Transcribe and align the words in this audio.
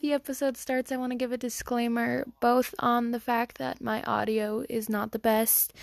the 0.00 0.12
episode 0.12 0.56
starts, 0.56 0.90
I 0.90 0.96
want 0.96 1.12
to 1.12 1.18
give 1.18 1.32
a 1.32 1.38
disclaimer 1.38 2.24
both 2.40 2.74
on 2.78 3.10
the 3.10 3.20
fact 3.20 3.58
that 3.58 3.80
my 3.80 4.02
audio 4.02 4.64
is 4.68 4.88
not 4.88 5.12
the 5.12 5.18
best. 5.18 5.74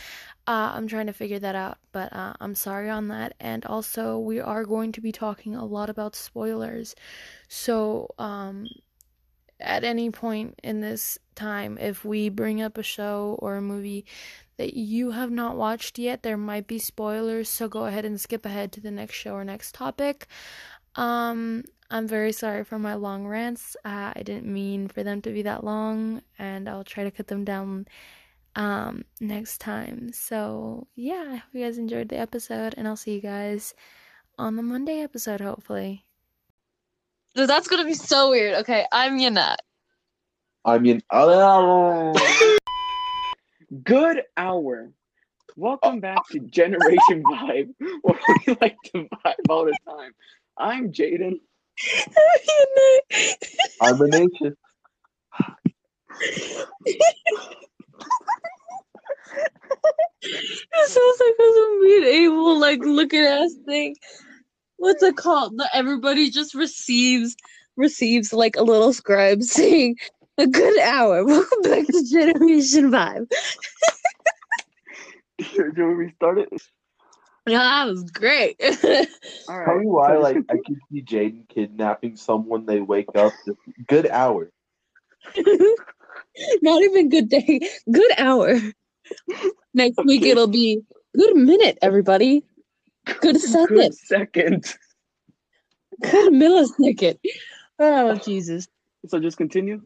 Uh, 0.48 0.74
I'm 0.76 0.88
trying 0.88 1.08
to 1.08 1.14
figure 1.14 1.40
that 1.40 1.56
out, 1.56 1.78
but 1.92 2.14
uh, 2.14 2.34
I'm 2.40 2.56
sorry 2.56 2.90
on 2.90 3.08
that. 3.08 3.34
And 3.40 3.66
also, 3.66 4.20
we 4.20 4.40
are 4.40 4.64
going 4.64 4.92
to 4.94 5.02
be 5.02 5.12
talking 5.12 5.56
a 5.56 5.66
lot 5.66 5.90
about 5.90 6.16
spoilers. 6.16 6.96
So, 7.48 8.10
um, 8.20 8.68
at 9.60 9.84
any 9.84 10.12
point 10.12 10.60
in 10.64 10.82
this 10.82 11.18
time, 11.34 11.78
if 11.78 12.04
we 12.04 12.30
bring 12.30 12.62
up 12.62 12.78
a 12.78 12.84
show 12.84 13.38
or 13.40 13.56
a 13.56 13.62
movie 13.62 14.06
that 14.58 14.74
you 14.74 15.12
have 15.12 15.32
not 15.32 15.56
watched 15.58 15.98
yet, 15.98 16.24
there 16.24 16.38
might 16.38 16.68
be 16.68 16.80
spoilers. 16.80 17.50
So, 17.50 17.68
go 17.68 17.86
ahead 17.86 18.06
and 18.06 18.22
skip 18.22 18.46
ahead 18.46 18.72
to 18.74 18.82
the 18.82 18.92
next 18.92 19.16
show 19.16 19.34
or 19.34 19.44
next 19.44 19.74
topic. 19.74 20.28
Um, 20.96 21.64
I'm 21.90 22.08
very 22.08 22.32
sorry 22.32 22.64
for 22.64 22.80
my 22.80 22.96
long 22.96 23.28
rants. 23.28 23.76
Uh, 23.86 24.12
I 24.16 24.24
didn't 24.24 24.46
mean 24.52 24.88
for 24.88 25.04
them 25.04 25.22
to 25.22 25.32
be 25.32 25.44
that 25.44 25.64
long, 25.64 26.22
and 26.40 26.68
I'll 26.68 26.84
try 26.84 27.04
to 27.04 27.12
cut 27.12 27.28
them 27.28 27.44
down 27.44 27.88
um, 28.56 29.06
next 29.20 29.60
time. 29.60 30.12
So, 30.12 30.88
yeah, 30.96 31.26
I 31.30 31.36
hope 31.36 31.54
you 31.54 31.64
guys 31.64 31.78
enjoyed 31.78 32.10
the 32.10 32.18
episode, 32.18 32.74
and 32.76 32.88
I'll 32.88 32.96
see 32.96 33.14
you 33.14 33.22
guys 33.22 33.76
on 34.40 34.56
the 34.56 34.64
Monday 34.64 35.02
episode, 35.02 35.42
hopefully. 35.42 36.06
Dude, 37.36 37.50
That's 37.50 37.68
gonna 37.68 37.86
be 37.86 37.94
so 37.94 38.30
weird. 38.32 38.56
Okay, 38.56 38.86
I'm 38.92 39.20
Yanette. 39.20 39.58
I'm 40.64 40.82
mean, 40.82 41.02
Good 43.84 44.24
hour. 44.38 44.90
Welcome 45.58 46.00
back 46.00 46.28
to 46.32 46.40
Generation 46.40 47.24
Vibe, 47.24 47.74
where 48.02 48.20
we 48.48 48.58
like 48.62 48.78
to 48.86 49.08
vibe 49.24 49.34
all 49.50 49.66
the 49.66 49.78
time. 49.88 50.12
I'm 50.58 50.92
Jaden. 50.92 51.40
I'm 53.82 54.02
a 54.02 54.08
nation. 54.08 54.56
It 60.74 60.90
sounds 60.90 61.22
like 61.22 61.36
a 61.40 62.08
able 62.08 62.60
like 62.60 62.80
looking 62.82 63.22
ass 63.22 63.54
thing. 63.66 63.96
What's 64.78 65.04
it 65.04 65.18
called? 65.18 65.58
The- 65.58 65.70
Everybody 65.74 66.30
just 66.32 66.56
receives 66.56 67.36
receives 67.78 68.34
like 68.34 68.56
a 68.56 68.64
little 68.64 68.94
scribe 68.94 69.44
saying, 69.44 69.98
"A 70.38 70.48
good 70.48 70.80
hour. 70.82 71.26
Welcome 71.26 71.62
back 71.64 71.88
to 71.88 72.06
Generation 72.12 72.92
Vibe." 72.92 73.28
Do 75.76 75.98
we 75.98 76.12
start 76.16 76.40
it? 76.40 76.50
Yeah, 77.48 77.60
that 77.60 77.86
was 77.88 78.04
great. 78.10 78.60
All 79.48 79.66
Tell 79.66 79.78
me 79.80 79.86
why, 79.86 80.18
like, 80.18 80.38
I 80.50 80.56
can 80.66 80.82
see 80.92 81.04
Jaden 81.04 81.48
kidnapping 81.48 82.16
someone. 82.16 82.66
They 82.66 82.82
wake 82.82 83.10
up. 83.16 83.34
Good 83.88 84.08
hour. 84.08 84.50
Not 86.62 86.84
even 86.84 87.10
good 87.10 87.30
day. 87.30 87.60
Good 87.92 88.12
hour. 88.18 88.60
Next 89.74 89.98
week 90.06 90.22
Okay. 90.22 90.32
it'll 90.32 90.48
be 90.48 90.82
good 91.16 91.36
minute, 91.36 91.78
everybody. 91.82 92.44
Good 93.06 93.22
Good 93.22 93.42
second. 93.42 93.94
second. 93.94 94.76
Good 96.02 96.34
millisecond. 96.34 97.20
Oh 97.80 98.16
Jesus. 98.16 98.68
So 99.08 99.20
just 99.20 99.38
continue. 99.38 99.82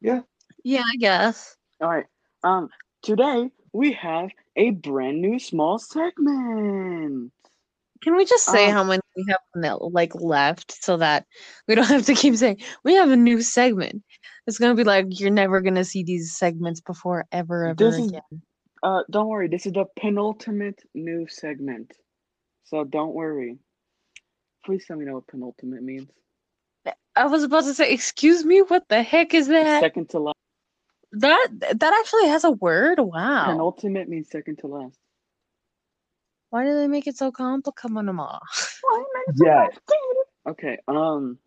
Yeah. 0.00 0.20
Yeah, 0.62 0.82
I 0.82 0.96
guess. 0.96 1.56
All 1.80 1.88
right. 1.88 2.06
Um. 2.42 2.68
Today 3.02 3.50
we 3.74 3.92
have 3.92 4.30
a 4.56 4.70
brand 4.70 5.20
new 5.20 5.38
small 5.38 5.78
segment. 5.78 7.32
Can 8.02 8.16
we 8.16 8.24
just 8.24 8.44
say 8.44 8.66
Um, 8.66 8.72
how 8.72 8.84
many 8.84 9.02
we 9.16 9.24
have 9.28 9.78
like 9.80 10.14
left 10.14 10.72
so 10.84 10.96
that 10.98 11.26
we 11.66 11.74
don't 11.74 11.84
have 11.96 12.06
to 12.06 12.14
keep 12.14 12.36
saying 12.36 12.62
we 12.84 12.94
have 12.94 13.10
a 13.10 13.16
new 13.16 13.42
segment? 13.42 14.02
It's 14.46 14.58
gonna 14.58 14.74
be 14.74 14.84
like 14.84 15.18
you're 15.20 15.30
never 15.30 15.60
gonna 15.60 15.84
see 15.84 16.04
these 16.04 16.36
segments 16.36 16.80
before 16.80 17.26
ever 17.32 17.66
ever 17.66 17.74
This 17.90 17.98
is- 17.98 18.08
again. 18.08 18.42
Uh, 18.82 19.02
don't 19.10 19.28
worry. 19.28 19.48
This 19.48 19.64
is 19.64 19.72
the 19.72 19.86
penultimate 19.98 20.78
new 20.94 21.26
segment. 21.26 21.90
So 22.64 22.84
don't 22.84 23.14
worry. 23.14 23.56
Please 24.64 24.84
tell 24.86 24.96
me 24.98 25.06
know 25.06 25.14
what 25.14 25.26
penultimate 25.26 25.82
means. 25.82 26.10
I 27.16 27.26
was 27.26 27.44
about 27.44 27.64
to 27.64 27.72
say, 27.72 27.90
excuse 27.92 28.44
me, 28.44 28.60
what 28.60 28.86
the 28.88 29.02
heck 29.02 29.32
is 29.32 29.48
that? 29.48 29.80
Second 29.80 30.10
to 30.10 30.18
last. 30.18 30.36
That 31.18 31.48
that 31.60 31.92
actually 32.00 32.28
has 32.28 32.44
a 32.44 32.50
word. 32.50 32.98
Wow. 33.00 33.46
Penultimate 33.46 34.08
means 34.08 34.30
second 34.30 34.58
to 34.58 34.66
last. 34.66 34.98
Why 36.50 36.64
do 36.64 36.74
they 36.74 36.86
make 36.86 37.06
it 37.06 37.16
so 37.16 37.32
complicated? 37.32 38.06
Ma? 38.14 38.38
Why? 38.82 39.04
Yeah. 39.36 39.66
Okay. 40.48 40.78
Um. 40.86 41.38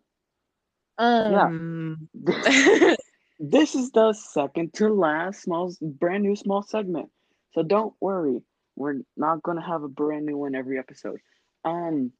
Um. 0.98 2.08
Yeah. 2.26 2.94
This 3.40 3.76
is 3.76 3.92
the 3.92 4.12
second 4.14 4.74
to 4.74 4.88
last 4.88 5.42
small, 5.42 5.72
brand 5.80 6.24
new 6.24 6.34
small 6.34 6.62
segment. 6.62 7.08
So 7.52 7.62
don't 7.62 7.94
worry, 8.00 8.42
we're 8.74 9.02
not 9.16 9.44
gonna 9.44 9.64
have 9.64 9.84
a 9.84 9.88
brand 9.88 10.26
new 10.26 10.36
one 10.36 10.56
every 10.56 10.76
episode. 10.76 11.20
Um, 11.64 12.10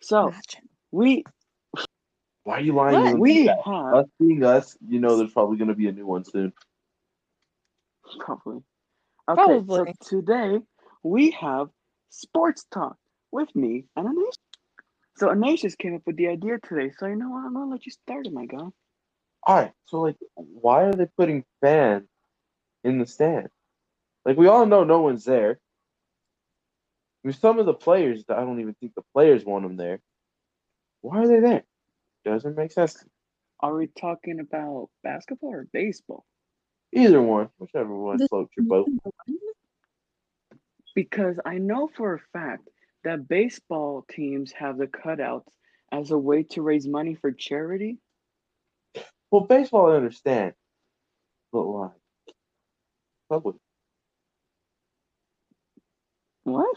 so 0.00 0.28
Imagine. 0.28 0.68
we 0.92 1.24
Why 2.44 2.58
are 2.58 2.60
you 2.60 2.74
lying? 2.74 2.94
What? 2.94 3.18
we 3.18 3.44
Yeah. 3.46 3.56
have 3.64 3.94
Us 3.94 4.06
being 4.20 4.44
us, 4.44 4.76
you 4.86 5.00
know, 5.00 5.16
there's 5.16 5.32
probably 5.32 5.56
going 5.56 5.68
to 5.68 5.74
be 5.74 5.88
a 5.88 5.92
new 5.92 6.06
one 6.06 6.24
soon. 6.24 6.52
probably 8.20 8.62
okay. 9.28 9.42
Probably. 9.42 9.94
So 10.02 10.20
today 10.20 10.58
we 11.02 11.30
have 11.32 11.68
sports 12.10 12.64
talk 12.72 12.96
with 13.30 13.54
me 13.54 13.84
and 13.96 14.08
Anasia. 14.08 14.32
So 15.16 15.28
Anasia 15.28 15.62
just 15.62 15.78
came 15.78 15.94
up 15.94 16.02
with 16.06 16.16
the 16.16 16.28
idea 16.28 16.58
today. 16.58 16.92
So 16.98 17.06
you 17.06 17.16
know 17.16 17.30
what? 17.30 17.44
I'm 17.44 17.54
gonna 17.54 17.70
let 17.70 17.86
you 17.86 17.92
start 17.92 18.26
it, 18.26 18.32
my 18.32 18.46
guy. 18.46 18.66
All 19.44 19.56
right. 19.56 19.72
So, 19.86 20.00
like, 20.00 20.16
why 20.34 20.84
are 20.84 20.94
they 20.94 21.06
putting 21.16 21.44
fans 21.60 22.08
in 22.84 22.98
the 22.98 23.06
stand? 23.06 23.48
Like, 24.24 24.36
we 24.36 24.46
all 24.46 24.66
know 24.66 24.84
no 24.84 25.00
one's 25.00 25.24
there. 25.24 25.58
I 27.24 27.28
mean, 27.28 27.34
some 27.34 27.58
of 27.58 27.66
the 27.66 27.74
players, 27.74 28.24
I 28.28 28.40
don't 28.40 28.60
even 28.60 28.74
think 28.74 28.94
the 28.94 29.02
players 29.12 29.44
want 29.44 29.64
them 29.64 29.76
there. 29.76 30.00
Why 31.00 31.22
are 31.22 31.28
they 31.28 31.40
there? 31.40 31.64
Doesn't 32.24 32.56
make 32.56 32.72
sense. 32.72 33.04
Are 33.60 33.74
we 33.74 33.88
talking 33.88 34.40
about 34.40 34.90
basketball 35.02 35.54
or 35.54 35.68
baseball? 35.72 36.24
Either 36.92 37.22
one, 37.22 37.48
whichever 37.58 37.94
one 37.96 38.18
This- 38.18 38.28
floats 38.28 38.52
your 38.56 38.66
boat. 38.66 38.88
Because 40.94 41.38
I 41.44 41.56
know 41.56 41.88
for 41.88 42.14
a 42.14 42.20
fact 42.32 42.68
that 43.04 43.26
baseball 43.26 44.04
teams 44.10 44.52
have 44.52 44.76
the 44.76 44.86
cutouts 44.86 45.48
as 45.90 46.10
a 46.10 46.18
way 46.18 46.42
to 46.42 46.62
raise 46.62 46.86
money 46.86 47.14
for 47.14 47.32
charity. 47.32 47.98
Well, 49.30 49.44
baseball, 49.44 49.90
I 49.92 49.96
understand. 49.96 50.54
But 51.50 51.66
why? 51.66 51.90
Public. 53.30 53.56
What? 56.44 56.76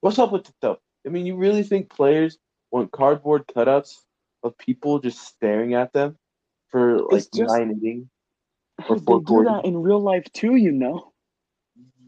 What's 0.00 0.18
up 0.20 0.30
with 0.30 0.44
the 0.44 0.52
stuff? 0.52 0.78
I 1.04 1.08
mean, 1.08 1.26
you 1.26 1.36
really 1.36 1.64
think 1.64 1.90
players 1.90 2.38
want 2.70 2.92
cardboard 2.92 3.46
cutouts 3.48 4.04
of 4.44 4.56
people 4.58 5.00
just 5.00 5.18
staring 5.20 5.74
at 5.74 5.92
them 5.92 6.16
for 6.68 7.00
like 7.00 7.24
just- 7.32 7.34
nine 7.34 7.70
innings? 7.72 8.08
Or 8.88 8.96
They 8.96 9.18
do 9.20 9.44
that 9.44 9.64
in 9.64 9.78
real 9.82 10.00
life 10.00 10.24
too, 10.32 10.56
you 10.56 10.72
know. 10.72 11.12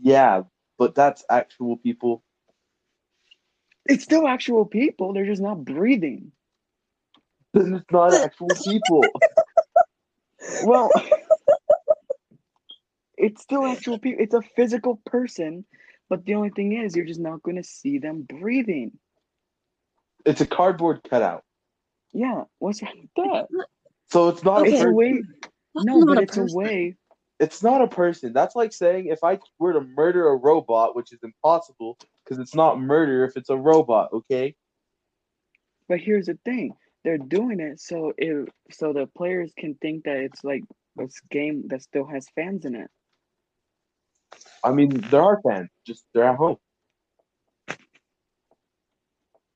Yeah, 0.02 0.42
but 0.78 0.94
that's 0.94 1.24
actual 1.30 1.76
people. 1.76 2.22
It's 3.86 4.04
still 4.04 4.28
actual 4.28 4.66
people. 4.66 5.12
They're 5.12 5.26
just 5.26 5.42
not 5.42 5.64
breathing. 5.64 6.32
Then 7.54 7.74
it's 7.74 7.92
not 7.92 8.14
actual 8.24 8.56
people. 8.56 9.24
Well, 10.60 10.92
it's 13.18 13.42
still 13.42 13.66
actual 13.66 13.98
people. 13.98 14.22
It's 14.24 14.34
a 14.34 14.42
physical 14.42 15.00
person, 15.06 15.64
but 16.08 16.24
the 16.26 16.34
only 16.34 16.50
thing 16.50 16.72
is, 16.74 16.96
you're 16.96 17.06
just 17.06 17.20
not 17.20 17.42
going 17.42 17.56
to 17.56 17.64
see 17.64 17.98
them 17.98 18.22
breathing. 18.28 18.92
It's 20.26 20.40
a 20.42 20.46
cardboard 20.46 21.02
cutout. 21.08 21.44
Yeah, 22.12 22.44
what's 22.58 22.82
wrong 22.82 22.94
with 23.00 23.10
that? 23.16 23.48
So 24.10 24.28
it's 24.28 24.44
not 24.44 24.62
Okay. 24.62 24.62
a 24.62 24.66
It's 24.70 24.80
a 24.80 24.88
person. 24.88 24.90
way. 24.90 25.24
That's 25.74 25.86
No, 25.86 26.00
not 26.00 26.08
but 26.08 26.18
a 26.18 26.22
it's 26.22 26.36
person. 26.36 26.56
a 26.56 26.58
way. 26.58 26.96
It's 27.40 27.62
not 27.62 27.82
a 27.82 27.88
person. 27.88 28.32
That's 28.32 28.56
like 28.56 28.72
saying 28.72 29.06
if 29.06 29.22
I 29.22 29.38
were 29.58 29.72
to 29.72 29.80
murder 29.80 30.28
a 30.28 30.36
robot, 30.36 30.96
which 30.96 31.12
is 31.12 31.20
impossible 31.22 31.96
because 32.24 32.38
it's 32.38 32.54
not 32.54 32.80
murder 32.80 33.24
if 33.24 33.36
it's 33.36 33.50
a 33.50 33.56
robot, 33.56 34.12
okay? 34.12 34.56
But 35.88 36.00
here's 36.00 36.26
the 36.26 36.38
thing: 36.44 36.74
they're 37.04 37.18
doing 37.18 37.60
it 37.60 37.80
so 37.80 38.12
if 38.18 38.48
so 38.70 38.92
the 38.92 39.06
players 39.06 39.52
can 39.56 39.74
think 39.76 40.04
that 40.04 40.16
it's 40.16 40.42
like 40.44 40.64
a 40.98 41.08
game 41.30 41.68
that 41.68 41.82
still 41.82 42.06
has 42.06 42.26
fans 42.34 42.64
in 42.64 42.74
it. 42.74 42.90
I 44.62 44.72
mean, 44.72 45.00
there 45.10 45.22
are 45.22 45.40
fans, 45.42 45.70
just 45.86 46.04
they're 46.12 46.24
at 46.24 46.36
home. 46.36 46.56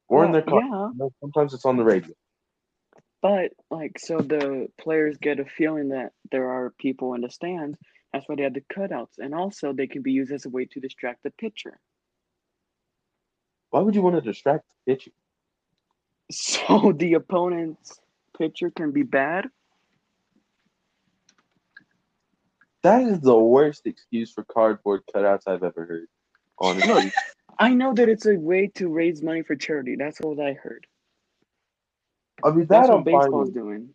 Or 0.09 0.25
in 0.25 0.33
their 0.33 0.43
car. 0.43 0.61
Yeah, 0.61 1.09
Sometimes 1.21 1.55
it's 1.55 1.65
on 1.65 1.77
the 1.77 1.85
radio. 1.85 2.15
But 3.23 3.53
like 3.71 3.99
so 3.99 4.19
the 4.19 4.69
players 4.81 5.19
get 5.19 5.41
a 5.41 5.47
feeling 5.47 5.91
that 5.91 6.13
there 6.33 6.51
are 6.51 6.75
people 6.79 7.15
in 7.15 7.23
the 7.23 7.31
stands. 7.31 7.79
That's 8.13 8.29
why 8.29 8.37
they 8.37 8.45
have 8.45 8.55
the 8.55 8.63
cutouts, 8.75 9.19
and 9.19 9.35
also 9.35 9.73
they 9.73 9.87
can 9.89 10.03
be 10.03 10.13
used 10.13 10.33
as 10.33 10.47
a 10.47 10.51
way 10.51 10.67
to 10.73 10.81
distract 10.81 11.23
the 11.25 11.31
pitcher. 11.33 11.79
Why 13.71 13.81
would 13.81 13.95
you 13.95 14.03
want 14.03 14.17
to 14.17 14.23
distract 14.23 14.65
the 14.87 14.95
pitcher? 14.95 15.13
So 16.33 16.93
the 16.97 17.15
opponent's 17.15 18.01
pitcher 18.39 18.71
can 18.71 18.93
be 18.93 19.03
bad. 19.03 19.47
That 22.83 23.03
is 23.03 23.21
the 23.21 23.37
worst 23.39 23.83
excuse 23.87 24.33
for 24.33 24.45
cardboard 24.45 25.03
cutouts 25.15 25.43
I've 25.47 25.63
ever 25.65 25.87
heard. 25.87 26.09
Honestly, 26.59 27.13
I 27.59 27.75
know 27.75 27.95
that 27.95 28.09
it's 28.09 28.27
a 28.27 28.37
way 28.37 28.69
to 28.77 28.89
raise 28.89 29.23
money 29.23 29.43
for 29.43 29.57
charity. 29.57 29.97
That's 29.99 30.21
what 30.21 30.41
I 30.41 30.55
heard. 30.55 30.87
I 32.45 32.51
mean 32.51 32.67
That's 32.67 32.89
that 32.89 32.95
what 32.95 32.99
I'm 32.99 33.05
baseball's 33.05 33.49
with. 33.49 33.55
doing. 33.55 33.91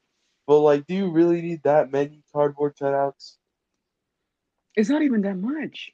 But 0.47 0.59
like, 0.61 0.88
do 0.88 0.95
you 0.95 1.11
really 1.11 1.41
need 1.41 1.63
that 1.63 1.91
many 1.91 2.23
cardboard 2.33 2.75
cutouts? 2.77 3.35
It's 4.75 4.89
not 4.89 5.01
even 5.01 5.21
that 5.21 5.38
much. 5.38 5.91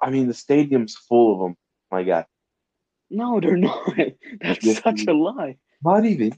I 0.00 0.10
mean, 0.10 0.28
the 0.28 0.34
stadium's 0.34 0.94
full 0.96 1.32
of 1.34 1.40
them. 1.40 1.56
My 1.90 2.02
God, 2.04 2.26
No, 3.10 3.40
they're 3.40 3.56
not. 3.56 3.88
That's 4.40 4.64
Yes, 4.64 4.80
such 4.82 5.06
a 5.08 5.12
lie. 5.12 5.56
not 5.82 6.04
even. 6.04 6.36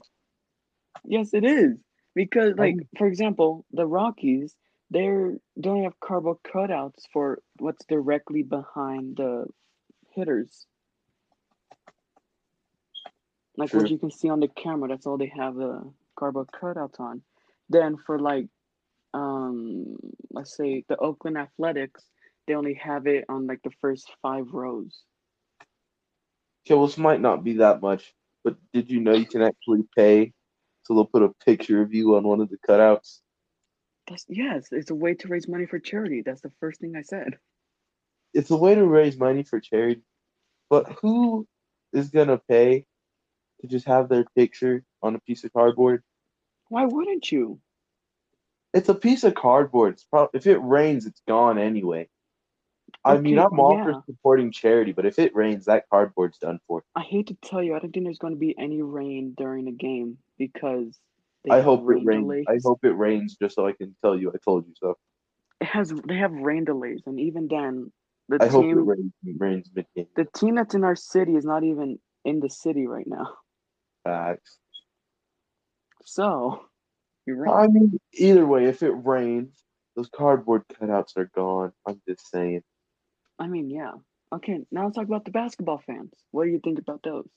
Yes, 1.05 1.33
it 1.33 1.43
is. 1.43 1.77
Because, 2.15 2.55
like, 2.57 2.75
Um, 2.75 2.87
for 2.97 3.07
example, 3.07 3.65
the 3.71 3.85
Rockies, 3.85 4.55
they're 4.89 5.35
don't 5.59 5.83
have 5.83 5.99
cardboard 5.99 6.37
cutouts 6.43 7.03
for 7.13 7.41
what's 7.59 7.85
directly 7.85 8.43
behind 8.43 9.17
the 9.17 9.45
hitters. 10.15 10.65
Like 13.59 13.73
what 13.73 13.91
you 13.91 13.97
can 13.97 14.09
see 14.09 14.29
on 14.29 14.39
the 14.39 14.47
camera, 14.47 14.87
that's 14.87 15.05
all 15.05 15.17
they 15.17 15.33
have 15.35 15.53
the 15.53 15.83
cardboard 16.17 16.47
cutouts 16.47 16.97
on. 17.01 17.21
Then 17.67 17.97
for 17.97 18.17
like, 18.17 18.47
um, 19.13 19.97
let's 20.31 20.55
say 20.55 20.85
the 20.87 20.95
Oakland 20.95 21.37
Athletics, 21.37 22.05
they 22.47 22.53
only 22.53 22.75
have 22.75 23.05
it 23.05 23.25
on 23.27 23.47
like 23.47 23.61
the 23.63 23.71
first 23.81 24.09
five 24.21 24.45
rows. 24.53 25.03
Okay, 26.65 26.73
well, 26.73 26.87
this 26.87 26.97
might 26.97 27.19
not 27.19 27.43
be 27.43 27.57
that 27.57 27.81
much, 27.81 28.13
but 28.45 28.55
did 28.71 28.89
you 28.89 29.01
know 29.01 29.13
you 29.13 29.25
can 29.25 29.41
actually 29.41 29.83
pay 29.93 30.31
so 30.83 30.93
they'll 30.93 31.03
put 31.03 31.23
a 31.23 31.33
picture 31.45 31.81
of 31.81 31.93
you 31.93 32.15
on 32.15 32.23
one 32.23 32.39
of 32.39 32.49
the 32.49 32.57
cutouts? 32.65 33.19
That's 34.07 34.25
yes, 34.29 34.67
it's 34.71 34.89
a 34.89 34.95
way 34.95 35.15
to 35.15 35.27
raise 35.27 35.49
money 35.49 35.65
for 35.65 35.79
charity. 35.79 36.23
That's 36.25 36.41
the 36.41 36.51
first 36.61 36.79
thing 36.79 36.95
I 36.95 37.01
said. 37.01 37.37
It's 38.33 38.51
a 38.51 38.57
way 38.57 38.75
to 38.75 38.85
raise 38.85 39.19
money 39.19 39.43
for 39.43 39.59
charity, 39.59 40.01
but 40.69 40.97
who 41.01 41.45
is 41.91 42.09
gonna 42.09 42.39
pay 42.47 42.85
to 43.61 43.67
just 43.67 43.85
have 43.85 44.09
their 44.09 44.25
picture 44.35 44.83
on 45.01 45.15
a 45.15 45.19
piece 45.19 45.43
of 45.43 45.53
cardboard? 45.53 46.03
Why 46.69 46.85
wouldn't 46.85 47.31
you? 47.31 47.59
It's 48.73 48.89
a 48.89 48.95
piece 48.95 49.23
of 49.23 49.33
cardboard. 49.35 49.93
It's 49.93 50.03
probably 50.03 50.37
if 50.37 50.47
it 50.47 50.57
rains, 50.59 51.05
it's 51.05 51.21
gone 51.27 51.57
anyway. 51.57 52.07
I 53.05 53.17
mean, 53.17 53.39
I'm 53.39 53.59
all 53.59 53.83
for 53.83 54.03
supporting 54.05 54.51
charity, 54.51 54.91
but 54.91 55.05
if 55.05 55.19
it 55.19 55.35
rains, 55.35 55.65
that 55.65 55.85
cardboard's 55.91 56.37
done 56.37 56.59
for. 56.67 56.83
I 56.95 57.01
hate 57.01 57.27
to 57.27 57.37
tell 57.43 57.63
you, 57.63 57.75
I 57.75 57.79
don't 57.79 57.91
think 57.91 58.05
there's 58.05 58.17
going 58.17 58.33
to 58.33 58.39
be 58.39 58.57
any 58.57 58.81
rain 58.81 59.33
during 59.37 59.65
the 59.65 59.71
game 59.71 60.17
because 60.37 60.99
they 61.43 61.51
I 61.51 61.57
have 61.57 61.65
hope 61.65 61.81
it 61.81 61.85
rain 61.85 62.05
rains. 62.05 62.23
delays. 62.23 62.45
I 62.47 62.59
hope 62.63 62.79
it 62.83 62.95
rains 62.95 63.37
just 63.41 63.55
so 63.55 63.65
I 63.67 63.71
can 63.73 63.95
tell 64.03 64.17
you 64.19 64.29
I 64.31 64.37
told 64.43 64.67
you 64.67 64.73
so. 64.77 64.97
it 65.61 65.67
has 65.67 65.93
they 66.07 66.15
have 66.17 66.31
rain 66.33 66.65
delays, 66.65 67.01
and 67.05 67.19
even 67.19 67.47
then, 67.47 67.91
the 68.27 68.39
I 68.39 68.47
hope 68.47 68.65
it 68.65 68.67
team 68.75 68.85
rains, 68.85 69.13
rains 69.37 69.69
mid 69.73 69.85
game. 69.95 70.07
the 70.15 70.25
team 70.35 70.55
that's 70.55 70.75
in 70.75 70.83
our 70.83 70.95
city 70.95 71.35
is 71.35 71.45
not 71.45 71.63
even 71.63 71.99
in 72.25 72.39
the 72.39 72.49
city 72.49 72.87
right 72.87 73.07
now. 73.07 73.35
Facts. 74.03 74.57
So 76.05 76.65
you're 77.25 77.37
right. 77.37 77.65
I 77.65 77.67
mean, 77.67 77.99
either 78.13 78.45
way, 78.45 78.65
if 78.65 78.81
it 78.83 78.91
rains, 78.91 79.63
those 79.95 80.09
cardboard 80.09 80.63
cutouts 80.69 81.17
are 81.17 81.29
gone. 81.35 81.73
I'm 81.85 82.01
just 82.07 82.29
saying. 82.29 82.63
I 83.37 83.47
mean, 83.47 83.69
yeah. 83.69 83.93
Okay, 84.31 84.59
now 84.71 84.83
let's 84.85 84.95
talk 84.95 85.05
about 85.05 85.25
the 85.25 85.31
basketball 85.31 85.81
fans. 85.85 86.13
What 86.31 86.45
do 86.45 86.51
you 86.51 86.59
think 86.63 86.79
about 86.79 87.01
those? 87.03 87.27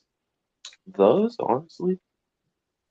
Those, 0.85 1.35
honestly, 1.39 1.99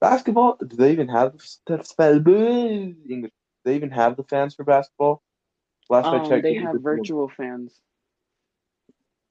basketball. 0.00 0.56
Do 0.56 0.76
they 0.76 0.92
even 0.92 1.08
have 1.08 1.34
the 1.66 1.82
spell? 1.84 2.16
English? 2.16 3.30
Do 3.30 3.30
they 3.64 3.76
even 3.76 3.90
have 3.90 4.16
the 4.16 4.24
fans 4.24 4.54
for 4.54 4.64
basketball? 4.64 5.22
Last 5.88 6.06
I 6.06 6.19
Um, 6.19 6.28
checked, 6.28 6.42
they 6.42 6.54
have 6.54 6.80
virtual 6.80 7.28
fans. 7.28 7.80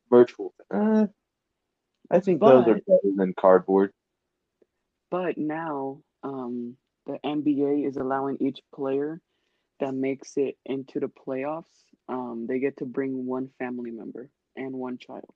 virtual. 0.09 0.53
Uh, 0.69 1.07
I 2.09 2.19
think 2.19 2.41
those 2.41 2.67
are 2.67 2.75
better 2.75 3.11
than 3.15 3.33
cardboard. 3.33 3.93
But 5.11 5.37
now, 5.37 6.01
um, 6.23 6.77
the 7.05 7.19
NBA 7.23 7.87
is 7.87 7.97
allowing 7.97 8.37
each 8.39 8.59
player 8.73 9.21
that 9.81 9.93
makes 9.93 10.37
it 10.37 10.57
into 10.65 10.99
the 10.99 11.07
playoffs, 11.07 11.65
um, 12.07 12.45
they 12.47 12.59
get 12.59 12.77
to 12.77 12.85
bring 12.85 13.25
one 13.25 13.49
family 13.59 13.91
member 13.91 14.29
and 14.55 14.73
one 14.73 14.97
child. 14.97 15.33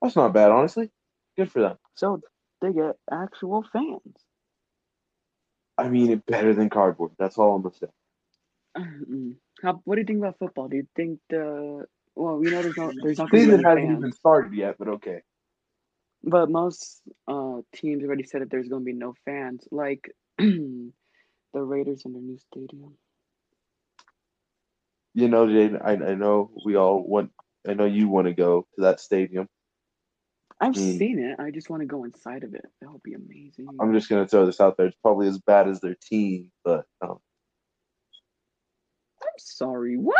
That's 0.00 0.16
not 0.16 0.32
bad, 0.32 0.50
honestly. 0.50 0.90
Good 1.36 1.50
for 1.50 1.62
them. 1.62 1.78
So 1.96 2.20
they 2.60 2.72
get 2.72 2.96
actual 3.10 3.64
fans. 3.72 4.16
I 5.76 5.88
mean, 5.88 6.10
it 6.10 6.26
better 6.26 6.54
than 6.54 6.70
cardboard. 6.70 7.12
That's 7.18 7.38
all 7.38 7.56
I'm 7.56 7.62
gonna 7.62 7.74
say. 7.74 7.86
Mm. 9.08 9.36
How, 9.62 9.80
what 9.84 9.94
do 9.94 10.00
you 10.00 10.06
think 10.06 10.18
about 10.18 10.38
football? 10.38 10.68
Do 10.68 10.76
you 10.76 10.86
think 10.96 11.20
the 11.30 11.86
well, 12.16 12.36
we 12.36 12.50
know 12.50 12.60
there's 12.60 12.76
no 12.76 12.92
there's 13.02 13.18
not 13.18 13.30
going 13.30 13.44
to 13.44 13.48
be 13.48 13.52
Season 13.52 13.64
hasn't 13.64 13.86
fans, 13.86 13.98
even 13.98 14.12
started 14.12 14.52
yet, 14.52 14.76
but 14.78 14.88
okay. 14.88 15.22
But 16.24 16.50
most 16.50 17.02
uh 17.28 17.58
teams 17.74 18.04
already 18.04 18.24
said 18.24 18.42
that 18.42 18.50
there's 18.50 18.68
going 18.68 18.82
to 18.82 18.86
be 18.86 18.92
no 18.92 19.14
fans, 19.24 19.66
like 19.70 20.10
the 20.38 20.92
Raiders 21.54 22.02
in 22.04 22.12
their 22.12 22.22
new 22.22 22.38
stadium. 22.38 22.94
You 25.14 25.28
know, 25.28 25.46
Jaden, 25.46 25.80
I, 25.84 25.92
I 25.92 26.14
know 26.14 26.50
we 26.64 26.76
all 26.76 27.02
want. 27.06 27.30
I 27.68 27.74
know 27.74 27.86
you 27.86 28.08
want 28.08 28.26
to 28.26 28.34
go 28.34 28.66
to 28.76 28.82
that 28.82 29.00
stadium. 29.00 29.48
I've 30.60 30.74
Mm. 30.74 30.98
seen 30.98 31.18
it. 31.18 31.40
I 31.40 31.50
just 31.50 31.70
want 31.70 31.82
to 31.82 31.86
go 31.86 32.04
inside 32.04 32.44
of 32.44 32.54
it. 32.54 32.64
That 32.80 32.90
would 32.90 33.02
be 33.02 33.14
amazing. 33.14 33.68
I'm 33.80 33.92
just 33.92 34.08
gonna 34.08 34.26
throw 34.26 34.46
this 34.46 34.60
out 34.60 34.76
there. 34.76 34.86
It's 34.86 34.96
probably 35.02 35.28
as 35.28 35.38
bad 35.38 35.68
as 35.68 35.80
their 35.80 35.96
team, 35.96 36.50
but 36.64 36.86
um, 37.02 37.18
I'm 39.22 39.38
sorry. 39.38 39.96
What? 39.96 40.16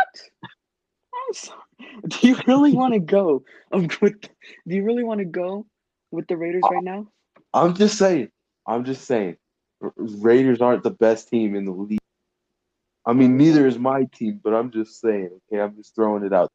I'm 1.13 1.33
sorry. 1.33 1.59
Do 2.07 2.27
you 2.27 2.37
really 2.47 2.73
want 2.73 2.93
to 2.93 2.99
go? 2.99 3.43
with, 3.71 4.21
do 4.21 4.75
you 4.75 4.83
really 4.83 5.03
want 5.03 5.19
to 5.19 5.25
go 5.25 5.65
with 6.15 6.27
the 6.27 6.37
Raiders 6.37 6.63
right 6.71 6.83
now? 6.83 7.07
I'm 7.53 7.75
just 7.75 7.97
saying. 7.97 8.29
I'm 8.67 8.83
just 8.85 9.05
saying. 9.05 9.37
Raiders 9.97 10.61
aren't 10.61 10.83
the 10.83 10.91
best 10.91 11.29
team 11.29 11.55
in 11.55 11.65
the 11.65 11.71
league. 11.71 11.99
I 13.05 13.13
mean, 13.13 13.37
neither 13.37 13.67
is 13.67 13.77
my 13.77 14.05
team, 14.15 14.39
but 14.43 14.53
I'm 14.53 14.71
just 14.71 14.99
saying. 14.99 15.29
Okay, 15.51 15.61
I'm 15.61 15.75
just 15.75 15.93
throwing 15.93 16.23
it 16.23 16.33
out. 16.33 16.49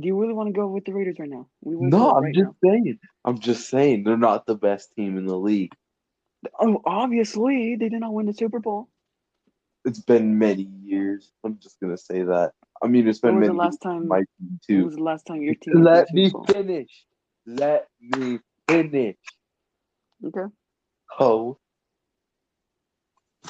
Do 0.00 0.06
you 0.06 0.18
really 0.18 0.32
want 0.32 0.48
to 0.48 0.52
go 0.52 0.66
with 0.66 0.84
the 0.84 0.92
Raiders 0.92 1.16
right 1.18 1.28
now? 1.28 1.46
We 1.62 1.76
No, 1.76 2.10
I'm 2.12 2.24
right 2.24 2.34
just 2.34 2.46
now. 2.62 2.70
saying. 2.70 2.98
I'm 3.24 3.38
just 3.38 3.68
saying 3.68 4.04
they're 4.04 4.16
not 4.16 4.46
the 4.46 4.56
best 4.56 4.94
team 4.96 5.18
in 5.18 5.26
the 5.26 5.36
league. 5.36 5.72
Oh, 6.58 6.80
obviously 6.84 7.76
they 7.76 7.88
did 7.88 8.00
not 8.00 8.12
win 8.12 8.26
the 8.26 8.32
Super 8.32 8.58
Bowl. 8.58 8.88
It's 9.84 10.00
been 10.00 10.38
many 10.38 10.68
years. 10.82 11.30
I'm 11.44 11.58
just 11.58 11.78
gonna 11.80 11.96
say 11.98 12.22
that. 12.22 12.52
I 12.82 12.86
mean, 12.86 13.06
it's 13.06 13.20
been 13.20 13.36
was 13.36 13.42
many 13.42 13.52
the 13.52 13.58
last 13.58 13.72
years 13.72 13.78
time? 13.78 14.08
my 14.08 14.18
team 14.18 14.60
When 14.68 14.78
too. 14.78 14.84
was 14.86 14.96
the 14.96 15.02
last 15.02 15.26
time 15.26 15.42
your 15.42 15.54
team 15.54 15.82
Let 15.82 16.12
me 16.12 16.24
the 16.24 16.28
Super 16.30 16.38
Bowl? 16.38 16.46
finish. 16.46 17.04
Let 17.46 17.88
me 18.00 18.40
finish. 18.68 19.16
Okay. 20.24 20.46
Oh, 21.18 21.58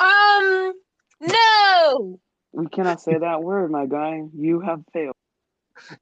Um, 0.01 0.75
no. 1.21 2.21
We 2.53 2.69
cannot 2.69 3.01
say 3.01 3.19
that 3.19 3.43
word, 3.43 3.71
my 3.71 3.87
guy. 3.87 4.23
You 4.37 4.61
have 4.61 4.83
failed. 4.93 5.15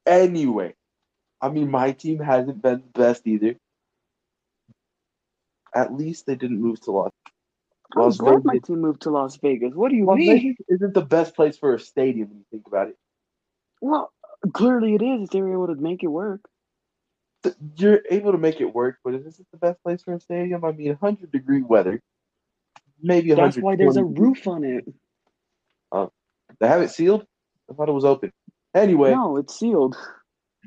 anyway, 0.06 0.74
I 1.40 1.50
mean, 1.50 1.70
my 1.70 1.92
team 1.92 2.18
hasn't 2.20 2.62
been 2.62 2.82
the 2.92 3.00
best 3.00 3.26
either. 3.26 3.56
At 5.74 5.94
least 5.94 6.26
they 6.26 6.36
didn't 6.36 6.60
move 6.60 6.80
to 6.82 6.90
Las. 6.92 7.10
I'm 7.96 8.02
Las 8.02 8.16
glad 8.16 8.44
my 8.44 8.54
Vegas. 8.54 8.68
team 8.68 8.80
moved 8.80 9.02
to 9.02 9.10
Las 9.10 9.36
Vegas. 9.36 9.74
What 9.74 9.90
do 9.90 9.96
you 9.96 10.06
Las 10.06 10.16
mean? 10.18 10.36
Vegas 10.36 10.56
isn't 10.68 10.94
the 10.94 11.02
best 11.04 11.34
place 11.36 11.56
for 11.58 11.74
a 11.74 11.80
stadium 11.80 12.28
when 12.28 12.38
you 12.38 12.44
think 12.50 12.66
about 12.66 12.88
it. 12.88 12.96
Well, 13.80 14.12
clearly 14.52 14.94
it 14.94 15.02
is 15.02 15.24
if 15.24 15.30
they 15.30 15.42
were 15.42 15.52
able 15.52 15.68
to 15.68 15.80
make 15.80 16.02
it 16.02 16.08
work. 16.08 16.40
Th- 17.42 17.56
You're 17.76 18.00
able 18.10 18.32
to 18.32 18.38
make 18.38 18.60
it 18.60 18.74
work, 18.74 18.98
but 19.04 19.14
is 19.14 19.24
this 19.24 19.40
the 19.50 19.58
best 19.58 19.82
place 19.82 20.02
for 20.02 20.14
a 20.14 20.20
stadium? 20.20 20.64
I 20.64 20.72
mean, 20.72 20.88
100 20.88 21.32
degree 21.32 21.62
weather, 21.62 22.00
maybe 23.02 23.34
That's 23.34 23.56
why 23.56 23.76
there's 23.76 23.96
a 23.96 24.04
roof 24.04 24.46
on 24.46 24.64
it. 24.64 24.84
Oh, 25.90 26.10
they 26.60 26.68
have 26.68 26.82
it 26.82 26.90
sealed. 26.90 27.24
I 27.70 27.74
thought 27.74 27.88
it 27.88 27.92
was 27.92 28.04
open. 28.04 28.32
Anyway, 28.74 29.10
No, 29.10 29.36
it's 29.36 29.58
sealed. 29.58 29.96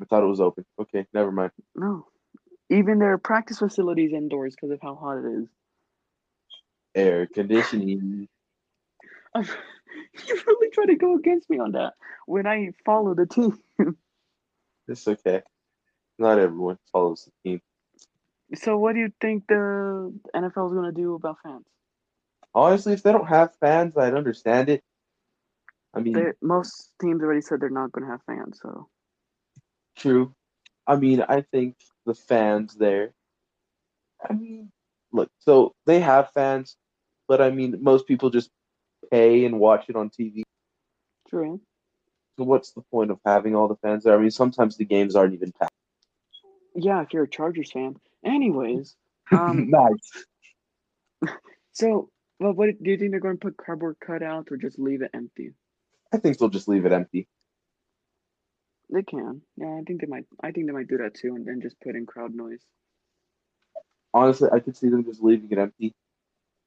I 0.02 0.06
thought 0.06 0.24
it 0.24 0.28
was 0.28 0.42
open. 0.42 0.66
Okay, 0.80 1.06
never 1.14 1.32
mind. 1.32 1.52
No. 1.76 2.08
Even 2.70 3.00
their 3.00 3.18
practice 3.18 3.60
facilities 3.60 4.12
indoors 4.12 4.56
because 4.56 4.72
of 4.72 4.80
how 4.82 4.96
hot 4.96 5.18
it 5.18 5.44
is. 5.44 5.48
Air 6.94 7.28
conditioning. 7.28 8.28
you 9.36 10.42
really 10.48 10.70
try 10.72 10.86
to 10.86 10.96
go 10.96 11.16
against 11.16 11.50
me 11.50 11.60
on 11.60 11.74
that 11.74 11.94
when 12.26 12.48
I 12.48 12.72
follow 12.86 13.14
the 13.14 13.26
team. 13.26 13.60
It's 14.88 15.08
okay. 15.08 15.42
Not 16.18 16.40
everyone 16.40 16.78
follows 16.92 17.26
the 17.26 17.50
team. 17.50 17.62
So, 18.54 18.78
what 18.78 18.94
do 18.94 19.00
you 19.00 19.12
think 19.20 19.46
the 19.48 20.14
NFL 20.36 20.68
is 20.68 20.74
going 20.74 20.86
to 20.86 20.92
do 20.92 21.16
about 21.16 21.38
fans? 21.44 21.66
Honestly, 22.54 22.94
if 22.94 23.04
they 23.04 23.12
don't 23.12 23.28
have 23.28 23.56
fans, 23.60 23.98
I'd 23.98 24.14
understand 24.14 24.70
it. 24.70 24.82
I 25.94 26.00
mean, 26.00 26.14
They, 26.14 26.32
most 26.42 26.92
teams 27.02 27.22
already 27.22 27.42
said 27.42 27.60
they're 27.60 27.70
not 27.70 27.92
going 27.92 28.06
to 28.06 28.12
have 28.12 28.22
fans. 28.26 28.60
So, 28.62 28.88
true. 29.98 30.34
I 30.88 30.96
mean, 30.96 31.24
I 31.28 31.42
think 31.42 31.76
the 32.06 32.14
fans 32.14 32.76
there. 32.76 33.14
I 34.28 34.34
mean, 34.34 34.72
look, 35.12 35.30
so 35.40 35.74
they 35.86 36.00
have 36.00 36.32
fans, 36.32 36.78
but 37.28 37.42
I 37.42 37.50
mean, 37.50 37.78
most 37.82 38.08
people 38.08 38.30
just 38.30 38.50
pay 39.12 39.46
and 39.46 39.60
watch 39.60 39.86
it 39.90 39.96
on 39.96 40.10
TV. 40.10 40.44
True. 41.30 41.60
So 42.38 42.44
what's 42.44 42.72
the 42.72 42.82
point 42.92 43.12
of 43.12 43.20
having 43.26 43.56
all 43.56 43.68
the 43.68 43.78
fans 43.78 44.04
there? 44.04 44.14
I 44.14 44.22
mean, 44.22 44.32
sometimes 44.32 44.78
the 44.78 44.86
games 44.86 45.16
aren't 45.16 45.34
even 45.34 45.52
packed. 45.60 45.72
Yeah, 46.76 47.02
if 47.02 47.14
you're 47.14 47.24
a 47.24 47.30
Chargers 47.30 47.72
fan. 47.72 47.96
Anyways, 48.24 48.96
um, 49.32 49.70
nice. 49.70 50.26
so 51.72 52.10
well, 52.40 52.54
what 52.54 52.68
do 52.82 52.90
you 52.92 52.98
think 52.98 53.12
they're 53.12 53.20
going 53.20 53.38
to 53.38 53.46
put 53.46 53.58
cardboard 53.58 53.96
cutouts 54.06 54.52
or 54.52 54.58
just 54.58 54.78
leave 54.78 55.02
it 55.02 55.12
empty? 55.14 55.54
I 56.14 56.18
think 56.18 56.38
they'll 56.38 56.50
just 56.50 56.68
leave 56.68 56.86
it 56.86 56.92
empty. 56.92 57.28
They 58.92 59.04
can. 59.04 59.42
Yeah, 59.58 59.78
I 59.80 59.82
think 59.88 60.02
they 60.02 60.08
might. 60.08 60.26
I 60.44 60.52
think 60.52 60.68
they 60.68 60.74
might 60.74 60.88
do 60.88 60.98
that 60.98 61.16
too, 61.16 61.36
and 61.36 61.46
then 61.46 61.62
just 61.62 61.80
put 61.82 61.96
in 61.96 62.06
crowd 62.06 62.36
noise. 62.36 62.62
Honestly, 64.14 64.50
I 64.52 64.60
could 64.60 64.78
see 64.78 64.90
them 64.90 65.04
just 65.04 65.22
leaving 65.24 65.52
it 65.52 65.58
empty. 65.58 65.94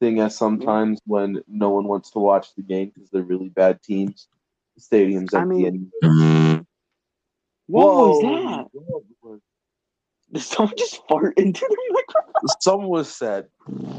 Thing 0.01 0.21
as 0.21 0.37
sometimes 0.37 1.01
when 1.07 1.43
no 1.49 1.71
one 1.71 1.89
wants 1.89 2.11
to 2.13 2.19
watch 2.21 2.55
the 2.55 2.63
game 2.63 2.93
because 2.95 3.11
they're 3.11 3.23
really 3.23 3.49
bad 3.49 3.83
teams, 3.83 4.29
the 4.77 4.81
stadium's 4.81 5.35
I 5.35 5.45
mean- 5.45 5.91
anyway. 6.03 6.65
What 7.67 7.87
was 7.87 8.23
Whoa. 8.23 8.69
that? 8.83 9.41
Whoa. 10.31 10.39
Did 10.39 10.43
someone 10.43 10.75
just 10.77 11.01
fart 11.09 11.39
into 11.39 11.67
the 11.69 11.79
microphone? 11.93 12.49
Someone 12.61 12.89
was 12.89 13.15
said. 13.15 13.47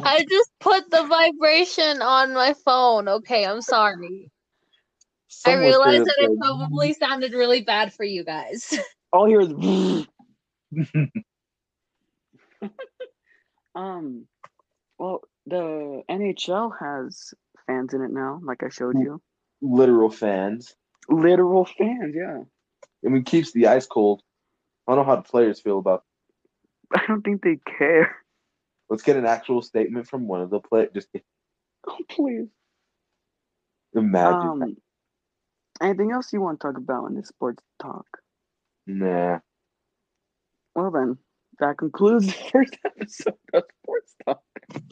I 0.04 0.26
just 0.30 0.52
put 0.60 0.90
the 0.92 1.04
vibration 1.06 2.02
on 2.02 2.34
my 2.34 2.54
phone. 2.66 3.08
Okay, 3.08 3.46
I'm 3.46 3.62
sorry. 3.62 4.32
I 5.46 5.54
someone 5.54 5.62
realized 5.62 6.06
that 6.06 6.16
it 6.20 6.40
probably 6.40 6.94
sounded 6.94 7.34
really 7.34 7.62
bad 7.62 7.94
for 7.94 8.04
you 8.04 8.24
guys. 8.24 8.78
All 9.14 9.26
I 9.26 9.30
hear 9.30 9.42
um, 13.76 14.28
well, 15.00 15.22
the 15.48 16.04
NHL 16.10 16.72
has 16.80 17.34
fans 17.66 17.94
in 17.94 18.02
it 18.02 18.12
now, 18.12 18.40
like 18.44 18.64
I 18.64 18.70
showed 18.70 19.00
you. 19.00 19.22
literal 19.62 20.10
fans. 20.10 20.76
Literal 21.10 21.66
fans, 21.66 22.16
yeah. 22.16 22.44
I 23.06 23.10
mean, 23.10 23.24
keeps 23.24 23.52
the 23.52 23.68
ice 23.68 23.88
cold. 23.88 24.22
I 24.88 24.94
don't 24.96 25.06
know 25.06 25.12
how 25.12 25.16
the 25.16 25.24
players 25.24 25.60
feel 25.60 25.80
about. 25.80 26.04
I 26.96 27.02
don't 27.08 27.22
think 27.22 27.44
they 27.44 27.60
care. 27.78 28.16
Let's 28.90 29.04
get 29.04 29.18
an 29.18 29.26
actual 29.26 29.62
statement 29.62 30.08
from 30.08 30.28
one 30.28 30.42
of 30.42 30.50
the 30.50 30.60
players. 30.60 30.90
Just 30.94 31.10
Oh, 31.88 31.98
please. 32.10 32.48
imagine. 33.96 34.50
Um, 34.64 34.78
anything 35.82 36.12
else 36.12 36.34
you 36.34 36.42
want 36.42 36.60
to 36.60 36.68
talk 36.68 36.78
about 36.78 37.06
in 37.06 37.16
this 37.16 37.28
sports 37.30 37.64
talk? 37.82 38.06
nah. 38.86 39.40
Well 40.76 40.92
then, 40.92 41.18
that 41.60 41.78
concludes 41.78 42.26
the 42.28 42.32
first 42.52 42.78
episode 42.86 43.34
of 43.54 43.64
Sports 43.84 44.16
Talk. 44.26 44.42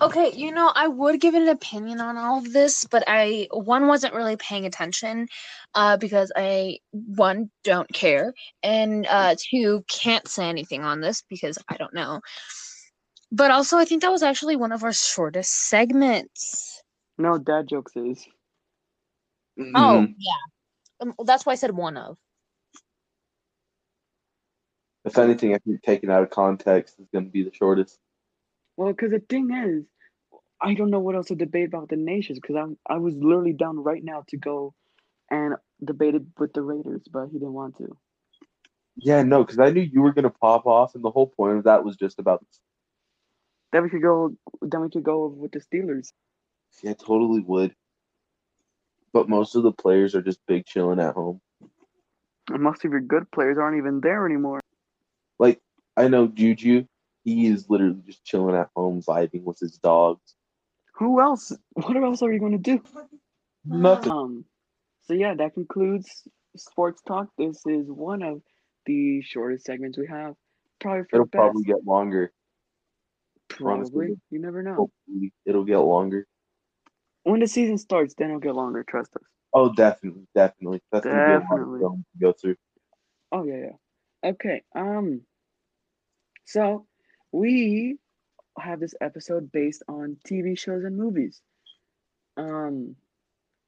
Okay, 0.02 0.32
you 0.36 0.52
know, 0.52 0.72
I 0.76 0.88
would 0.88 1.20
give 1.20 1.34
an 1.34 1.48
opinion 1.48 2.00
on 2.02 2.18
all 2.18 2.38
of 2.38 2.54
this, 2.54 2.86
but 2.86 3.04
I 3.08 3.48
one 3.52 3.88
wasn't 3.88 4.14
really 4.14 4.36
paying 4.38 4.66
attention, 4.66 5.28
uh, 5.74 5.98
because 5.98 6.32
I 6.36 6.80
one 6.92 7.50
don't 7.64 7.92
care, 7.92 8.34
and 8.62 9.08
uh, 9.08 9.36
two 9.40 9.84
can't 9.90 10.28
say 10.28 10.48
anything 10.50 10.84
on 10.84 11.02
this 11.02 11.24
because 11.30 11.58
I 11.68 11.78
don't 11.78 11.94
know. 11.94 12.22
But 13.32 13.52
also, 13.52 13.78
I 13.78 13.86
think 13.86 14.04
that 14.04 14.12
was 14.12 14.24
actually 14.24 14.56
one 14.56 14.72
of 14.72 14.84
our 14.84 14.94
shortest 14.94 15.68
segments. 15.68 16.82
No, 17.18 17.38
dad 17.38 17.68
jokes 17.68 17.96
is. 17.96 18.26
Oh 19.76 20.06
Mhm. 20.06 20.16
yeah, 20.18 20.34
um, 21.02 21.14
that's 21.26 21.46
why 21.46 21.54
I 21.54 21.56
said 21.56 21.72
one 21.72 21.98
of. 21.98 22.18
If 25.06 25.18
anything, 25.18 25.56
I 25.56 25.58
think 25.60 25.82
taken 25.82 26.12
out 26.12 26.24
of 26.24 26.30
context 26.30 27.00
is 27.00 27.08
going 27.12 27.26
to 27.26 27.32
be 27.32 27.44
the 27.44 27.54
shortest. 27.54 28.00
Well, 28.78 28.94
because 28.94 29.12
the 29.12 29.20
thing 29.20 29.52
is, 29.52 29.86
I 30.62 30.74
don't 30.76 30.92
know 30.92 31.00
what 31.00 31.16
else 31.16 31.28
to 31.28 31.36
debate 31.36 31.68
about 31.68 31.90
the 31.90 31.96
nations. 31.96 32.40
Because 32.40 32.56
I'm 32.56 32.78
I 32.88 32.98
was 32.98 33.16
literally 33.16 33.54
down 33.54 33.78
right 33.78 34.04
now 34.04 34.24
to 34.30 34.38
go 34.38 34.74
and 35.30 35.56
debate 35.84 36.16
it 36.16 36.24
with 36.38 36.54
the 36.54 36.62
Raiders, 36.62 37.04
but 37.12 37.28
he 37.28 37.34
didn't 37.40 37.54
want 37.54 37.78
to. 37.78 37.98
Yeah, 38.96 39.22
no, 39.24 39.44
because 39.44 39.60
I 39.60 39.70
knew 39.70 39.82
you 39.82 40.02
were 40.02 40.14
going 40.14 40.24
to 40.24 40.30
pop 40.30 40.66
off, 40.66 40.96
and 40.96 41.04
the 41.04 41.12
whole 41.12 41.28
point 41.28 41.58
of 41.58 41.64
that 41.66 41.84
was 41.84 41.98
just 41.98 42.20
about. 42.20 42.46
Then 43.72 43.84
we 43.84 43.90
could 43.90 44.02
go. 44.02 44.36
Then 44.62 44.82
we 44.82 44.90
could 44.90 45.04
go 45.04 45.28
with 45.28 45.52
the 45.52 45.60
Steelers. 45.60 46.14
Yeah, 46.84 46.94
totally 46.94 47.42
would. 47.42 47.76
But 49.14 49.30
most 49.30 49.56
of 49.56 49.64
the 49.64 49.72
players 49.72 50.16
are 50.16 50.22
just 50.22 50.40
big 50.48 50.66
chilling 50.66 51.00
at 51.00 51.16
home. 51.16 51.42
And 52.50 52.64
most 52.64 52.86
of 52.86 52.92
your 52.92 53.02
good 53.02 53.30
players 53.32 53.58
aren't 53.58 53.78
even 53.78 54.00
there 54.02 54.26
anymore. 54.26 54.60
Like 55.40 55.60
I 55.96 56.08
know 56.08 56.28
Juju, 56.28 56.86
he 57.28 57.48
is 57.48 57.70
literally 57.70 58.02
just 58.06 58.24
chilling 58.24 58.56
at 58.56 58.70
home, 58.74 59.02
vibing 59.02 59.44
with 59.44 59.60
his 59.60 59.78
dogs. 59.80 60.36
Who 60.94 61.20
else? 61.20 61.52
What 61.74 61.98
else 61.98 62.22
are 62.22 62.32
you 62.32 62.40
going 62.40 62.54
to 62.54 62.58
do? 62.58 62.82
Nothing. 63.66 64.12
Um. 64.14 64.46
So 65.04 65.14
yeah, 65.14 65.36
that 65.36 65.54
concludes 65.54 66.26
sports 66.56 67.02
talk. 67.06 67.28
This 67.38 67.62
is 67.66 67.88
one 67.90 68.24
of 68.24 68.42
the 68.86 69.22
shortest 69.24 69.66
segments 69.66 69.98
we 69.98 70.08
have. 70.08 70.36
Probably 70.80 71.04
for 71.04 71.18
It'll 71.18 71.26
the 71.26 71.30
best. 71.30 71.42
probably 71.42 71.64
get 71.64 71.86
longer. 71.86 72.32
Probably. 73.50 73.76
honestly. 73.76 74.22
You 74.30 74.40
never 74.40 74.64
know. 74.64 74.76
Hopefully, 74.76 75.34
it'll 75.46 75.66
get 75.66 75.80
longer. 75.80 76.26
When 77.24 77.42
the 77.42 77.48
season 77.48 77.78
starts, 77.78 78.16
then 78.18 78.30
it'll 78.30 78.40
get 78.40 78.56
longer. 78.56 78.86
Trust 78.88 79.18
us. 79.18 79.24
Oh, 79.54 79.74
definitely, 79.74 80.28
definitely. 80.34 80.82
That's 80.94 81.04
gonna 81.04 81.26
be 81.28 81.34
a 81.34 81.40
lot 81.40 81.42
Definitely. 81.42 81.80
to 81.82 82.04
go 82.22 82.32
through. 82.32 82.56
Oh 83.34 83.44
yeah, 83.44 83.72
yeah. 84.24 84.30
Okay. 84.30 84.64
Um. 84.74 85.24
So 86.46 86.87
we 87.32 87.98
have 88.60 88.80
this 88.80 88.96
episode 89.02 89.52
based 89.52 89.84
on 89.88 90.18
TV 90.28 90.58
shows 90.58 90.84
and 90.84 90.98
movies. 90.98 91.42
Um, 92.36 92.96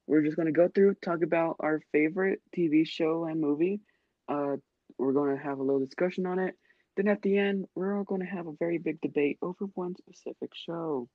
we're 0.08 0.24
just 0.24 0.38
gonna 0.38 0.52
go 0.52 0.68
through 0.68 0.96
talk 0.96 1.22
about 1.24 1.58
our 1.60 1.82
favorite 1.92 2.42
TV 2.56 2.88
show 2.88 3.26
and 3.26 3.40
movie. 3.40 3.82
Uh, 4.28 4.58
we're 4.98 5.14
gonna 5.14 5.38
have 5.38 5.60
a 5.60 5.64
little 5.64 5.86
discussion 5.86 6.26
on 6.26 6.40
it. 6.40 6.56
Then 6.98 7.08
at 7.08 7.22
the 7.22 7.38
end, 7.38 7.66
we're 7.76 7.98
all 7.98 8.04
gonna 8.04 8.26
have 8.26 8.48
a 8.48 8.54
very 8.60 8.78
big 8.78 9.00
debate 9.02 9.38
over 9.42 9.66
one 9.76 9.96
specific 9.96 10.52
show, 10.54 11.08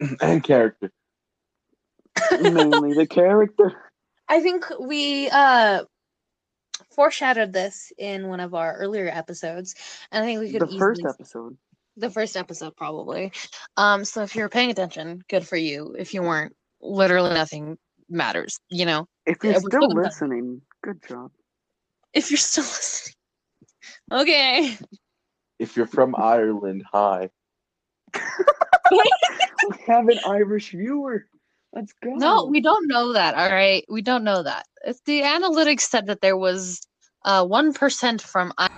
and 0.20 0.42
character. 0.42 0.90
mainly 2.40 2.94
the 2.94 3.06
character. 3.06 3.72
I 4.28 4.40
think 4.40 4.64
we 4.80 5.28
uh 5.30 5.84
foreshadowed 6.94 7.52
this 7.52 7.92
in 7.98 8.28
one 8.28 8.40
of 8.40 8.54
our 8.54 8.74
earlier 8.76 9.08
episodes, 9.08 9.74
and 10.12 10.22
I 10.22 10.26
think 10.26 10.40
we 10.40 10.52
could 10.52 10.62
The 10.68 10.78
first 10.78 11.02
episode. 11.08 11.56
the 11.96 12.10
first 12.10 12.36
episode 12.36 12.76
probably. 12.76 13.32
Um, 13.76 14.04
so 14.04 14.22
if 14.22 14.34
you're 14.34 14.48
paying 14.48 14.70
attention, 14.70 15.22
good 15.28 15.46
for 15.46 15.56
you. 15.56 15.94
If 15.98 16.14
you 16.14 16.22
weren't, 16.22 16.54
literally 16.80 17.30
nothing 17.34 17.78
matters. 18.08 18.58
You 18.70 18.86
know, 18.86 19.06
If 19.26 19.38
you're 19.42 19.52
Yeah, 19.52 19.58
we're 19.62 19.70
still 19.70 19.88
listening, 19.94 20.60
good 20.82 21.00
job. 21.08 21.30
if 22.12 22.30
you're 22.30 22.38
still 22.38 22.64
listening. 22.76 23.14
Okay. 24.12 24.76
If 25.58 25.76
you're 25.76 25.86
from 25.86 26.14
Ireland, 26.18 26.84
hi. 26.92 27.30
we 28.90 29.10
have 29.86 30.08
an 30.08 30.18
Irish 30.26 30.70
viewer. 30.72 31.26
Let's 31.74 31.92
go. 32.02 32.14
No, 32.14 32.46
we 32.46 32.60
don't 32.60 32.86
know 32.86 33.12
that. 33.14 33.34
All 33.34 33.50
right, 33.50 33.84
we 33.88 34.00
don't 34.00 34.22
know 34.24 34.42
that. 34.42 34.66
If 34.86 35.02
the 35.04 35.22
analytics 35.22 35.80
said 35.82 36.06
that 36.06 36.20
there 36.20 36.36
was 36.36 36.80
uh 37.24 37.44
one 37.44 37.72
percent 37.72 38.22
from 38.22 38.52
I- 38.58 38.68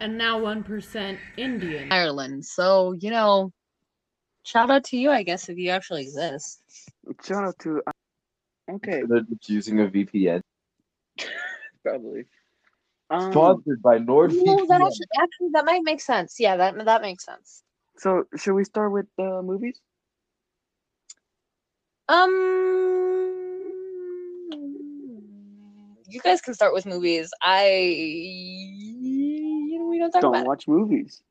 And 0.00 0.16
now 0.16 0.40
1% 0.40 1.18
Indian. 1.36 1.88
Ireland, 1.92 2.46
so 2.46 2.92
you 2.92 3.10
know, 3.10 3.52
shout 4.44 4.70
out 4.70 4.84
to 4.84 4.96
you, 4.96 5.10
I 5.10 5.22
guess, 5.22 5.48
if 5.48 5.58
you 5.58 5.70
actually 5.70 6.02
exist. 6.02 6.62
Shout 7.24 7.44
out 7.44 7.58
to. 7.60 7.82
uh, 7.86 7.90
Okay, 8.70 9.02
They're 9.08 9.22
just 9.22 9.48
using 9.48 9.80
a 9.80 9.86
VPN. 9.88 10.42
probably. 11.82 12.24
Um, 13.10 13.32
Sponsored 13.32 13.80
by 13.82 13.98
NordVPN. 13.98 14.44
No, 14.44 14.66
that 14.68 14.82
actually, 14.82 15.06
actually 15.18 15.48
that 15.54 15.64
might 15.64 15.82
make 15.84 16.00
sense. 16.02 16.36
Yeah, 16.38 16.56
that 16.56 16.84
that 16.84 17.00
makes 17.02 17.24
sense. 17.24 17.62
so 17.96 18.24
should 18.36 18.52
we 18.54 18.64
start 18.64 18.92
with 18.92 19.06
the 19.16 19.42
movies? 19.42 19.80
Um, 22.08 23.34
you 26.08 26.20
guys 26.20 26.40
can 26.40 26.54
start 26.54 26.72
with 26.72 26.86
movies. 26.86 27.30
I, 27.42 27.68
you 27.68 29.78
know, 29.78 29.86
we 29.86 29.98
don't 29.98 30.10
talk 30.10 30.22
Don't 30.22 30.34
about. 30.34 30.44
It. 30.44 30.48
watch 30.48 30.68
movies. 30.68 31.22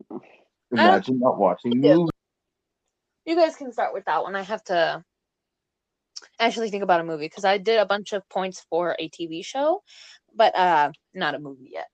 Imagine 0.71 1.19
not 1.19 1.39
watching 1.39 1.81
movies. 1.81 2.09
You 3.25 3.35
guys 3.35 3.55
can 3.55 3.73
start 3.73 3.93
with 3.93 4.05
that 4.05 4.21
one. 4.21 4.35
I 4.35 4.43
have 4.43 4.63
to 4.65 5.03
actually 6.39 6.69
think 6.69 6.83
about 6.83 7.01
a 7.01 7.03
movie 7.03 7.25
because 7.25 7.45
I 7.45 7.57
did 7.57 7.79
a 7.79 7.85
bunch 7.85 8.13
of 8.13 8.27
points 8.29 8.63
for 8.69 8.95
a 8.99 9.09
TV 9.09 9.43
show, 9.43 9.81
but 10.35 10.55
uh, 10.55 10.91
not 11.13 11.33
a 11.33 11.39
movie 11.39 11.71
yet. 11.73 11.87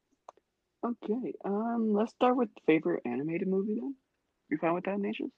Okay. 0.86 1.34
Um, 1.46 1.94
let's 1.94 2.12
start 2.12 2.36
with 2.36 2.50
favorite 2.66 3.04
animated 3.06 3.48
movie 3.48 3.76
then. 3.76 3.96
You 4.50 4.58
fine 4.58 4.74
with 4.74 4.84
that, 4.86 5.00
Nation? 5.00 5.32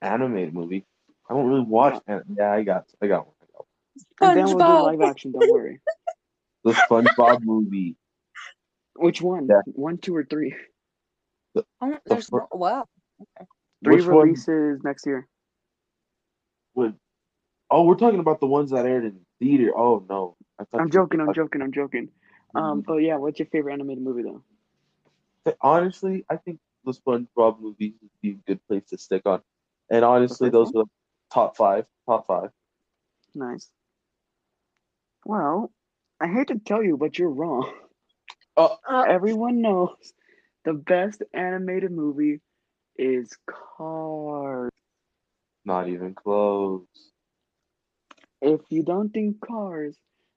Animated 0.00 0.54
movie. 0.54 0.84
I 1.28 1.34
don't 1.34 1.46
really 1.48 1.64
watch. 1.64 2.00
an- 2.06 2.22
Yeah, 2.36 2.52
I 2.52 2.62
got. 2.62 2.86
I 3.02 3.06
got 3.06 3.26
one. 3.26 3.34
I 3.42 3.46
got 3.52 3.66
one. 4.20 4.30
And 4.30 4.38
then 4.38 4.46
we'll 4.46 4.58
do 4.58 4.64
SpongeBob. 4.64 4.82
live 4.84 5.00
action. 5.10 5.32
Don't 5.32 5.50
worry. 5.50 5.80
The 6.64 6.72
SpongeBob 6.72 7.42
movie. 7.44 7.94
Which 8.96 9.22
one? 9.22 9.46
Yeah. 9.48 9.60
One, 9.66 9.98
two, 9.98 10.16
or 10.16 10.24
three? 10.24 10.52
Oh, 11.80 11.96
there's 12.06 12.28
fir- 12.28 12.40
no, 12.40 12.48
wow. 12.50 12.88
Three 13.84 13.96
Which 13.96 14.06
one 14.06 14.16
releases 14.18 14.82
next 14.82 15.06
year. 15.06 15.28
would? 16.74 16.94
Oh, 17.70 17.84
we're 17.84 17.94
talking 17.94 18.18
about 18.18 18.40
the 18.40 18.46
ones 18.48 18.72
that 18.72 18.84
aired 18.84 19.04
in 19.04 19.20
theater. 19.38 19.72
Oh 19.76 20.04
no, 20.08 20.36
I 20.58 20.64
thought 20.64 20.80
I'm 20.80 20.90
joking. 20.90 21.20
I'm 21.20 21.32
joking. 21.34 21.62
I'm 21.62 21.72
joking. 21.72 22.08
Um, 22.56 22.80
but 22.80 22.96
yeah, 22.96 23.16
what's 23.16 23.38
your 23.38 23.46
favorite 23.46 23.74
animated 23.74 24.02
movie 24.02 24.22
though? 24.24 24.42
Honestly, 25.60 26.24
I 26.28 26.36
think 26.36 26.58
the 26.84 26.92
SpongeBob 26.92 27.60
movies 27.60 27.94
would 28.02 28.10
be 28.22 28.30
a 28.30 28.34
good 28.46 28.60
place 28.66 28.84
to 28.90 28.98
stick 28.98 29.22
on. 29.24 29.40
And 29.88 30.04
honestly, 30.04 30.46
first 30.48 30.52
those 30.52 30.68
are 30.70 30.82
the 30.84 30.84
top 31.32 31.56
five. 31.56 31.86
Top 32.08 32.26
five. 32.26 32.50
Nice. 33.34 33.68
Well, 35.24 35.72
I 36.20 36.28
hate 36.28 36.48
to 36.48 36.58
tell 36.58 36.82
you, 36.82 36.96
but 36.96 37.18
you're 37.18 37.30
wrong. 37.30 37.72
Oh, 38.56 38.76
Uh, 38.88 39.02
Everyone 39.08 39.60
knows 39.60 39.96
the 40.64 40.72
best 40.72 41.22
animated 41.34 41.92
movie 41.92 42.40
is 42.96 43.36
Cars. 43.46 44.70
not 45.64 45.88
even 45.88 46.14
close. 46.14 46.86
If 48.40 48.60
you 48.70 48.82
don't 48.82 49.10
think 49.10 49.40
Cars, 49.40 49.96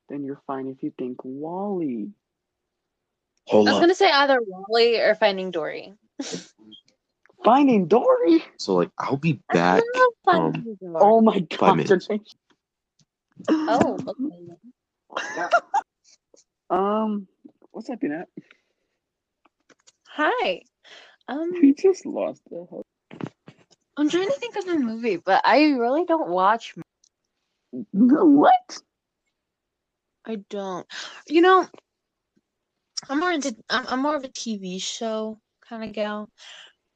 then 0.10 0.24
you're 0.24 0.42
fine 0.48 0.68
if 0.68 0.82
you 0.84 0.92
think 0.98 1.24
WALL-E. 1.24 2.10
Hold 3.48 3.68
I 3.68 3.72
was 3.72 3.76
on. 3.78 3.82
gonna 3.84 3.96
say 3.96 4.12
either 4.12 4.40
WALL-E 4.46 5.00
or 5.00 5.16
Finding 5.16 5.52
Dory. 5.52 5.94
Finding 7.44 7.88
Dory. 7.88 8.44
So 8.58 8.76
like, 8.76 8.92
I'll 8.98 9.18
be 9.18 9.42
back. 9.52 9.84
love 9.96 10.14
um, 10.28 10.66
Oh 11.00 11.22
my 11.22 11.40
Five 11.52 11.76
god. 11.76 11.78
minutes. 11.78 12.08
Oh, 13.50 14.00
okay. 14.08 15.46
Um, 16.70 17.28
what's 17.72 17.90
up, 17.90 18.00
Peanut? 18.02 18.28
Hi. 20.10 20.62
Um, 21.28 21.52
We 21.52 21.74
just 21.74 22.06
lost 22.06 22.42
the 22.50 22.66
host. 22.70 22.86
I'm 23.98 24.10
trying 24.10 24.28
to 24.28 24.36
think 24.40 24.56
of 24.56 24.68
a 24.68 24.80
movie, 24.80 25.18
but 25.18 25.42
I 25.46 25.72
really 25.72 26.06
don't 26.06 26.30
watch. 26.30 26.76
What? 27.92 28.78
I 30.26 30.36
don't. 30.50 30.88
You 31.28 31.42
know, 31.42 31.68
I'm 33.10 33.20
more 33.20 33.32
into. 33.32 33.56
I'm, 33.70 33.86
I'm 33.88 34.02
more 34.02 34.16
of 34.16 34.24
a 34.24 34.30
TV 34.30 34.82
show 34.82 35.40
kind 35.68 35.84
of 35.84 35.94
gal. 35.94 36.30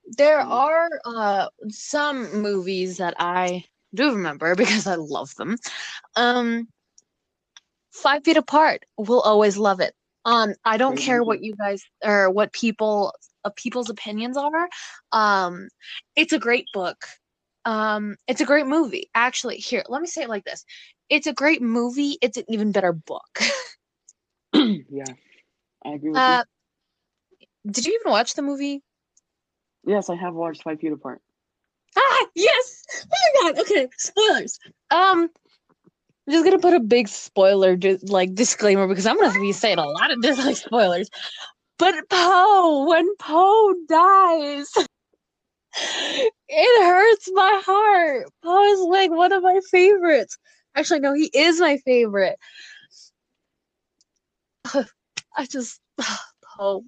There 0.06 0.40
Mm. 0.40 0.48
are 0.50 0.90
uh 1.06 1.48
some 1.70 2.42
movies 2.42 2.98
that 2.98 3.16
I 3.20 3.66
do 3.94 4.14
remember 4.14 4.56
because 4.58 4.88
I 4.88 4.96
love 4.96 5.36
them. 5.36 5.58
Um, 6.16 6.68
Five 7.92 8.24
Feet 8.24 8.38
Apart 8.38 8.86
will 8.98 9.22
always 9.22 9.58
love 9.58 9.80
it. 9.80 9.94
Um, 10.26 10.54
I 10.66 10.78
don't 10.78 10.98
care 10.98 11.24
what 11.24 11.42
you 11.44 11.56
guys 11.56 11.84
or 12.04 12.30
what 12.30 12.54
people 12.54 13.14
uh, 13.44 13.50
people's 13.56 13.90
opinions 13.90 14.38
are. 14.38 14.70
Um, 15.12 15.70
it's 16.16 16.34
a 16.34 16.40
great 16.40 16.66
book. 16.74 17.06
Um, 17.66 18.16
it's 18.28 18.42
a 18.42 18.46
great 18.46 18.68
movie. 18.68 19.10
Actually, 19.16 19.58
here, 19.58 19.84
let 19.90 20.02
me 20.02 20.08
say 20.08 20.24
it 20.24 20.30
like 20.30 20.44
this: 20.46 20.66
It's 21.10 21.28
a 21.28 21.34
great 21.34 21.62
movie. 21.62 22.18
It's 22.22 22.38
an 22.38 22.46
even 22.48 22.72
better 22.72 22.94
book. 22.94 23.40
yeah, 24.90 25.14
I 25.86 25.90
agree 25.92 26.12
with 26.12 26.28
uh, 26.28 26.44
did 27.70 27.86
you 27.86 27.94
even 28.00 28.12
watch 28.12 28.34
the 28.36 28.42
movie? 28.42 28.82
Yes, 29.86 30.10
I 30.10 30.16
have 30.16 30.34
watched 30.34 30.64
Five 30.64 30.80
Feet 30.80 30.92
Apart. 30.92 31.22
Ah, 31.98 32.26
yes. 32.36 32.84
Oh 33.02 33.44
my 33.44 33.52
god. 33.52 33.62
Okay, 33.62 33.88
spoilers. 33.98 34.60
Um, 34.92 35.30
I'm 36.28 36.34
just 36.34 36.46
gonna 36.46 36.60
put 36.60 36.74
a 36.74 36.80
big 36.80 37.08
spoiler 37.08 37.78
like 38.04 38.34
disclaimer 38.34 38.88
because 38.88 39.06
I'm 39.06 39.20
gonna 39.20 39.40
be 39.40 39.52
saying 39.52 39.78
a 39.78 39.86
lot 39.86 40.12
of 40.12 40.22
dis- 40.22 40.44
like 40.44 40.56
spoilers. 40.56 41.10
But 41.78 41.96
Poe, 42.10 42.86
when 42.88 43.14
Poe 43.18 43.74
dies, 43.90 44.72
it 45.76 46.86
hurts 46.86 47.30
my 47.34 47.62
heart. 47.66 48.28
Poe 48.44 48.64
is 48.74 48.80
like 48.82 49.12
one 49.12 49.34
of 49.34 49.44
my 49.44 49.60
favorites. 49.70 50.38
Actually, 50.76 51.02
no, 51.02 51.14
he 51.14 51.30
is 51.34 51.60
my 51.60 51.78
favorite. 51.78 52.38
I 54.74 55.46
just 55.50 55.82
Poe, 56.58 56.86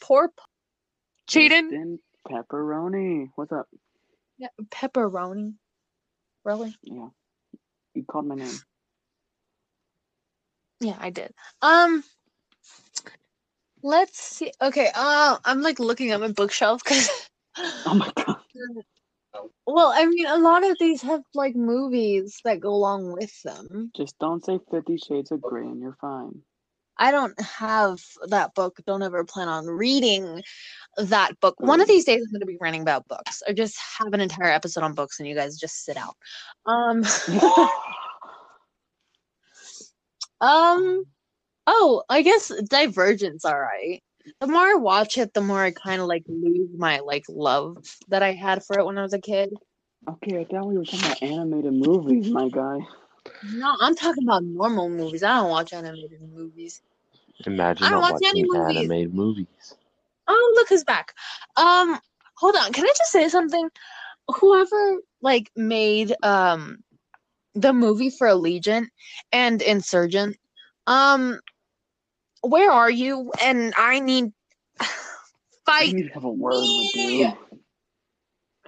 poor 0.00 0.28
Poe. 0.28 0.44
Cheating. 1.28 1.98
Pepperoni. 2.28 3.28
What's 3.34 3.52
up? 3.52 3.68
Yeah, 4.38 4.48
pepperoni. 4.70 5.54
Really? 6.44 6.76
Yeah, 6.82 7.08
you 7.94 8.04
called 8.04 8.26
my 8.26 8.34
name. 8.34 8.60
Yeah, 10.80 10.96
I 10.98 11.10
did. 11.10 11.32
Um, 11.62 12.02
let's 13.82 14.20
see. 14.20 14.52
Okay, 14.60 14.90
uh, 14.94 15.38
I'm 15.44 15.62
like 15.62 15.78
looking 15.78 16.10
at 16.10 16.20
my 16.20 16.32
bookshelf 16.32 16.82
because, 16.82 17.08
Oh 17.58 17.94
my 17.94 18.10
god. 18.16 18.38
well, 19.66 19.92
I 19.94 20.06
mean, 20.06 20.26
a 20.26 20.38
lot 20.38 20.64
of 20.64 20.76
these 20.80 21.02
have 21.02 21.22
like 21.34 21.54
movies 21.54 22.40
that 22.44 22.60
go 22.60 22.70
along 22.70 23.12
with 23.12 23.32
them. 23.42 23.92
Just 23.96 24.18
don't 24.18 24.44
say 24.44 24.58
Fifty 24.70 24.96
Shades 24.96 25.30
of 25.32 25.40
Grey 25.40 25.64
and 25.66 25.80
you're 25.80 25.96
fine. 26.00 26.42
I 26.98 27.10
don't 27.10 27.38
have 27.40 28.00
that 28.28 28.54
book. 28.54 28.78
Don't 28.86 29.02
ever 29.02 29.24
plan 29.24 29.48
on 29.48 29.66
reading 29.66 30.42
that 30.96 31.38
book. 31.40 31.54
One 31.58 31.80
of 31.80 31.88
these 31.88 32.04
days, 32.04 32.22
I'm 32.22 32.32
going 32.32 32.40
to 32.40 32.46
be 32.46 32.58
ranting 32.60 32.82
about 32.82 33.08
books, 33.08 33.42
or 33.46 33.54
just 33.54 33.76
have 33.98 34.12
an 34.12 34.20
entire 34.20 34.50
episode 34.50 34.84
on 34.84 34.94
books, 34.94 35.18
and 35.18 35.28
you 35.28 35.34
guys 35.34 35.58
just 35.58 35.84
sit 35.84 35.96
out. 35.96 36.16
Um, 36.66 37.02
um, 40.40 41.04
oh, 41.66 42.02
I 42.08 42.22
guess 42.22 42.52
Divergent's 42.68 43.44
all 43.44 43.58
right. 43.58 44.02
The 44.40 44.46
more 44.46 44.66
I 44.66 44.74
watch 44.74 45.18
it, 45.18 45.34
the 45.34 45.40
more 45.40 45.62
I 45.62 45.72
kind 45.72 46.00
of 46.00 46.06
like 46.06 46.22
lose 46.28 46.70
my 46.76 47.00
like 47.00 47.24
love 47.28 47.84
that 48.08 48.22
I 48.22 48.32
had 48.32 48.64
for 48.64 48.78
it 48.78 48.84
when 48.84 48.98
I 48.98 49.02
was 49.02 49.14
a 49.14 49.20
kid. 49.20 49.52
okay, 50.08 50.40
I 50.40 50.44
thought 50.44 50.66
we 50.68 50.78
were 50.78 50.84
talking 50.84 51.00
about 51.00 51.22
animated 51.22 51.72
movies, 51.72 52.28
my 52.30 52.48
guy. 52.48 52.78
No, 53.54 53.76
I'm 53.80 53.94
talking 53.94 54.24
about 54.24 54.44
normal 54.44 54.88
movies. 54.88 55.22
I 55.22 55.36
don't 55.36 55.50
watch 55.50 55.72
animated 55.72 56.20
movies. 56.34 56.82
Imagine 57.46 57.84
I 57.84 57.90
don't 57.90 58.00
watch 58.00 58.22
any 58.24 58.44
watching 58.44 58.62
movies. 58.62 58.76
animated 58.76 59.14
movies. 59.14 59.74
Oh, 60.28 60.52
look 60.56 60.68
who's 60.68 60.84
back. 60.84 61.12
Um, 61.56 61.98
hold 62.36 62.56
on. 62.56 62.72
Can 62.72 62.84
I 62.84 62.92
just 62.96 63.10
say 63.10 63.28
something? 63.28 63.68
Whoever 64.28 64.98
like 65.20 65.50
made 65.56 66.14
um 66.22 66.78
the 67.54 67.72
movie 67.72 68.10
for 68.10 68.28
Allegiant 68.28 68.86
and 69.32 69.60
Insurgent, 69.60 70.36
um, 70.86 71.40
where 72.42 72.70
are 72.70 72.90
you? 72.90 73.32
And 73.42 73.74
I 73.76 74.00
need 74.00 74.32
fight. 74.78 74.88
I 75.66 75.84
fight. 75.86 75.94
need 75.94 76.08
to 76.08 76.14
have 76.14 76.24
a 76.24 76.30
word 76.30 76.52
with 76.52 76.96
you. 76.96 77.32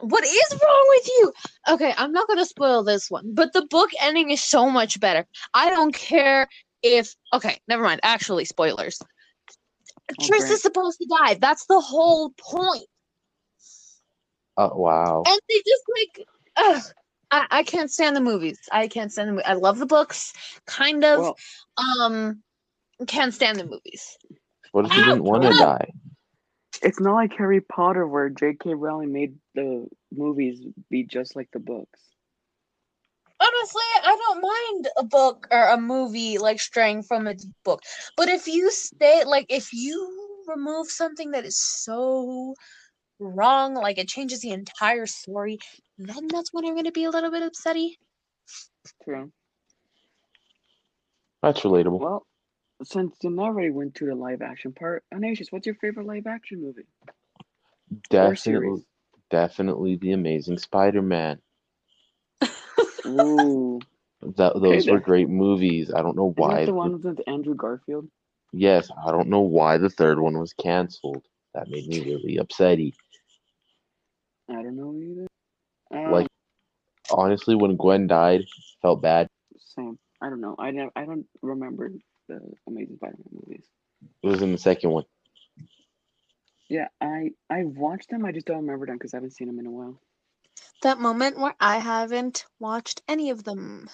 What 0.05 0.25
is 0.25 0.53
wrong 0.63 0.87
with 0.91 1.09
you? 1.09 1.33
Okay, 1.71 1.95
I'm 1.97 2.13
not 2.13 2.29
gonna 2.29 2.45
spoil 2.45 2.83
this 2.83 3.11
one, 3.11 3.35
but 3.35 3.53
the 3.53 3.67
book 3.67 3.91
ending 4.01 4.31
is 4.31 4.43
so 4.43 4.69
much 4.71 5.01
better. 5.01 5.27
I 5.55 5.71
don't 5.71 5.95
care 5.95 6.49
if 6.83 7.15
okay, 7.33 7.59
never 7.69 7.83
mind. 7.83 8.01
Actually, 8.03 8.45
spoilers. 8.45 9.01
Oh, 10.21 10.27
Tris 10.27 10.51
is 10.51 10.63
supposed 10.63 10.99
to 10.99 11.07
die. 11.07 11.35
That's 11.35 11.67
the 11.67 11.81
whole 11.81 12.31
point. 12.39 12.87
Oh 14.57 14.77
wow. 14.77 15.23
and 15.27 15.41
they 15.49 15.57
just 15.57 15.83
like 15.97 16.27
ugh, 16.57 16.83
I, 17.31 17.47
I 17.51 17.63
can't 17.65 17.91
stand 17.91 18.15
the 18.15 18.21
movies 18.21 18.59
i 18.71 18.87
can't 18.87 19.11
stand 19.11 19.31
the 19.31 19.33
mo- 19.35 19.43
i 19.45 19.55
love 19.55 19.79
the 19.79 19.87
books 19.87 20.33
kind 20.67 21.05
of 21.05 21.19
Well, 21.19 21.37
um 21.77 22.43
can't 23.09 23.35
stand 23.35 23.59
the 23.59 23.65
movies 23.65 24.17
What 24.71 24.85
if 24.85 24.93
Ow! 24.93 24.95
didn't 24.97 25.25
want 25.25 25.43
to 25.43 25.55
die? 25.59 25.91
It's 26.83 27.01
not 27.01 27.15
like 27.15 27.33
Harry 27.37 27.61
Potter 27.61 28.07
where 28.07 28.29
J.K. 28.29 28.75
Rowling 28.75 29.13
made 29.13 29.37
the 29.55 29.87
movies 30.13 30.61
be 30.91 31.05
just 31.05 31.37
like 31.37 31.49
the 31.53 31.59
books. 31.59 32.01
honestly 33.41 33.83
i 34.05 34.17
don't 34.17 34.43
mind 34.43 34.89
a 34.97 35.03
book 35.05 35.49
or 35.51 35.69
a 35.69 35.77
movie 35.77 36.39
like 36.39 36.61
straying 36.61 37.03
from 37.03 37.27
its 37.27 37.45
book 37.65 37.83
but 38.17 38.29
if 38.29 38.47
you 38.47 38.71
stay 38.71 39.25
like 39.25 39.47
if 39.49 39.73
you 39.73 40.45
remove 40.47 40.89
something 40.89 41.33
that 41.33 41.45
is 41.45 41.59
so 41.59 42.55
wrong 43.19 43.75
like 43.75 43.99
it 43.99 44.09
changes 44.09 44.41
the 44.41 44.51
entire 44.51 45.07
story 45.07 45.59
then 45.99 46.29
that's 46.29 46.53
when 46.53 46.65
i'm 46.65 46.75
going 46.75 46.85
to 46.85 46.93
be 46.93 47.05
a 47.05 47.11
little 47.11 47.31
bit 47.31 47.43
upsetty 47.43 47.91
True. 49.03 49.33
That's 51.43 51.61
relatable. 51.61 52.01
Well, 52.01 52.27
since 52.85 53.17
you 53.23 53.39
already 53.39 53.71
went 53.71 53.95
to 53.97 54.07
the 54.07 54.15
live 54.15 54.43
action 54.43 54.73
part, 54.73 55.05
Anasius, 55.13 55.51
what's 55.51 55.67
your 55.67 55.75
favorite 55.77 56.07
live 56.07 56.27
action 56.27 56.63
movie? 56.63 56.87
Definitely, 58.11 58.83
definitely 59.31 59.97
the 59.97 60.13
Amazing 60.13 60.59
Spider-Man. 60.59 61.41
Ooh. 63.07 63.81
That 64.37 64.55
those 64.61 64.89
were 64.89 65.01
great 65.01 65.29
movies. 65.29 65.93
I 65.95 66.01
don't 66.03 66.17
know 66.17 66.33
why. 66.37 66.65
the- 66.65 66.73
one 66.73 67.01
with 67.01 67.21
Andrew 67.27 67.55
Garfield? 67.55 68.09
yes, 68.53 68.89
I 69.05 69.11
don't 69.11 69.29
know 69.29 69.41
why 69.41 69.79
the 69.79 69.91
third 69.91 70.19
one 70.21 70.39
was 70.39 70.53
canceled. 70.55 71.25
That 71.55 71.69
made 71.69 71.87
me 71.87 72.01
really 72.01 72.37
upsetty. 72.39 72.95
I 74.49 74.55
don't 74.55 74.77
know 74.77 74.95
either. 74.95 75.27
Um, 75.91 76.13
Like- 76.13 76.27
Honestly, 77.11 77.55
when 77.55 77.77
Gwen 77.77 78.07
died, 78.07 78.43
felt 78.81 79.03
bad. 79.03 79.29
same. 79.59 79.99
I 80.23 80.31
don't 80.31 80.41
know. 80.41 80.55
I 80.59 80.71
never, 80.71 80.91
I 80.97 81.05
don't 81.05 81.27
remember 81.43 81.91
the 82.29 82.41
Amazing 82.67 82.97
Spider-Man 82.97 83.29
movies. 83.33 83.67
It 84.23 84.27
was 84.29 84.43
in 84.43 84.53
the 84.53 84.59
second 84.59 84.91
one. 84.91 85.05
Yeah, 86.69 86.89
I 87.01 87.31
I 87.51 87.65
watched 87.65 88.11
them. 88.11 88.25
I 88.25 88.33
just 88.33 88.47
don't 88.47 88.59
remember 88.63 88.87
them 88.87 88.97
because 88.97 89.15
I 89.15 89.19
haven't 89.19 89.33
seen 89.33 89.49
them 89.49 89.59
in 89.59 89.67
a 89.67 89.71
while. 89.71 90.01
that 90.83 90.99
moment 91.01 91.39
where 91.39 91.55
i 91.61 91.79
haven't 91.79 92.45
watched 92.61 93.03
any 93.09 93.31
of 93.31 93.45
them 93.45 93.89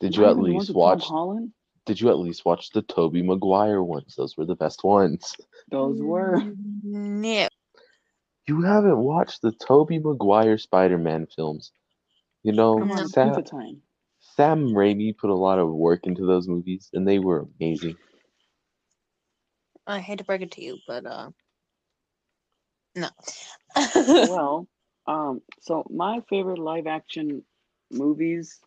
Did 0.00 0.16
you 0.16 0.22
Not 0.22 0.30
at 0.30 0.38
even 0.38 0.44
the 0.44 0.52
ones 0.54 0.68
least 0.68 0.68
with 0.68 0.76
Tom 0.82 1.00
watch? 1.00 1.04
Holland? 1.04 1.52
Did 1.86 2.00
you 2.00 2.10
at 2.10 2.18
least 2.18 2.44
watch 2.44 2.70
the 2.70 2.82
Tobey 2.82 3.22
Maguire 3.22 3.82
ones? 3.82 4.14
Those 4.16 4.36
were 4.36 4.46
the 4.46 4.56
best 4.56 4.84
ones. 4.84 5.34
Those 5.70 6.00
were. 6.00 6.36
Mm, 6.38 7.20
no. 7.22 7.48
You 8.46 8.62
haven't 8.62 8.98
watched 8.98 9.42
the 9.42 9.52
Tobey 9.52 9.98
Maguire 9.98 10.58
Spider-Man 10.58 11.26
films. 11.34 11.72
You 12.42 12.52
know, 12.52 12.78
Come 12.78 12.92
on, 12.92 13.08
Sam, 13.08 13.34
pizza 13.34 13.42
time. 13.50 13.82
Sam 14.40 14.68
Raimi 14.70 15.14
put 15.14 15.28
a 15.28 15.34
lot 15.34 15.58
of 15.58 15.68
work 15.68 16.06
into 16.06 16.24
those 16.24 16.48
movies, 16.48 16.88
and 16.94 17.06
they 17.06 17.18
were 17.18 17.46
amazing. 17.60 17.98
I 19.86 19.98
hate 19.98 20.16
to 20.16 20.24
break 20.24 20.40
it 20.40 20.52
to 20.52 20.64
you, 20.64 20.78
but 20.88 21.04
uh, 21.04 21.28
no. 22.96 23.10
well, 24.30 24.66
um, 25.06 25.42
so 25.60 25.84
my 25.90 26.20
favorite 26.30 26.58
live 26.58 26.86
action 26.86 27.42
movies, 27.90 28.58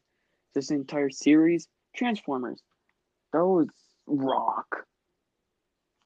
this 0.54 0.70
entire 0.70 1.10
series, 1.10 1.68
Transformers. 1.96 2.62
Those 3.32 3.70
rock. 4.06 4.86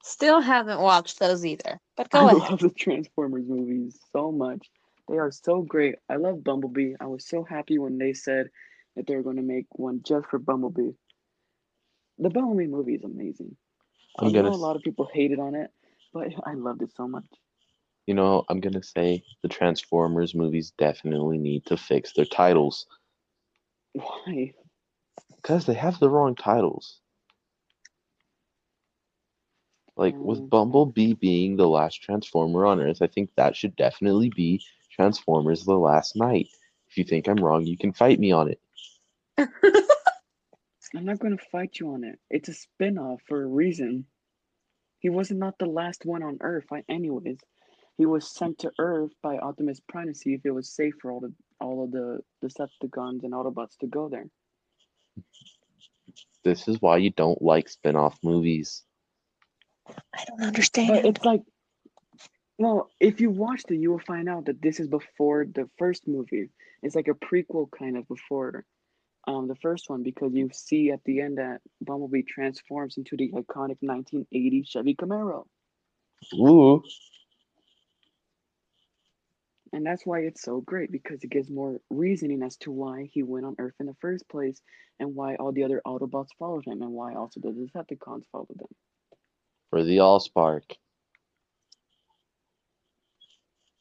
Still 0.01 0.39
haven't 0.39 0.80
watched 0.80 1.19
those 1.19 1.45
either. 1.45 1.77
But 1.97 2.08
I 2.13 2.19
go 2.19 2.27
ahead. 2.27 2.41
I 2.41 2.49
love 2.51 2.60
the 2.60 2.69
Transformers 2.69 3.49
movies 3.49 3.99
so 4.13 4.32
much. 4.32 4.65
They 5.10 5.17
are 5.17 5.32
so 5.32 5.62
great. 5.62 5.95
I 6.10 6.15
love 6.15 6.41
Bumblebee. 6.41 6.93
I 7.01 7.08
was 7.08 7.27
so 7.27 7.43
happy 7.43 7.77
when 7.80 7.97
they 7.97 8.13
said 8.13 8.49
that 8.97 9.05
they 9.05 9.15
were 9.15 9.23
going 9.23 9.38
to 9.38 9.43
make 9.43 9.67
one 9.71 10.01
just 10.03 10.27
for 10.27 10.39
Bumblebee. 10.39 10.91
The 12.17 12.29
Bumblebee 12.29 12.67
movie 12.67 12.95
is 12.95 13.03
amazing. 13.03 13.55
I'm 14.19 14.29
I 14.29 14.31
know 14.31 14.47
a 14.47 14.55
lot 14.55 14.75
of 14.75 14.81
people 14.81 15.07
hated 15.13 15.39
on 15.39 15.53
it, 15.53 15.69
but 16.13 16.29
I 16.45 16.55
loved 16.55 16.81
it 16.81 16.91
so 16.95 17.07
much. 17.07 17.25
You 18.07 18.15
know, 18.15 18.43
I'm 18.49 18.62
gonna 18.62 18.83
say 18.83 19.23
the 19.43 19.49
Transformers 19.49 20.33
movies 20.33 20.71
definitely 20.77 21.38
need 21.38 21.65
to 21.65 21.75
fix 21.75 22.13
their 22.13 22.25
titles 22.25 22.88
Why? 23.93 24.53
because 25.36 25.65
they 25.65 25.73
have 25.73 25.99
the 25.99 26.10
wrong 26.10 26.33
titles. 26.33 27.01
Like 29.97 30.15
with 30.17 30.39
oh. 30.39 30.47
Bumblebee 30.47 31.13
being 31.15 31.57
the 31.57 31.67
last 31.67 32.01
Transformer 32.01 32.65
on 32.65 32.79
Earth, 32.79 33.01
I 33.01 33.07
think 33.07 33.29
that 33.36 33.57
should 33.57 33.75
definitely 33.75 34.31
be 34.36 34.63
Transformers: 34.91 35.65
The 35.65 35.75
Last 35.75 36.15
Night. 36.15 36.47
If 36.89 36.97
you 36.97 37.03
think 37.03 37.27
I'm 37.27 37.43
wrong, 37.43 37.65
you 37.65 37.77
can 37.77 37.91
fight 37.91 38.19
me 38.19 38.31
on 38.31 38.49
it. 38.49 38.62
I'm 39.38 41.06
not 41.06 41.19
going 41.19 41.38
to 41.38 41.45
fight 41.52 41.80
you 41.80 41.93
on 41.93 42.04
it. 42.04 42.19
It's 42.30 42.50
a 42.50 42.54
spin-off 42.54 43.21
for 43.28 43.43
a 43.43 43.47
reason. 43.47 44.06
He 45.00 45.10
was 45.10 45.30
not 45.30 45.39
not 45.39 45.60
the 45.60 45.65
last 45.65 46.06
one 46.06 46.23
on 46.23 46.38
Earth, 46.41 46.65
I- 46.71 46.84
anyways. 46.89 47.39
He 47.97 48.06
was 48.06 48.30
sent 48.30 48.60
to 48.60 48.71
Earth 48.80 49.12
by 49.21 49.38
Optimus 49.38 49.80
Prime 49.88 50.08
to 50.08 50.13
see 50.13 50.34
if 50.34 50.41
it 50.45 50.52
was 50.52 50.69
safe 50.69 50.93
for 51.02 51.12
all 51.12 51.19
the 51.19 51.34
all 51.60 51.84
of 51.84 51.91
the 51.91 52.19
Decepticons 52.43 53.23
and 53.23 53.34
Autobots 53.34 53.78
to 53.80 53.88
go 53.88 54.08
there. 54.08 54.28
This 56.43 56.67
is 56.67 56.82
why 56.82 56.97
you 56.97 57.10
don't 57.10 57.41
like 57.41 57.69
spin-off 57.69 58.17
movies. 58.23 58.84
I 59.88 60.23
don't 60.28 60.43
understand. 60.43 60.89
But 60.89 61.06
it's 61.06 61.26
like, 61.26 61.41
well, 62.58 62.89
if 63.00 63.19
you 63.19 63.32
watch 63.32 63.63
it, 63.69 63.76
you 63.76 63.91
will 63.91 64.00
find 64.00 64.30
out 64.30 64.45
that 64.45 64.62
this 64.62 64.80
is 64.80 64.88
before 64.88 65.45
the 65.45 65.69
first 65.78 66.08
movie. 66.08 66.50
It's 66.84 66.95
like 66.95 67.08
a 67.08 67.13
prequel 67.13 67.67
kind 67.71 67.97
of 67.97 68.08
before 68.08 68.65
um, 69.27 69.47
the 69.47 69.55
first 69.55 69.89
one 69.89 70.03
because 70.03 70.33
you 70.33 70.49
see 70.53 70.91
at 70.91 71.03
the 71.03 71.21
end 71.21 71.37
that 71.37 71.59
Bumblebee 71.81 72.23
transforms 72.23 72.97
into 72.97 73.17
the 73.17 73.29
iconic 73.31 73.77
1980 73.81 74.63
Chevy 74.63 74.95
Camaro. 74.95 75.43
Ooh, 76.33 76.81
And 79.73 79.85
that's 79.85 80.05
why 80.05 80.19
it's 80.21 80.41
so 80.41 80.61
great 80.61 80.91
because 80.91 81.23
it 81.23 81.29
gives 81.29 81.49
more 81.49 81.79
reasoning 81.89 82.41
as 82.41 82.55
to 82.57 82.71
why 82.71 83.09
he 83.11 83.21
went 83.21 83.45
on 83.45 83.55
Earth 83.59 83.75
in 83.79 83.85
the 83.85 83.95
first 83.99 84.27
place 84.29 84.61
and 84.99 85.13
why 85.13 85.35
all 85.35 85.51
the 85.51 85.63
other 85.63 85.81
Autobots 85.85 86.29
followed 86.39 86.65
him 86.65 86.81
and 86.81 86.91
why 86.91 87.15
also 87.15 87.39
the 87.41 87.49
Decepticons 87.49 88.23
followed 88.31 88.47
them. 88.57 88.69
for 89.69 89.83
the 89.83 89.97
Allspark. 89.97 90.63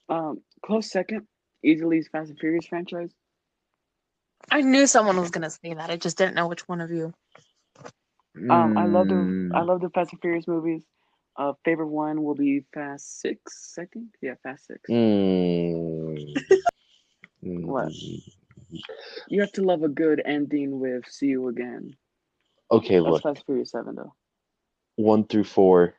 Um, 0.09 0.41
close 0.65 0.91
second, 0.91 1.27
easily 1.65 2.03
Fast 2.03 2.31
and 2.31 2.39
Furious 2.39 2.67
franchise. 2.67 3.13
I 4.57 4.63
knew 4.63 4.87
someone 4.87 5.21
was 5.21 5.31
gonna 5.31 5.51
say 5.51 5.75
that. 5.75 5.91
I 5.91 5.99
just 5.99 6.17
didn't 6.17 6.35
know 6.35 6.49
which 6.49 6.67
one 6.67 6.81
of 6.81 6.91
you. 6.91 7.13
Um, 8.49 8.73
I 8.79 8.87
love 8.87 9.09
the 9.09 9.15
Mm, 9.15 9.55
I 9.55 9.61
love 9.61 9.83
the 9.83 9.91
Fast 9.91 10.13
and 10.13 10.21
Furious 10.23 10.49
movies. 10.49 10.81
Uh, 11.37 11.53
favorite 11.63 11.89
one 11.89 12.23
will 12.25 12.35
be 12.35 12.65
Fast 12.73 13.21
Six, 13.21 13.75
I 13.79 13.85
think. 13.85 14.07
Yeah, 14.23 14.37
Fast 14.43 14.69
Six. 14.69 14.81
mm, 14.89 16.35
What? 17.43 17.89
mm. 17.93 18.23
You 19.29 19.43
have 19.43 19.53
to 19.53 19.63
love 19.63 19.83
a 19.83 19.89
good 19.89 20.23
ending 20.25 20.81
with 20.81 21.05
"See 21.07 21.27
You 21.27 21.49
Again." 21.49 21.95
Okay, 22.71 22.95
That's 22.95 23.05
look, 23.13 23.23
Fast 23.23 23.41
and 23.41 23.45
Furious 23.45 23.73
Seven, 23.73 23.95
though. 23.95 24.15
one 24.97 25.25
through 25.25 25.45
four. 25.45 25.97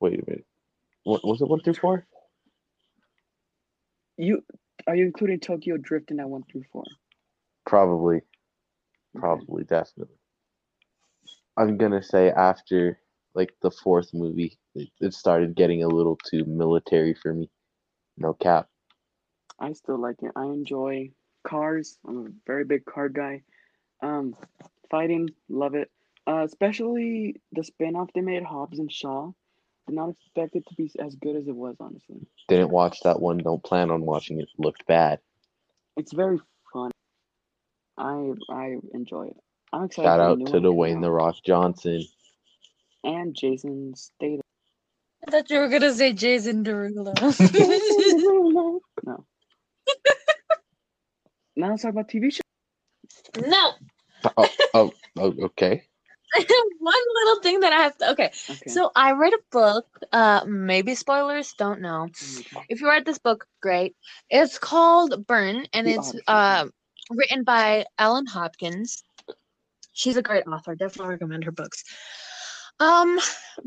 Wait 0.00 0.14
a 0.14 0.24
minute. 0.28 0.46
What 1.04 1.24
was 1.24 1.40
it? 1.42 1.48
One 1.48 1.60
through 1.60 1.74
four? 1.74 2.04
You 4.16 4.42
are 4.88 4.96
you 4.96 5.04
including 5.04 5.38
Tokyo 5.38 5.76
Drift 5.76 6.10
in 6.10 6.16
that 6.16 6.28
one 6.28 6.42
through 6.50 6.64
four? 6.72 6.82
Probably. 7.68 8.22
Probably, 9.14 9.64
definitely. 9.64 10.16
I'm 11.56 11.76
gonna 11.76 12.02
say 12.02 12.30
after 12.30 12.98
like 13.34 13.52
the 13.60 13.70
fourth 13.70 14.14
movie, 14.14 14.58
it, 14.74 14.88
it 15.00 15.12
started 15.12 15.54
getting 15.54 15.84
a 15.84 15.88
little 15.88 16.16
too 16.16 16.44
military 16.46 17.14
for 17.14 17.34
me. 17.34 17.50
No 18.16 18.32
cap. 18.32 18.68
I 19.60 19.74
still 19.74 20.00
like 20.00 20.16
it. 20.22 20.32
I 20.34 20.44
enjoy 20.44 21.10
cars. 21.46 21.98
I'm 22.06 22.26
a 22.26 22.30
very 22.46 22.64
big 22.64 22.86
car 22.86 23.10
guy. 23.10 23.42
Um, 24.02 24.34
fighting, 24.90 25.28
love 25.50 25.74
it. 25.74 25.90
Uh, 26.26 26.44
especially 26.44 27.40
the 27.52 27.64
spin-off 27.64 28.08
they 28.14 28.20
made, 28.20 28.44
Hobbs 28.44 28.78
and 28.78 28.90
Shaw. 28.90 29.32
Did 29.86 29.94
not 29.94 30.10
expect 30.10 30.56
it 30.56 30.64
to 30.68 30.74
be 30.74 30.90
as 30.98 31.16
good 31.16 31.36
as 31.36 31.48
it 31.48 31.54
was, 31.54 31.76
honestly. 31.80 32.26
Didn't 32.48 32.70
watch 32.70 33.00
that 33.04 33.20
one. 33.20 33.38
Don't 33.38 33.62
plan 33.62 33.90
on 33.90 34.02
watching 34.02 34.40
it. 34.40 34.48
Looked 34.58 34.86
bad. 34.86 35.20
It's 35.96 36.12
very 36.12 36.38
fun. 36.72 36.90
I 37.98 38.32
I 38.50 38.76
enjoy 38.94 39.28
it. 39.28 39.36
I'm 39.72 39.84
excited. 39.84 40.06
Shout 40.08 40.20
out 40.20 40.46
to 40.46 40.60
one 40.60 40.62
coming 40.62 40.62
Dwayne 40.62 41.00
the 41.02 41.08
out. 41.08 41.12
Rock 41.12 41.36
Johnson. 41.44 42.02
and 43.04 43.34
Jason 43.34 43.94
Statham. 43.96 44.40
I 45.26 45.30
thought 45.30 45.50
you 45.50 45.58
were 45.58 45.68
gonna 45.68 45.92
say 45.94 46.12
Jason 46.12 46.64
Derulo. 46.64 47.14
no. 49.04 49.24
now 51.56 51.70
let's 51.70 51.82
talk 51.82 51.92
about 51.92 52.08
TV 52.08 52.32
shows. 52.32 52.40
no. 53.46 53.72
Oh, 54.36 54.48
oh, 54.74 54.92
oh, 55.18 55.34
okay. 55.44 55.82
one 56.80 56.94
little 57.14 57.42
thing 57.42 57.60
that 57.60 57.72
I 57.72 57.76
have 57.82 57.96
to 57.98 58.10
okay. 58.12 58.30
Okay. 58.50 58.70
So 58.70 58.90
I 58.94 59.12
read 59.12 59.32
a 59.32 59.38
book, 59.50 59.86
uh 60.12 60.44
maybe 60.46 60.94
spoilers, 60.94 61.54
don't 61.54 61.80
know. 61.80 62.04
Okay. 62.04 62.66
If 62.68 62.80
you 62.80 62.88
read 62.88 63.04
this 63.06 63.18
book, 63.18 63.46
great. 63.62 63.96
It's 64.30 64.58
called 64.58 65.26
Burn 65.26 65.66
and 65.72 65.86
The 65.86 65.92
it's 65.92 66.08
Odyssey. 66.10 66.24
uh 66.26 66.66
written 67.10 67.44
by 67.44 67.84
Ellen 67.98 68.26
Hopkins. 68.26 69.02
She's 69.92 70.16
a 70.16 70.22
great 70.22 70.46
author. 70.46 70.74
Definitely 70.74 71.14
recommend 71.14 71.44
her 71.44 71.52
books. 71.52 71.82
Um, 72.80 73.18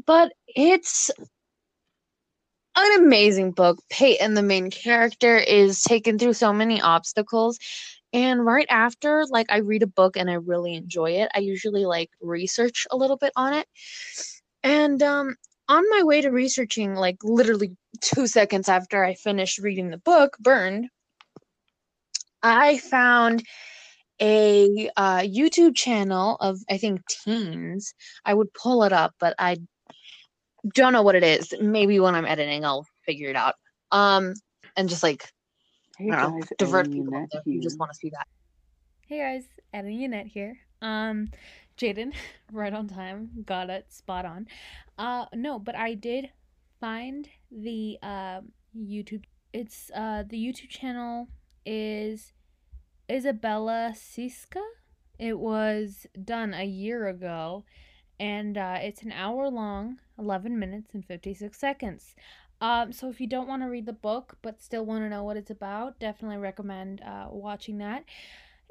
but 0.06 0.32
it's 0.48 1.12
an 2.76 3.04
amazing 3.04 3.52
book. 3.52 3.80
Peyton, 3.90 4.34
the 4.34 4.44
main 4.44 4.72
character, 4.72 5.38
is 5.38 5.82
taken 5.82 6.18
through 6.18 6.34
so 6.34 6.54
many 6.54 6.82
obstacles. 6.82 7.60
And 8.14 8.46
right 8.46 8.68
after, 8.70 9.26
like, 9.30 9.48
I 9.50 9.58
read 9.58 9.84
a 9.84 9.88
book 9.88 10.18
and 10.18 10.30
I 10.30 10.34
really 10.36 10.76
enjoy 10.76 11.12
it, 11.12 11.32
I 11.36 11.40
usually 11.40 11.86
like 11.86 12.10
research 12.22 12.86
a 12.92 12.98
little 12.98 13.18
bit 13.18 13.32
on 13.36 13.54
it. 13.54 13.68
And 14.64 15.02
um, 15.02 15.36
on 15.68 15.90
my 15.90 16.04
way 16.04 16.22
to 16.22 16.30
researching, 16.30 16.96
like, 16.96 17.18
literally 17.24 17.76
two 18.02 18.28
seconds 18.28 18.70
after 18.70 19.04
I 19.04 19.16
finished 19.16 19.60
reading 19.60 19.90
the 19.90 19.98
book, 19.98 20.38
Burned, 20.40 20.88
I 22.44 22.78
found 22.80 23.44
a 24.22 24.90
uh, 24.96 25.20
YouTube 25.20 25.76
channel 25.76 26.38
of, 26.40 26.60
I 26.70 26.78
think, 26.78 27.02
teens. 27.08 27.94
I 28.26 28.34
would 28.34 28.54
pull 28.54 28.84
it 28.84 28.94
up, 28.94 29.14
but 29.20 29.36
I 29.40 29.58
don't 30.74 30.94
know 30.94 31.02
what 31.02 31.16
it 31.16 31.24
is. 31.24 31.54
Maybe 31.60 32.00
when 32.00 32.16
I'm 32.16 32.26
editing, 32.26 32.66
I'll 32.66 32.86
figure 33.06 33.30
it 33.30 33.36
out. 33.36 33.56
Um, 33.92 34.34
and 34.78 34.88
just 34.88 35.04
like 35.04 35.30
Hey 35.98 36.10
I 36.10 36.22
don't 36.22 36.40
know, 36.40 36.46
divert 36.58 36.88
Eddie 36.88 36.96
people 37.02 37.28
if 37.32 37.46
you 37.46 37.62
just 37.62 37.78
want 37.80 37.92
to 37.92 37.98
see 37.98 38.10
that. 38.12 38.28
Hey 39.08 39.18
guys, 39.20 39.44
Eddie 39.74 40.06
Annette 40.06 40.28
here. 40.28 40.58
Um, 40.82 41.30
Jaden, 41.78 42.14
right 42.52 42.74
on 42.74 42.88
time, 42.88 43.30
got 43.46 43.70
it 43.70 43.92
spot 43.92 44.26
on. 44.26 44.48
Uh, 44.98 45.26
no, 45.34 45.60
but 45.60 45.76
I 45.76 45.94
did 45.96 46.30
find 46.80 47.28
the 47.52 47.98
um 48.02 48.52
YouTube. 48.76 49.24
It's 49.54 49.92
uh 49.94 50.24
the 50.28 50.38
YouTube 50.38 50.70
channel 50.70 51.28
is 51.66 52.34
Isabella 53.10 53.94
Siska. 53.96 54.64
It 55.20 55.38
was 55.38 56.08
done 56.24 56.54
a 56.54 56.66
year 56.66 57.08
ago, 57.08 57.64
and 58.20 58.58
uh, 58.58 58.78
it's 58.82 59.04
an 59.04 59.12
hour 59.12 59.50
long, 59.50 60.00
eleven 60.18 60.58
minutes 60.58 60.94
and 60.94 61.06
fifty 61.06 61.34
six 61.34 61.60
seconds. 61.60 62.16
Um, 62.60 62.92
so 62.92 63.10
if 63.10 63.20
you 63.20 63.28
don't 63.28 63.48
want 63.48 63.64
to 63.64 63.70
read 63.70 63.88
the 63.88 63.94
book 63.94 64.38
but 64.44 64.62
still 64.62 64.86
want 64.86 65.04
to 65.04 65.10
know 65.10 65.24
what 65.24 65.38
it's 65.38 65.50
about, 65.50 66.00
definitely 66.00 66.38
recommend 66.38 67.02
uh, 67.02 67.28
watching 67.32 67.80
that 67.80 68.04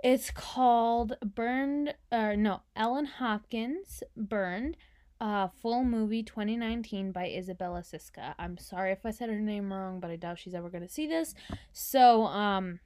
It's 0.03 0.31
called 0.31 1.17
Burned, 1.23 1.95
or 2.11 2.35
no, 2.37 2.63
Ellen 2.75 3.05
Hopkins 3.07 4.03
Burned, 4.17 4.77
uh, 5.21 5.49
full 5.61 5.85
movie 5.85 6.23
2019 6.23 7.13
by 7.13 7.27
Isabella 7.29 7.83
Siska. 7.83 8.35
I'm 8.39 8.57
sorry 8.57 8.93
if 8.93 9.05
I 9.05 9.11
said 9.11 9.29
her 9.29 9.39
name 9.39 9.73
wrong, 9.73 10.01
but 10.01 10.11
I 10.11 10.17
doubt 10.17 10.39
she's 10.39 10.55
ever 10.55 10.71
going 10.71 10.87
to 10.87 10.93
see 10.93 11.07
this. 11.07 11.35
So, 11.73 12.25
um, 12.25 12.81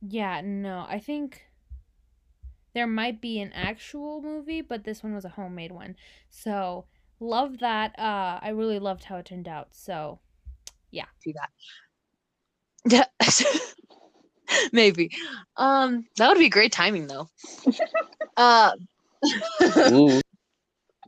yeah, 0.00 0.40
no, 0.44 0.84
I 0.88 0.98
think 0.98 1.42
there 2.74 2.86
might 2.86 3.20
be 3.20 3.40
an 3.40 3.52
actual 3.52 4.20
movie, 4.22 4.62
but 4.62 4.84
this 4.84 5.02
one 5.02 5.14
was 5.14 5.24
a 5.24 5.30
homemade 5.30 5.72
one. 5.72 5.96
So, 6.30 6.86
love 7.20 7.58
that. 7.58 7.98
Uh, 7.98 8.40
I 8.42 8.50
really 8.50 8.78
loved 8.78 9.04
how 9.04 9.16
it 9.16 9.26
turned 9.26 9.48
out. 9.48 9.68
So, 9.72 10.18
yeah. 10.90 11.06
see 11.20 11.34
that. 12.84 13.10
Maybe. 14.72 15.10
Um, 15.56 16.06
that 16.16 16.28
would 16.28 16.38
be 16.38 16.48
great 16.48 16.72
timing 16.72 17.06
though. 17.06 17.28
uh, 18.36 18.72
Ooh. 19.92 20.20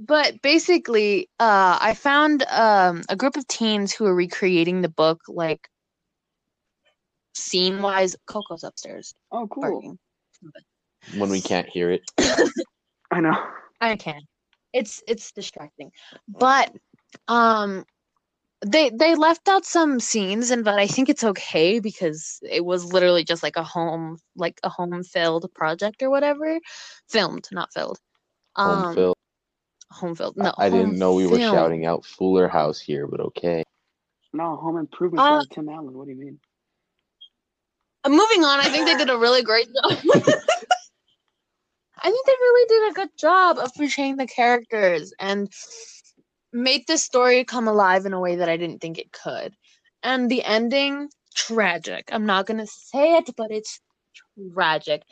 But 0.01 0.41
basically, 0.43 1.29
uh, 1.39 1.79
I 1.81 1.95
found 1.95 2.43
um 2.51 3.03
a 3.09 3.17
group 3.17 3.37
of 3.37 3.47
teens 3.47 3.93
who 3.93 4.07
are 4.07 4.15
recreating 4.15 4.81
the 4.83 4.89
book 4.89 5.21
like 5.29 5.69
scene 7.35 7.83
wise. 7.83 8.17
Coco's 8.27 8.65
upstairs 8.65 9.15
Oh, 9.31 9.47
cool. 9.47 9.63
barking. 9.63 9.99
when 11.15 11.31
we 11.31 11.41
can't 11.41 11.69
hear 11.69 11.91
it. 11.91 12.03
I 13.11 13.21
know. 13.21 13.37
I 13.81 13.97
can. 13.97 14.23
It's 14.73 15.03
it's 15.07 15.33
distracting. 15.33 15.91
But 16.29 16.75
um 17.29 17.85
they 18.65 18.91
they 18.91 19.15
left 19.15 19.49
out 19.49 19.65
some 19.65 20.01
scenes 20.01 20.51
and 20.51 20.65
but 20.65 20.79
I 20.79 20.87
think 20.87 21.09
it's 21.09 21.25
okay 21.25 21.81
because 21.81 22.39
it 22.49 22.65
was 22.65 22.93
literally 22.93 23.25
just 23.25 23.43
like 23.43 23.57
a 23.57 23.63
home 23.65 24.19
like 24.37 24.61
a 24.63 24.69
home 24.69 25.03
filled 25.03 25.53
project 25.55 26.03
or 26.03 26.11
whatever. 26.11 26.59
Filmed, 27.09 27.49
not 27.53 27.73
filled. 27.73 27.99
Home 28.57 28.85
Um 28.89 28.95
Phil. 28.95 29.15
Home 29.91 30.15
filled. 30.15 30.37
I- 30.39 30.45
No. 30.45 30.55
I 30.59 30.71
didn't 30.71 30.99
know 30.99 31.15
we 31.15 31.27
were 31.27 31.37
film. 31.39 31.55
shouting 31.55 31.87
out 31.87 32.05
Fuller 32.05 32.49
House 32.49 32.81
here, 32.81 33.07
but 33.07 33.21
okay. 33.21 33.63
No, 34.33 34.57
Home 34.57 34.77
Improvement 34.79 35.23
Uh, 35.23 35.45
Tim 35.53 35.69
Allen. 35.69 35.93
What 35.95 36.07
do 36.07 36.13
you 36.13 36.19
mean? 36.21 36.39
Uh, 38.05 38.09
moving 38.11 38.45
on, 38.45 38.61
I 38.61 38.69
think 38.69 38.87
they 38.87 38.97
did 38.97 39.11
a 39.11 39.19
really 39.19 39.43
great 39.43 39.67
job. 39.67 39.99
I 42.03 42.11
think 42.11 42.27
they 42.27 42.33
really 42.33 42.67
did 42.69 42.91
a 42.91 42.95
good 42.95 43.11
job 43.19 43.59
of 43.59 43.75
portraying 43.75 44.17
the 44.17 44.27
characters 44.27 45.13
and 45.19 45.53
made 46.53 46.87
this 46.87 47.05
story 47.05 47.45
come 47.45 47.69
alive 47.69 48.07
in 48.07 48.13
a 48.15 48.21
way 48.21 48.37
that 48.37 48.49
I 48.49 48.57
didn't 48.57 48.81
think 48.81 48.99
it 48.99 49.13
could. 49.13 49.55
And 50.03 50.31
the 50.31 50.43
ending, 50.45 51.11
tragic. 51.35 52.09
I'm 52.11 52.25
not 52.25 52.47
gonna 52.47 52.67
say 52.67 53.17
it, 53.17 53.31
but 53.37 53.51
it's 53.51 53.81
tragic. 54.55 55.03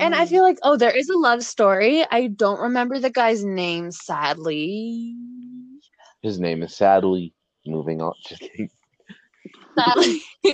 And 0.00 0.14
I 0.14 0.22
Um, 0.22 0.28
feel 0.28 0.42
like, 0.42 0.58
oh, 0.62 0.76
there 0.76 0.96
is 0.96 1.08
a 1.08 1.18
love 1.18 1.42
story. 1.42 2.04
I 2.10 2.28
don't 2.28 2.60
remember 2.60 2.98
the 2.98 3.10
guy's 3.10 3.44
name, 3.44 3.92
sadly. 3.92 5.16
His 6.22 6.40
name 6.40 6.62
is 6.62 6.76
sadly 6.76 7.34
moving 7.66 8.02
on. 8.02 8.14
Just 8.28 8.42
kidding. 8.42 8.70
Sadly. 9.78 10.22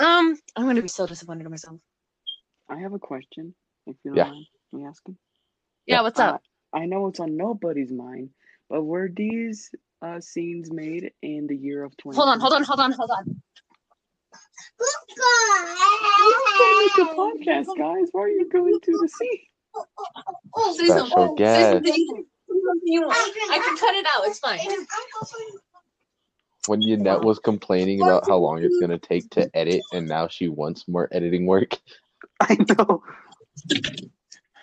um, 0.00 0.38
I'm 0.56 0.66
gonna 0.66 0.82
be 0.82 0.88
so 0.88 1.06
disappointed 1.06 1.44
in 1.46 1.50
myself. 1.50 1.80
I 2.70 2.78
have 2.80 2.94
a 2.94 2.98
question. 3.00 3.54
If 3.86 3.96
you 4.04 4.12
don't 4.12 4.18
Yeah. 4.18 4.24
mind 4.24 4.46
me 4.72 4.86
asking. 4.86 5.16
Yeah, 5.86 5.96
Yeah. 5.96 6.02
what's 6.02 6.20
up? 6.20 6.36
Uh, 6.36 6.38
I 6.74 6.86
know 6.86 7.08
it's 7.08 7.20
on 7.20 7.36
nobody's 7.36 7.92
mind, 7.92 8.30
but 8.70 8.84
were 8.84 9.10
these 9.14 9.70
uh, 10.02 10.20
scenes 10.20 10.72
made 10.72 11.12
in 11.22 11.46
the 11.46 11.56
year 11.56 11.84
of 11.84 11.96
20? 11.98 12.16
Hold 12.18 12.30
on, 12.30 12.40
hold 12.40 12.52
on, 12.54 12.64
hold 12.64 12.80
on, 12.80 12.92
hold 12.92 13.10
on. 13.10 13.42
Make 16.80 16.98
a 16.98 17.14
podcast, 17.14 17.66
guys. 17.76 18.08
Why 18.12 18.22
are 18.22 18.28
you 18.28 18.48
going 18.48 18.80
to 18.80 18.92
the 18.92 19.08
sea? 19.08 19.48
Special 20.74 21.06
something. 21.06 21.28
Say 21.28 21.34
guest. 21.36 21.72
something. 21.72 21.92
Say 21.92 22.06
something 22.48 22.82
you 22.84 23.02
want. 23.02 23.16
I 23.50 23.58
can 23.64 23.76
cut 23.76 23.94
it 23.94 24.06
out. 24.06 24.26
It's 24.26 24.38
fine. 24.38 24.58
When 26.66 26.82
Yannette 26.82 27.22
was 27.22 27.38
complaining 27.38 28.02
about 28.02 28.28
how 28.28 28.36
long 28.36 28.62
it's 28.62 28.78
gonna 28.80 28.98
take 28.98 29.30
to 29.30 29.50
edit, 29.54 29.80
and 29.92 30.06
now 30.06 30.28
she 30.28 30.48
wants 30.48 30.86
more 30.88 31.08
editing 31.12 31.46
work. 31.46 31.78
I 32.40 32.56
know. 32.76 33.02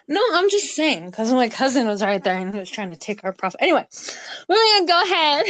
No, 0.08 0.21
I'm 0.34 0.49
just 0.49 0.73
saying 0.73 1.10
because 1.10 1.34
my 1.34 1.49
cousin 1.49 1.86
was 1.88 2.01
right 2.01 2.23
there 2.23 2.38
and 2.38 2.53
he 2.53 2.60
was 2.60 2.69
trying 2.69 2.91
to 2.91 2.97
take 2.97 3.23
our 3.23 3.34
profit. 3.34 3.62
Anyway, 3.62 3.86
we're 4.47 4.56
gonna 4.56 4.88
go 4.88 5.01
ahead. 5.03 5.45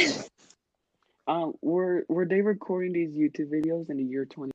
Um, 1.28 1.52
were 1.60 2.04
were 2.08 2.24
they 2.24 2.40
recording 2.40 2.92
these 2.92 3.10
YouTube 3.10 3.50
videos 3.52 3.90
in 3.90 3.98
the 3.98 4.02
year 4.02 4.24
20? 4.24 4.50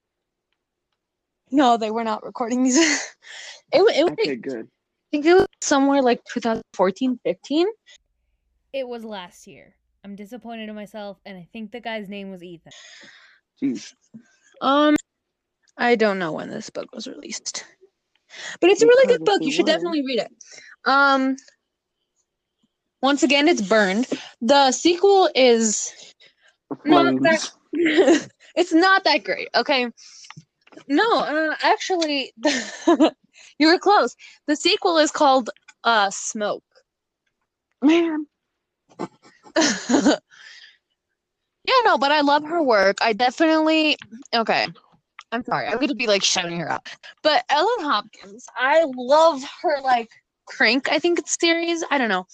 No, 1.51 1.77
they 1.77 1.91
were 1.91 2.03
not 2.03 2.25
recording 2.25 2.63
these. 2.63 2.77
it, 3.71 3.79
wa- 3.81 3.91
it, 3.93 4.03
was- 4.03 4.13
Okay, 4.13 4.31
I 4.31 4.63
think 5.11 5.25
it 5.27 5.35
was 5.35 5.47
somewhere 5.61 6.01
like 6.01 6.19
2014, 6.33 7.19
15. 7.23 7.67
it 8.73 8.87
was 8.87 9.05
last 9.05 9.45
year. 9.45 9.75
I'm 10.03 10.15
disappointed 10.15 10.67
in 10.67 10.73
myself, 10.75 11.19
and 11.25 11.37
I 11.37 11.47
think 11.53 11.71
the 11.71 11.79
guy's 11.79 12.09
name 12.09 12.31
was 12.31 12.41
Ethan. 12.43 12.71
Jeez. 13.61 13.93
Um, 14.59 14.95
I 15.77 15.95
don't 15.95 16.17
know 16.17 16.31
when 16.31 16.49
this 16.49 16.71
book 16.71 16.87
was 16.93 17.07
released, 17.07 17.63
but 18.59 18.71
it's 18.71 18.81
a 18.81 18.87
really 18.87 19.07
good 19.07 19.23
book. 19.23 19.43
You 19.43 19.51
should 19.51 19.65
was- 19.67 19.75
definitely 19.75 20.03
read 20.05 20.19
it. 20.21 20.31
Um, 20.85 21.35
once 23.03 23.21
again, 23.21 23.47
it's 23.47 23.61
burned. 23.61 24.07
The 24.41 24.71
sequel 24.71 25.29
is 25.35 26.12
not 26.85 27.15
that. 27.21 27.51
It's 28.55 28.73
not 28.73 29.03
that 29.05 29.23
great. 29.23 29.49
Okay. 29.55 29.89
No, 30.87 31.19
uh, 31.19 31.55
actually, 31.63 32.33
you 33.57 33.67
were 33.67 33.79
close. 33.79 34.15
The 34.47 34.55
sequel 34.55 34.97
is 34.97 35.11
called 35.11 35.49
uh 35.83 36.09
Smoke. 36.11 36.63
Man, 37.81 38.27
yeah, 39.57 40.17
no, 41.83 41.97
but 41.97 42.11
I 42.11 42.21
love 42.21 42.43
her 42.45 42.61
work. 42.61 42.97
I 43.01 43.13
definitely 43.13 43.97
okay. 44.33 44.67
I'm 45.31 45.43
sorry. 45.43 45.67
I'm 45.67 45.79
gonna 45.79 45.95
be 45.95 46.07
like 46.07 46.23
shouting 46.23 46.59
her 46.59 46.71
out. 46.71 46.87
But 47.23 47.43
Ellen 47.49 47.79
Hopkins, 47.79 48.45
I 48.55 48.85
love 48.95 49.43
her 49.61 49.81
like 49.81 50.09
Crank, 50.45 50.91
I 50.91 50.99
think 50.99 51.19
it's 51.19 51.37
series. 51.39 51.83
I 51.89 51.97
don't 51.97 52.09
know. 52.09 52.25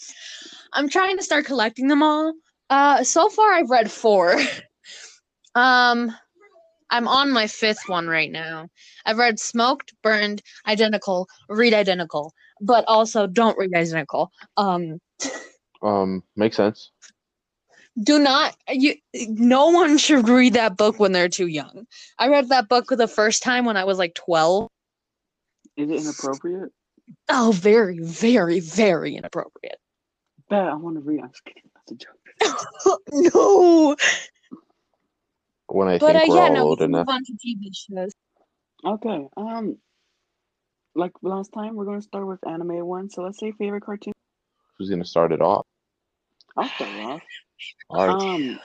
I'm 0.73 0.89
trying 0.89 1.17
to 1.17 1.23
start 1.23 1.45
collecting 1.45 1.87
them 1.87 2.03
all. 2.03 2.33
Uh 2.69 3.03
so 3.03 3.29
far 3.29 3.53
I've 3.53 3.69
read 3.69 3.91
four. 3.91 4.35
um 5.55 6.15
I'm 6.91 7.07
on 7.07 7.31
my 7.31 7.47
fifth 7.47 7.87
one 7.87 8.07
right 8.07 8.31
now. 8.31 8.67
I've 9.05 9.17
read 9.17 9.39
Smoked, 9.39 9.93
Burned, 10.01 10.41
Identical, 10.67 11.27
Read 11.47 11.73
Identical, 11.73 12.33
but 12.61 12.83
also 12.87 13.27
Don't 13.27 13.57
Read 13.57 13.73
Identical. 13.75 14.31
Um 14.57 14.99
Um, 15.81 16.23
makes 16.35 16.57
sense. 16.57 16.91
do 18.01 18.19
not 18.19 18.55
you 18.69 18.95
no 19.15 19.67
one 19.69 19.97
should 19.97 20.29
read 20.29 20.53
that 20.53 20.77
book 20.77 20.99
when 20.99 21.11
they're 21.11 21.29
too 21.29 21.47
young 21.47 21.85
i 22.19 22.27
read 22.29 22.49
that 22.49 22.69
book 22.69 22.85
the 22.89 23.07
first 23.07 23.43
time 23.43 23.65
when 23.65 23.77
i 23.77 23.83
was 23.85 23.97
like 23.97 24.13
12 24.15 24.67
is 25.77 25.89
it 25.89 25.95
inappropriate? 25.95 26.69
oh 27.29 27.51
very 27.53 27.99
very 27.99 28.59
very 28.59 29.15
inappropriate 29.15 29.77
Bet 30.49 30.65
I 30.67 30.75
want 30.75 30.95
to 30.95 31.01
read. 31.01 31.21
I'm 31.21 31.29
just 31.31 31.45
kidding. 31.45 31.63
That's 31.75 31.91
a 31.91 31.95
joke. 31.95 32.18
no 33.11 33.95
When 35.67 35.87
I 35.87 35.99
but 35.99 36.15
uh, 36.15 36.21
think 36.21 36.27
we're 36.27 36.39
yeah 36.39 36.47
all 36.47 36.49
no 36.49 36.61
old 36.61 36.81
enough. 36.81 37.07
move 37.07 37.09
on 37.09 37.23
to 37.25 37.33
tv 37.33 37.69
shows 37.73 38.11
Okay. 38.85 39.27
Um, 39.37 39.77
like 40.95 41.11
last 41.21 41.51
time, 41.53 41.75
we're 41.75 41.85
gonna 41.85 42.01
start 42.01 42.27
with 42.27 42.45
anime 42.47 42.85
one. 42.85 43.09
So 43.09 43.21
let's 43.23 43.39
say 43.39 43.51
favorite 43.51 43.83
cartoon. 43.83 44.13
Who's 44.77 44.89
gonna 44.89 45.05
start 45.05 45.31
it 45.31 45.41
off? 45.41 45.65
I'll 46.57 46.67
start 46.69 46.89
off. 46.95 47.21
All 47.89 48.07
right. 48.07 48.23
Um, 48.23 48.59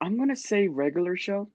I'm 0.00 0.18
gonna 0.18 0.36
say 0.36 0.68
regular 0.68 1.16
show. 1.16 1.50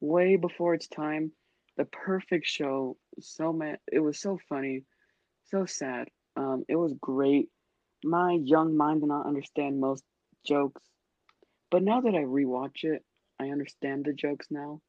Way 0.00 0.36
before 0.36 0.74
its 0.74 0.88
time, 0.88 1.32
the 1.76 1.84
perfect 1.86 2.46
show. 2.46 2.96
So 3.20 3.52
man, 3.52 3.78
it 3.90 4.00
was 4.00 4.20
so 4.20 4.38
funny, 4.48 4.84
so 5.46 5.66
sad. 5.66 6.08
Um, 6.36 6.64
it 6.68 6.76
was 6.76 6.94
great. 7.00 7.48
My 8.04 8.32
young 8.42 8.76
mind 8.76 9.00
did 9.00 9.08
not 9.08 9.26
understand 9.26 9.80
most 9.80 10.04
jokes, 10.44 10.82
but 11.70 11.82
now 11.82 12.00
that 12.00 12.14
I 12.14 12.22
rewatch 12.24 12.84
it, 12.84 13.02
I 13.38 13.48
understand 13.50 14.04
the 14.04 14.12
jokes 14.12 14.46
now. 14.50 14.80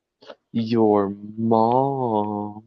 Your 0.52 1.10
mom. 1.38 2.64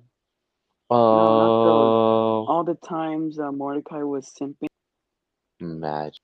not 0.91 0.97
Oh, 0.97 2.45
All 2.49 2.65
the 2.65 2.75
times 2.75 3.39
uh, 3.39 3.53
Mordecai 3.53 4.03
was 4.03 4.33
simping. 4.41 4.67
magic. 5.61 6.21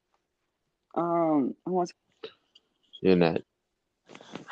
Um, 0.94 1.55
who 1.64 1.73
wants? 1.73 1.92
Yannette. 3.03 3.44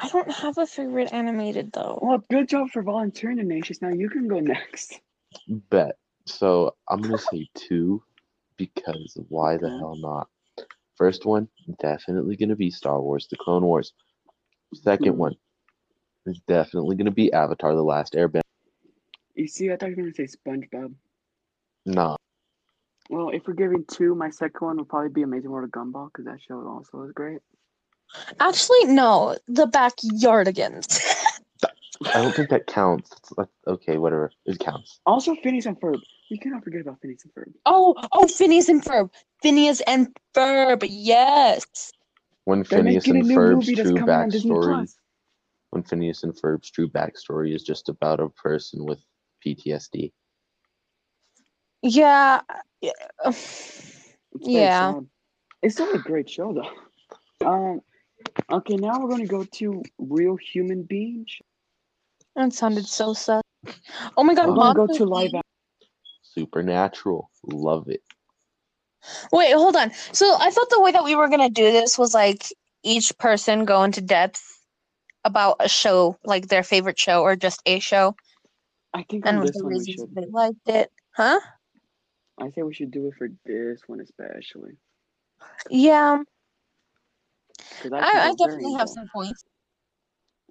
i 0.01 0.09
don't 0.09 0.31
have 0.31 0.57
a 0.57 0.67
favorite 0.67 1.13
animated 1.13 1.71
though 1.73 1.99
Well, 2.01 2.25
good 2.31 2.49
job 2.49 2.71
for 2.71 2.83
volunteering, 2.83 3.39
Ignatius. 3.39 3.83
Now 3.83 3.91
you 3.91 4.09
can 4.09 4.29
go 4.29 4.41
next. 4.41 5.01
Bet. 5.49 5.97
So 6.27 6.75
I'm 6.89 7.03
gonna 7.03 7.19
say 7.19 7.49
two 7.55 8.03
because 8.57 9.17
why 9.29 9.57
the 9.57 9.69
hell 9.69 9.97
not? 9.97 10.29
First 10.99 11.25
one, 11.25 11.49
definitely 11.79 12.37
gonna 12.37 12.57
be 12.57 12.73
Star 12.73 13.01
Wars: 13.01 13.29
The 13.29 13.37
Clone 13.37 13.65
Wars. 13.65 13.93
Second 14.75 15.17
one 15.17 15.37
is 16.27 16.41
definitely 16.49 16.97
gonna 16.97 17.13
be 17.13 17.33
Avatar: 17.33 17.75
The 17.75 17.83
Last 17.83 18.15
Airbender. 18.15 18.41
You 19.37 19.47
see, 19.47 19.71
I 19.71 19.77
thought 19.77 19.91
you 19.91 19.97
were 19.97 20.11
gonna 20.11 20.15
say 20.15 20.27
SpongeBob. 20.27 20.93
Nah. 21.87 22.17
Well, 23.11 23.31
if 23.31 23.47
we're 23.47 23.55
giving 23.55 23.85
two, 23.85 24.17
my 24.17 24.29
second 24.31 24.67
one 24.67 24.77
would 24.79 24.89
probably 24.89 25.11
be 25.11 25.23
Amazing 25.23 25.51
World 25.51 25.65
of 25.65 25.71
Gumball 25.71 26.09
because 26.13 26.25
that 26.25 26.43
show 26.43 26.67
also 26.67 27.05
is 27.05 27.13
great. 27.13 27.39
Actually, 28.41 28.87
no, 28.87 29.39
the 29.47 29.67
backyardigans. 29.67 31.01
I 32.13 32.23
don't 32.23 32.35
think 32.35 32.51
that 32.51 32.67
counts. 32.67 33.13
It's 33.13 33.33
like, 33.39 33.49
okay, 33.67 33.99
whatever. 33.99 34.33
It 34.47 34.59
counts. 34.59 35.01
Also, 35.07 35.37
Phineas 35.37 35.67
and 35.67 35.81
Ferb. 35.81 36.01
We 36.31 36.39
cannot 36.39 36.63
forget 36.63 36.83
about 36.83 37.01
Phineas 37.01 37.25
and 37.25 37.35
Ferb. 37.35 37.53
oh, 37.67 37.95
oh, 38.13 38.27
Phineas 38.27 38.69
and 38.69 38.83
Ferb. 38.85 39.11
Phineas 39.43 39.81
and 39.87 40.09
Ferb. 40.35 40.87
Yes. 40.89 41.93
When 42.45 42.65
Phineas 42.65 43.07
and 43.07 43.27
new 43.27 43.37
Ferb's 43.37 43.67
true 43.67 43.97
coming 43.97 44.11
on 44.11 44.29
Disney 44.29 44.51
backstory, 44.51 44.95
when 45.71 45.83
Phineas 45.83 46.23
and 46.23 46.35
Ferb's 46.35 46.71
true 46.71 46.89
backstory 46.89 47.55
is 47.55 47.63
just 47.63 47.89
about 47.89 48.21
a 48.21 48.29
person 48.31 48.85
with 48.85 49.01
PTSD. 49.45 50.13
Yeah. 51.83 52.41
yeah. 52.81 52.91
It's 53.25 53.37
Yeah. 54.41 54.93
sad. 54.95 55.07
It's 55.63 55.75
still 55.75 55.93
a 55.95 55.99
great 55.99 56.29
show 56.29 56.53
though. 56.53 57.47
Um. 57.47 57.81
Okay, 58.51 58.77
now 58.77 58.99
we're 58.99 59.11
gonna 59.11 59.27
go 59.27 59.45
to 59.45 59.83
real 59.99 60.37
human 60.37 60.83
beings. 60.83 61.31
That 62.35 62.53
sounded 62.53 62.87
so 62.87 63.15
sad. 63.15 63.43
Oh 64.17 64.25
my 64.25 64.35
god, 64.35 64.49
We're 64.49 64.55
gonna 64.57 64.75
go 64.75 64.87
to 64.87 65.05
live. 65.05 65.33
Inc. 65.33 65.41
Supernatural. 66.35 67.31
Love 67.45 67.89
it. 67.89 68.03
Wait, 69.33 69.53
hold 69.55 69.77
on. 69.77 69.93
So 70.13 70.37
I 70.39 70.51
thought 70.51 70.71
the 70.71 70.81
way 70.81 70.93
that 70.93 71.05
we 71.05 71.15
were 71.15 71.29
gonna 71.29 71.51
do 71.51 71.71
this 71.73 71.99
was 71.99 72.15
like 72.15 72.45
each 72.83 73.17
person 73.19 73.65
go 73.65 73.83
into 73.83 74.01
depth 74.01 74.43
about 75.25 75.57
a 75.61 75.69
show, 75.69 76.17
like 76.25 76.49
their 76.49 76.63
favorite 76.63 76.99
show 76.99 77.23
or 77.23 77.37
just 77.37 77.63
a 77.67 77.79
show, 77.81 78.15
I 78.95 79.05
think 79.09 79.27
and 79.27 79.39
with 79.39 79.49
this 79.49 79.57
the 79.57 79.65
one 79.65 79.73
reasons 79.75 79.97
should. 79.97 80.15
they 80.15 80.27
liked 80.31 80.67
it. 80.67 80.91
Huh? 81.15 81.41
I 82.41 82.51
say 82.51 82.63
we 82.63 82.75
should 82.75 82.91
do 82.91 83.09
it 83.09 83.15
for 83.19 83.29
this 83.45 83.83
one 83.87 84.01
especially. 84.01 84.77
Yeah. 85.71 86.23
I, 87.85 87.99
I, 87.99 88.29
I 88.29 88.35
definitely 88.35 88.75
have 88.75 88.89
some 88.89 89.07
points. 89.13 89.45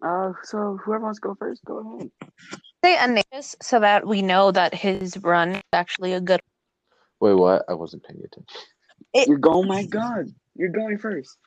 Uh, 0.05 0.33
so 0.43 0.77
whoever 0.83 1.05
wants 1.05 1.19
to 1.19 1.27
go 1.27 1.35
first, 1.35 1.63
go 1.65 1.97
ahead. 1.97 2.11
Say 2.87 2.97
Anais 2.97 3.55
so 3.61 3.81
that 3.81 4.07
we 4.07 4.21
know 4.21 4.49
that 4.49 4.73
his 4.73 5.17
run 5.17 5.55
is 5.55 5.61
actually 5.73 6.13
a 6.13 6.21
good. 6.21 6.39
Wait, 7.19 7.33
what? 7.33 7.65
I 7.67 7.73
wasn't 7.73 8.05
paying 8.05 8.23
attention. 8.23 8.61
You're 9.27 9.37
going. 9.37 9.57
Oh 9.57 9.63
my 9.63 9.83
God, 9.83 10.27
you're 10.55 10.69
going 10.69 10.97
first. 10.97 11.37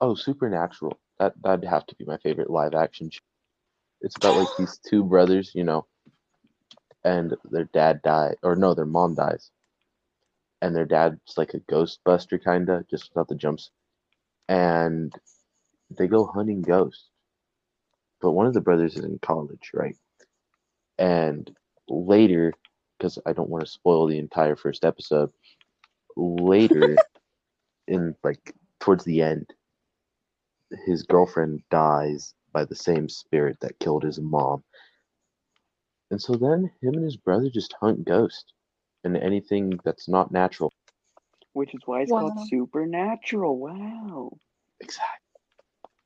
Oh, 0.00 0.16
Supernatural. 0.16 0.98
That 1.20 1.34
that'd 1.40 1.64
have 1.64 1.86
to 1.86 1.94
be 1.94 2.04
my 2.04 2.18
favorite 2.18 2.50
live 2.50 2.74
action. 2.74 3.10
Show. 3.10 3.20
It's 4.00 4.16
about 4.16 4.38
like 4.38 4.48
these 4.58 4.80
two 4.90 5.04
brothers, 5.04 5.52
you 5.54 5.62
know, 5.62 5.86
and 7.04 7.36
their 7.44 7.68
dad 7.72 8.02
died, 8.02 8.34
or 8.42 8.56
no, 8.56 8.74
their 8.74 8.86
mom 8.86 9.14
dies, 9.14 9.52
and 10.62 10.74
their 10.74 10.84
dad's 10.84 11.36
like 11.36 11.54
a 11.54 11.60
Ghostbuster 11.60 12.42
kinda, 12.42 12.84
just 12.90 13.10
without 13.10 13.28
the 13.28 13.36
jumps, 13.36 13.70
and 14.48 15.14
they 15.96 16.08
go 16.08 16.26
hunting 16.26 16.62
ghosts. 16.62 17.08
But 18.20 18.32
one 18.32 18.46
of 18.46 18.54
the 18.54 18.60
brothers 18.60 18.96
is 18.96 19.04
in 19.04 19.20
college, 19.20 19.70
right? 19.72 19.96
And 20.98 21.54
later, 21.88 22.52
because 22.98 23.18
I 23.26 23.32
don't 23.32 23.50
want 23.50 23.64
to 23.64 23.70
spoil 23.70 24.06
the 24.06 24.18
entire 24.18 24.56
first 24.56 24.84
episode, 24.84 25.30
later 26.16 26.98
in 27.88 28.14
like 28.24 28.54
towards 28.80 29.04
the 29.04 29.22
end, 29.22 29.52
his 30.86 31.02
girlfriend 31.02 31.62
dies 31.70 32.34
by 32.52 32.64
the 32.64 32.74
same 32.74 33.08
spirit 33.08 33.58
that 33.60 33.78
killed 33.78 34.02
his 34.02 34.18
mom. 34.20 34.64
And 36.10 36.20
so 36.20 36.34
then 36.34 36.70
him 36.80 36.94
and 36.94 37.04
his 37.04 37.16
brother 37.16 37.50
just 37.50 37.74
hunt 37.80 38.04
ghosts 38.04 38.52
and 39.04 39.16
anything 39.16 39.78
that's 39.84 40.08
not 40.08 40.32
natural. 40.32 40.72
Which 41.52 41.74
is 41.74 41.80
why 41.86 42.02
it's 42.02 42.12
Wow. 42.12 42.30
called 42.30 42.48
Supernatural. 42.48 43.58
Wow. 43.58 44.38
Exactly. 44.80 45.40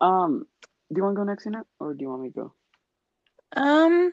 Um, 0.00 0.46
do 0.92 0.98
you 0.98 1.02
want 1.04 1.16
to 1.16 1.20
go 1.20 1.24
next, 1.24 1.46
Annette, 1.46 1.66
or 1.78 1.94
do 1.94 2.02
you 2.02 2.08
want 2.08 2.22
me 2.22 2.28
to 2.30 2.34
go? 2.34 2.54
Um, 3.56 4.12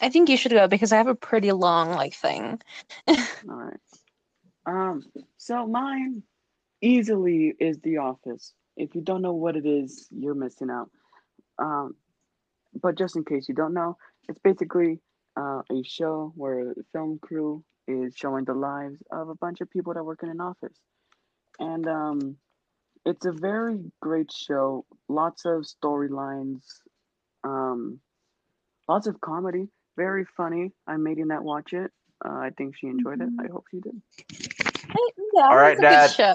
I 0.00 0.08
think 0.10 0.28
you 0.28 0.36
should 0.36 0.52
go 0.52 0.68
because 0.68 0.92
I 0.92 0.98
have 0.98 1.06
a 1.08 1.14
pretty 1.14 1.52
long 1.52 1.90
like 1.92 2.14
thing. 2.14 2.60
All 3.08 3.16
right. 3.46 3.80
Um, 4.66 5.02
so 5.36 5.66
mine 5.66 6.22
easily 6.82 7.54
is 7.58 7.78
The 7.78 7.98
Office. 7.98 8.52
If 8.76 8.94
you 8.94 9.00
don't 9.00 9.22
know 9.22 9.32
what 9.32 9.56
it 9.56 9.64
is, 9.64 10.06
you're 10.10 10.34
missing 10.34 10.70
out. 10.70 10.90
Um, 11.58 11.94
but 12.80 12.98
just 12.98 13.16
in 13.16 13.24
case 13.24 13.48
you 13.48 13.54
don't 13.54 13.72
know, 13.72 13.96
it's 14.28 14.38
basically 14.40 15.00
uh, 15.36 15.62
a 15.70 15.82
show 15.84 16.32
where 16.36 16.74
the 16.74 16.84
film 16.92 17.18
crew 17.22 17.64
is 17.88 18.14
showing 18.16 18.44
the 18.44 18.54
lives 18.54 18.98
of 19.10 19.28
a 19.28 19.34
bunch 19.34 19.60
of 19.60 19.70
people 19.70 19.94
that 19.94 20.04
work 20.04 20.22
in 20.22 20.28
an 20.28 20.40
office, 20.40 20.76
and 21.58 21.86
um, 21.86 22.36
it's 23.04 23.24
a 23.24 23.32
very 23.32 23.78
great 24.02 24.30
show. 24.32 24.84
Lots 25.08 25.44
of 25.44 25.64
storylines, 25.64 26.64
um, 27.44 28.00
lots 28.88 29.06
of 29.06 29.20
comedy. 29.20 29.68
Very 29.96 30.26
funny. 30.36 30.72
I 30.86 30.96
made 30.96 31.18
Annette 31.18 31.42
watch 31.42 31.72
it. 31.72 31.90
Uh, 32.24 32.32
I 32.32 32.50
think 32.56 32.76
she 32.76 32.86
enjoyed 32.86 33.20
it. 33.20 33.28
I 33.38 33.46
hope 33.50 33.64
she 33.70 33.80
did. 33.80 34.00
yeah, 35.34 35.42
All 35.42 35.56
right, 35.56 35.78
a 35.78 35.80
Dad. 35.80 36.10
Good 36.10 36.16
show. 36.16 36.34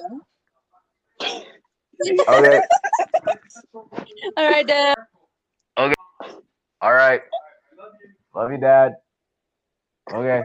okay. 2.30 2.62
All 4.38 4.50
right, 4.50 4.68
Dad. 4.68 4.98
Okay. 5.78 5.94
All 6.82 6.94
right. 6.94 7.22
Love 8.36 8.52
you, 8.52 8.58
Dad. 8.58 8.96
Okay. 10.12 10.44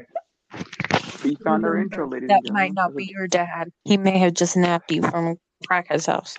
We 1.24 1.34
found 1.36 1.64
our 1.64 1.78
intro, 1.78 2.08
ladies 2.08 2.28
That 2.28 2.42
and 2.44 2.54
might 2.54 2.74
not 2.74 2.94
be 2.94 3.04
your 3.04 3.26
dad. 3.26 3.72
He 3.84 3.96
may 3.96 4.18
have 4.18 4.34
just 4.34 4.56
napped 4.56 4.92
you 4.92 5.02
from 5.02 5.38
Crackhead's 5.68 6.06
house. 6.06 6.36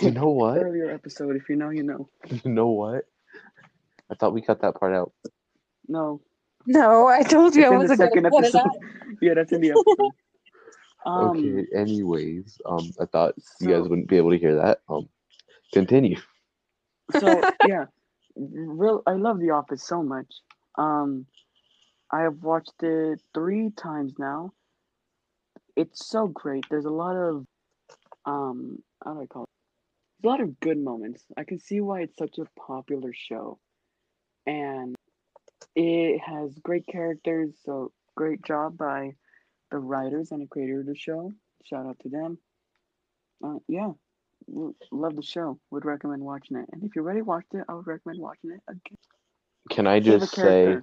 You 0.00 0.10
know 0.12 0.28
what? 0.28 0.58
Earlier 0.58 0.90
episode, 0.90 1.34
if 1.36 1.48
you 1.48 1.56
know, 1.56 1.70
you 1.70 1.82
know. 1.82 2.08
You 2.30 2.50
know 2.50 2.68
what? 2.68 3.04
I 4.10 4.14
thought 4.14 4.32
we 4.32 4.42
cut 4.42 4.60
that 4.62 4.78
part 4.78 4.94
out. 4.94 5.12
No, 5.92 6.20
No, 6.66 7.06
I 7.08 7.22
told 7.22 7.54
you 7.54 7.62
it's 7.62 7.70
I 7.70 7.74
in 7.74 7.80
the 7.80 7.88
wasn't 7.88 7.98
gonna 7.98 8.10
second 8.10 8.26
episode. 8.26 8.70
yeah, 9.20 9.34
that's 9.34 9.52
in 9.52 9.60
the 9.60 9.70
episode. 9.70 10.10
Um, 11.04 11.30
okay. 11.36 11.66
Anyways, 11.74 12.60
um, 12.64 12.88
I 13.00 13.06
thought 13.06 13.34
you 13.60 13.66
guys 13.66 13.82
so- 13.82 13.88
wouldn't 13.88 14.06
be 14.06 14.18
able 14.18 14.30
to 14.30 14.38
hear 14.38 14.54
that. 14.54 14.82
Um, 14.88 15.08
continue. 15.72 16.16
so 17.18 17.40
yeah, 17.66 17.86
real. 18.36 19.02
I 19.04 19.14
love 19.14 19.40
The 19.40 19.50
Office 19.50 19.82
so 19.82 20.00
much. 20.04 20.32
Um, 20.78 21.26
I 22.12 22.20
have 22.20 22.44
watched 22.44 22.80
it 22.84 23.20
three 23.34 23.70
times 23.70 24.12
now. 24.16 24.52
It's 25.74 26.06
so 26.08 26.28
great. 26.28 26.64
There's 26.70 26.84
a 26.84 26.90
lot 26.90 27.16
of 27.16 27.46
um, 28.24 28.78
how 29.04 29.14
do 29.14 29.22
I 29.22 29.26
call 29.26 29.42
it? 29.42 29.48
There's 30.22 30.30
a 30.30 30.36
lot 30.36 30.40
of 30.40 30.60
good 30.60 30.78
moments. 30.78 31.24
I 31.36 31.42
can 31.42 31.58
see 31.58 31.80
why 31.80 32.02
it's 32.02 32.16
such 32.16 32.38
a 32.38 32.46
popular 32.60 33.10
show, 33.12 33.58
and 34.46 34.94
it 35.74 36.20
has 36.20 36.58
great 36.58 36.86
characters. 36.86 37.54
So 37.64 37.92
great 38.14 38.42
job 38.42 38.76
by 38.76 39.14
the 39.70 39.78
writers 39.78 40.32
and 40.32 40.42
the 40.42 40.46
creator 40.46 40.80
of 40.80 40.86
the 40.86 40.96
show. 40.96 41.32
Shout 41.64 41.86
out 41.86 41.98
to 42.00 42.08
them. 42.08 42.38
Uh, 43.44 43.58
yeah, 43.68 43.92
love 44.90 45.16
the 45.16 45.22
show. 45.22 45.58
Would 45.70 45.84
recommend 45.84 46.22
watching 46.22 46.56
it. 46.56 46.68
And 46.72 46.84
if 46.84 46.94
you 46.94 47.02
already 47.02 47.22
watched 47.22 47.54
it, 47.54 47.64
I 47.68 47.74
would 47.74 47.86
recommend 47.86 48.20
watching 48.20 48.50
it 48.50 48.60
again. 48.68 48.98
Can 49.70 49.86
I 49.86 50.00
just 50.00 50.34
say 50.34 50.78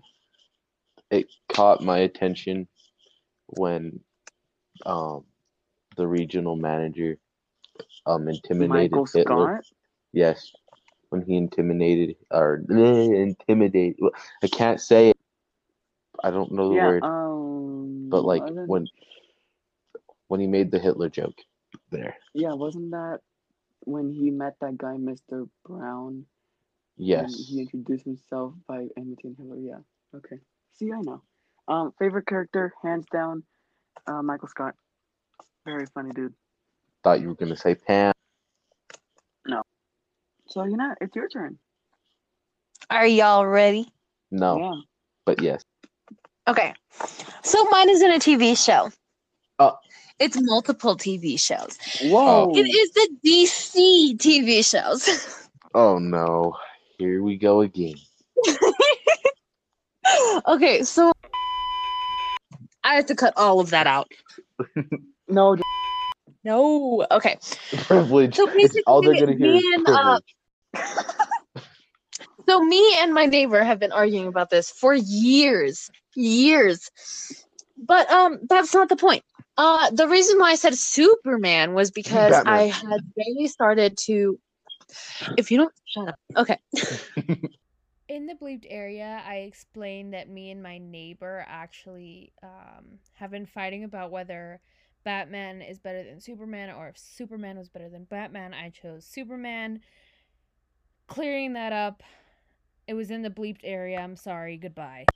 it 1.11 1.27
caught 1.49 1.83
my 1.83 1.99
attention 1.99 2.67
when 3.47 3.99
um 4.85 5.25
the 5.97 6.07
regional 6.07 6.55
manager 6.55 7.17
um 8.05 8.27
intimidated 8.27 8.91
Michael 8.91 9.05
Hitler. 9.05 9.63
Scott. 9.63 9.65
Yes, 10.11 10.51
when 11.09 11.21
he 11.21 11.35
intimidated 11.35 12.15
or 12.31 12.63
intimidate. 12.69 13.97
I 14.43 14.47
can't 14.47 14.79
say 14.79 15.09
it. 15.09 15.17
I 16.23 16.31
don't 16.31 16.51
know 16.51 16.69
the 16.69 16.75
Yeah. 16.75 16.85
word, 16.87 17.03
Um. 17.03 18.09
but 18.09 18.23
like 18.25 18.43
when 18.65 18.87
when 20.27 20.39
he 20.39 20.47
made 20.47 20.71
the 20.71 20.79
Hitler 20.79 21.09
joke 21.09 21.35
there. 21.91 22.15
Yeah, 22.33 22.53
wasn't 22.53 22.91
that 22.91 23.19
when 23.81 24.11
he 24.11 24.29
met 24.29 24.55
that 24.61 24.77
guy, 24.77 24.95
Mr. 24.97 25.49
Brown? 25.65 26.25
Yes. 26.97 27.33
And 27.33 27.45
he 27.47 27.59
introduced 27.61 28.03
himself 28.05 28.53
by 28.67 28.87
imitating 28.97 29.35
Hitler. 29.37 29.57
Yeah. 29.57 29.79
Okay. 30.15 30.39
See, 30.73 30.91
I 30.91 30.99
know. 31.01 31.21
Um, 31.67 31.93
favorite 31.97 32.25
character, 32.27 32.73
hands 32.83 33.05
down, 33.11 33.43
uh, 34.07 34.21
Michael 34.21 34.49
Scott. 34.49 34.75
Very 35.65 35.85
funny 35.93 36.11
dude. 36.11 36.33
Thought 37.03 37.21
you 37.21 37.29
were 37.29 37.35
gonna 37.35 37.55
say 37.55 37.75
Pam. 37.75 38.11
So 40.49 40.63
you 40.63 40.77
know, 40.77 40.95
it's 40.99 41.15
your 41.15 41.29
turn. 41.29 41.57
Are 42.89 43.05
y'all 43.05 43.45
ready? 43.45 43.91
No, 44.31 44.57
Yeah. 44.59 44.81
but 45.25 45.41
yes. 45.41 45.61
Okay. 46.47 46.73
So 47.43 47.63
mine 47.65 47.89
is 47.89 48.01
in 48.01 48.11
a 48.11 48.19
TV 48.19 48.55
show. 48.57 48.89
Oh. 49.59 49.77
It's 50.19 50.37
multiple 50.41 50.97
TV 50.97 51.39
shows. 51.39 51.77
Whoa. 52.03 52.51
It 52.55 52.67
is 52.67 52.91
the 52.91 53.09
DC 53.25 54.17
TV 54.17 54.67
shows. 54.67 55.47
Oh 55.75 55.99
no. 55.99 56.57
Here 56.97 57.21
we 57.21 57.37
go 57.37 57.61
again. 57.61 57.93
okay, 60.47 60.81
so 60.83 61.11
I 62.83 62.95
have 62.95 63.05
to 63.05 63.15
cut 63.15 63.33
all 63.37 63.59
of 63.59 63.69
that 63.69 63.85
out. 63.87 64.11
No, 65.31 65.55
No. 66.43 67.05
Okay. 67.11 67.37
Privilege. 67.83 68.35
So 68.35 68.49
It's 68.51 68.75
all 68.87 69.03
they're 69.03 69.13
basically, 69.13 69.35
gonna 69.35 69.59
hear 69.59 69.61
me 69.61 69.73
and, 69.75 69.87
uh, 69.87 69.95
privilege. 69.95 70.35
So 72.47 72.61
me 72.63 72.95
and 72.99 73.13
my 73.13 73.25
neighbor 73.25 73.63
have 73.63 73.79
been 73.79 73.91
arguing 73.91 74.27
about 74.27 74.49
this 74.49 74.71
for 74.71 74.93
years, 74.93 75.89
years. 76.15 76.89
But 77.77 78.09
um 78.11 78.39
that's 78.49 78.73
not 78.73 78.89
the 78.89 78.95
point. 78.95 79.23
Uh 79.57 79.89
the 79.91 80.07
reason 80.07 80.39
why 80.39 80.51
I 80.51 80.55
said 80.55 80.75
Superman 80.75 81.73
was 81.73 81.91
because 81.91 82.41
Batman. 82.43 82.45
I 82.45 82.63
had 82.67 83.01
barely 83.15 83.47
started 83.47 83.97
to 84.05 84.39
if 85.37 85.51
you 85.51 85.57
don't 85.57 85.73
shut 85.85 86.09
up. 86.09 86.19
Okay. 86.37 86.57
In 88.07 88.25
the 88.25 88.33
bleeped 88.33 88.65
area, 88.69 89.21
I 89.25 89.37
explained 89.37 90.13
that 90.13 90.29
me 90.29 90.49
and 90.51 90.61
my 90.63 90.79
neighbor 90.79 91.45
actually 91.47 92.33
um, 92.43 92.99
have 93.13 93.31
been 93.31 93.45
fighting 93.45 93.83
about 93.83 94.11
whether 94.11 94.61
Batman 95.03 95.61
is 95.61 95.79
better 95.79 96.03
than 96.03 96.19
Superman 96.19 96.71
or 96.71 96.89
if 96.89 96.97
Superman 96.97 97.57
was 97.57 97.69
better 97.69 97.89
than 97.89 98.05
Batman. 98.05 98.53
I 98.53 98.69
chose 98.69 99.05
Superman. 99.05 99.81
Clearing 101.09 101.53
that 101.53 101.73
up. 101.73 102.03
It 102.87 102.93
was 102.93 103.11
in 103.11 103.23
the 103.23 103.31
bleeped 103.31 103.61
area. 103.63 103.99
I'm 103.99 104.15
sorry. 104.15 104.57
Goodbye. 104.57 105.09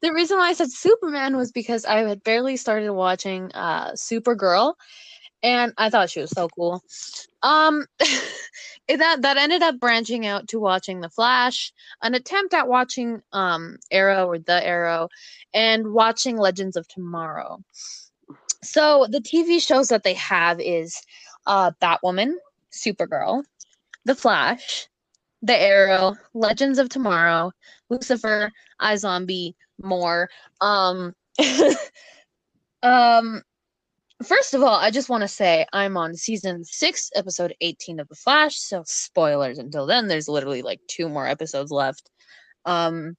The 0.00 0.12
reason 0.12 0.38
why 0.38 0.48
I 0.48 0.52
said 0.54 0.70
Superman 0.70 1.36
was 1.36 1.52
because 1.52 1.84
I 1.84 1.98
had 1.98 2.24
barely 2.24 2.56
started 2.56 2.92
watching 2.92 3.50
uh 3.54 3.92
Supergirl 3.92 4.74
and 5.42 5.72
I 5.78 5.90
thought 5.90 6.10
she 6.10 6.20
was 6.20 6.30
so 6.30 6.48
cool. 6.48 6.82
Um 7.42 7.86
that 8.00 9.22
that 9.22 9.36
ended 9.36 9.62
up 9.62 9.80
branching 9.80 10.26
out 10.26 10.48
to 10.48 10.60
watching 10.60 11.00
The 11.00 11.10
Flash, 11.10 11.72
an 12.02 12.14
attempt 12.14 12.54
at 12.54 12.68
watching 12.68 13.22
um 13.32 13.78
Arrow 13.90 14.26
or 14.28 14.38
The 14.38 14.64
Arrow 14.64 15.08
and 15.54 15.92
watching 15.92 16.36
Legends 16.38 16.76
of 16.76 16.88
Tomorrow. 16.88 17.62
So 18.62 19.06
the 19.10 19.20
TV 19.20 19.60
shows 19.60 19.88
that 19.88 20.04
they 20.04 20.14
have 20.14 20.60
is 20.60 21.02
uh 21.46 21.72
Batwoman, 21.82 22.34
Supergirl, 22.72 23.44
The 24.04 24.14
Flash, 24.14 24.88
The 25.42 25.60
Arrow, 25.60 26.14
Legends 26.34 26.78
of 26.78 26.88
Tomorrow, 26.88 27.50
Lucifer, 27.90 28.50
iZombie, 28.80 29.54
more. 29.82 30.28
Um 30.60 31.14
um 32.82 33.42
first 34.24 34.54
of 34.54 34.62
all, 34.62 34.76
I 34.76 34.90
just 34.90 35.08
want 35.08 35.22
to 35.22 35.28
say 35.28 35.66
I'm 35.72 35.96
on 35.96 36.14
season 36.14 36.64
6, 36.64 37.10
episode 37.16 37.54
18 37.60 37.98
of 38.00 38.08
The 38.08 38.14
Flash, 38.14 38.56
so 38.58 38.82
spoilers 38.86 39.58
until 39.58 39.86
then. 39.86 40.06
There's 40.08 40.28
literally 40.28 40.62
like 40.62 40.80
two 40.88 41.08
more 41.08 41.26
episodes 41.26 41.70
left. 41.70 42.10
Um 42.64 43.16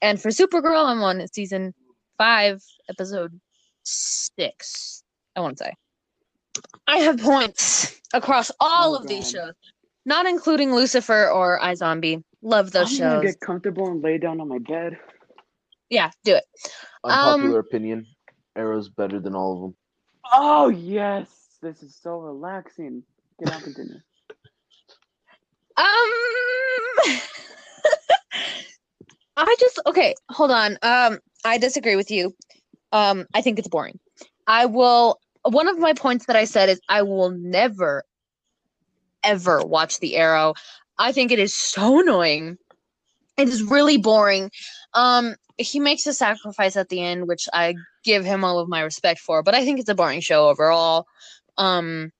and 0.00 0.20
for 0.20 0.30
Supergirl, 0.30 0.84
I'm 0.84 1.02
on 1.02 1.26
season 1.28 1.74
5, 2.18 2.62
episode 2.88 3.38
6. 3.84 5.02
I 5.36 5.40
want 5.40 5.58
to 5.58 5.64
say. 5.64 5.72
I 6.86 6.96
have 6.98 7.18
points 7.20 8.00
across 8.12 8.50
all 8.60 8.94
Oh, 8.94 8.98
of 8.98 9.06
these 9.06 9.30
shows, 9.30 9.52
not 10.04 10.26
including 10.26 10.72
Lucifer 10.72 11.28
or 11.28 11.60
iZombie. 11.60 12.22
Love 12.42 12.72
those 12.72 12.92
I'm 12.92 12.98
gonna 12.98 13.22
shows. 13.22 13.32
get 13.32 13.40
comfortable 13.40 13.88
and 13.88 14.02
lay 14.02 14.18
down 14.18 14.40
on 14.40 14.48
my 14.48 14.58
bed. 14.58 14.98
Yeah, 15.90 16.10
do 16.24 16.34
it. 16.34 16.44
Unpopular 17.04 17.60
um, 17.60 17.66
opinion. 17.66 18.06
Arrow's 18.56 18.88
better 18.88 19.20
than 19.20 19.34
all 19.34 19.54
of 19.54 19.60
them. 19.60 19.74
Oh 20.32 20.68
yes, 20.68 21.28
this 21.60 21.82
is 21.82 21.94
so 21.94 22.18
relaxing. 22.18 23.02
Get 23.38 23.48
Can 23.48 23.56
I 23.56 23.60
continue? 23.62 24.00
Um, 25.76 25.84
I 29.36 29.56
just 29.58 29.80
okay. 29.86 30.14
Hold 30.30 30.50
on. 30.50 30.78
Um, 30.82 31.18
I 31.44 31.58
disagree 31.58 31.96
with 31.96 32.10
you. 32.10 32.34
Um, 32.92 33.26
I 33.34 33.42
think 33.42 33.58
it's 33.58 33.68
boring. 33.68 33.98
I 34.46 34.66
will. 34.66 35.18
One 35.44 35.68
of 35.68 35.78
my 35.78 35.92
points 35.92 36.26
that 36.26 36.36
I 36.36 36.44
said 36.44 36.68
is 36.68 36.80
I 36.88 37.02
will 37.02 37.30
never, 37.30 38.04
ever 39.24 39.62
watch 39.64 40.00
The 40.00 40.16
Arrow. 40.16 40.54
I 40.98 41.12
think 41.12 41.32
it 41.32 41.38
is 41.38 41.54
so 41.54 42.00
annoying. 42.00 42.58
It 43.36 43.48
is 43.48 43.62
really 43.62 43.96
boring. 43.96 44.50
Um, 44.94 45.36
he 45.58 45.80
makes 45.80 46.06
a 46.06 46.12
sacrifice 46.12 46.76
at 46.76 46.88
the 46.88 47.02
end, 47.02 47.28
which 47.28 47.48
I 47.52 47.74
give 48.04 48.24
him 48.24 48.44
all 48.44 48.58
of 48.58 48.68
my 48.68 48.80
respect 48.80 49.20
for, 49.20 49.42
but 49.42 49.54
I 49.54 49.64
think 49.64 49.80
it's 49.80 49.88
a 49.88 49.94
boring 49.94 50.20
show 50.20 50.48
overall. 50.48 51.06
Um, 51.56 52.12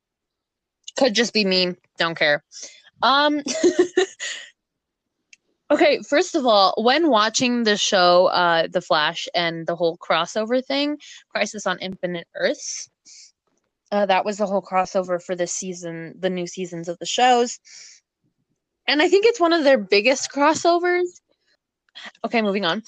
could 0.96 1.14
just 1.14 1.32
be 1.32 1.44
me. 1.44 1.74
Don't 1.98 2.16
care. 2.16 2.42
Um, 3.02 3.42
okay, 5.70 6.00
first 6.08 6.34
of 6.34 6.46
all, 6.46 6.74
when 6.78 7.08
watching 7.08 7.64
the 7.64 7.76
show, 7.76 8.26
uh, 8.26 8.68
The 8.70 8.80
Flash 8.80 9.28
and 9.34 9.66
the 9.66 9.76
whole 9.76 9.96
crossover 9.98 10.64
thing, 10.64 10.98
Crisis 11.30 11.66
on 11.66 11.78
Infinite 11.78 12.28
Earths, 12.36 12.88
uh, 13.92 14.06
that 14.06 14.24
was 14.24 14.38
the 14.38 14.46
whole 14.46 14.62
crossover 14.62 15.22
for 15.22 15.36
this 15.36 15.52
season, 15.52 16.14
the 16.18 16.30
new 16.30 16.46
seasons 16.46 16.88
of 16.88 16.98
the 16.98 17.06
shows. 17.06 17.60
And 18.88 19.02
I 19.02 19.08
think 19.08 19.26
it's 19.26 19.38
one 19.38 19.52
of 19.52 19.64
their 19.64 19.78
biggest 19.78 20.32
crossovers. 20.32 21.06
Okay, 22.24 22.40
moving 22.40 22.64
on. 22.64 22.82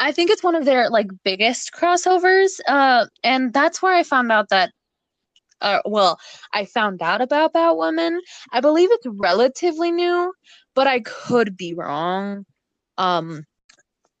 I 0.00 0.12
think 0.12 0.30
it's 0.30 0.42
one 0.42 0.54
of 0.54 0.64
their 0.64 0.88
like 0.90 1.08
biggest 1.24 1.72
crossovers. 1.72 2.58
Uh, 2.66 3.06
and 3.22 3.52
that's 3.52 3.82
where 3.82 3.94
I 3.94 4.02
found 4.02 4.32
out 4.32 4.48
that 4.48 4.72
uh, 5.60 5.80
well, 5.84 6.18
I 6.52 6.64
found 6.64 7.00
out 7.00 7.20
about 7.20 7.54
Batwoman. 7.54 8.18
I 8.52 8.60
believe 8.60 8.90
it's 8.92 9.06
relatively 9.06 9.90
new, 9.90 10.32
but 10.74 10.86
I 10.86 11.00
could 11.00 11.56
be 11.56 11.74
wrong. 11.74 12.44
Um, 12.98 13.44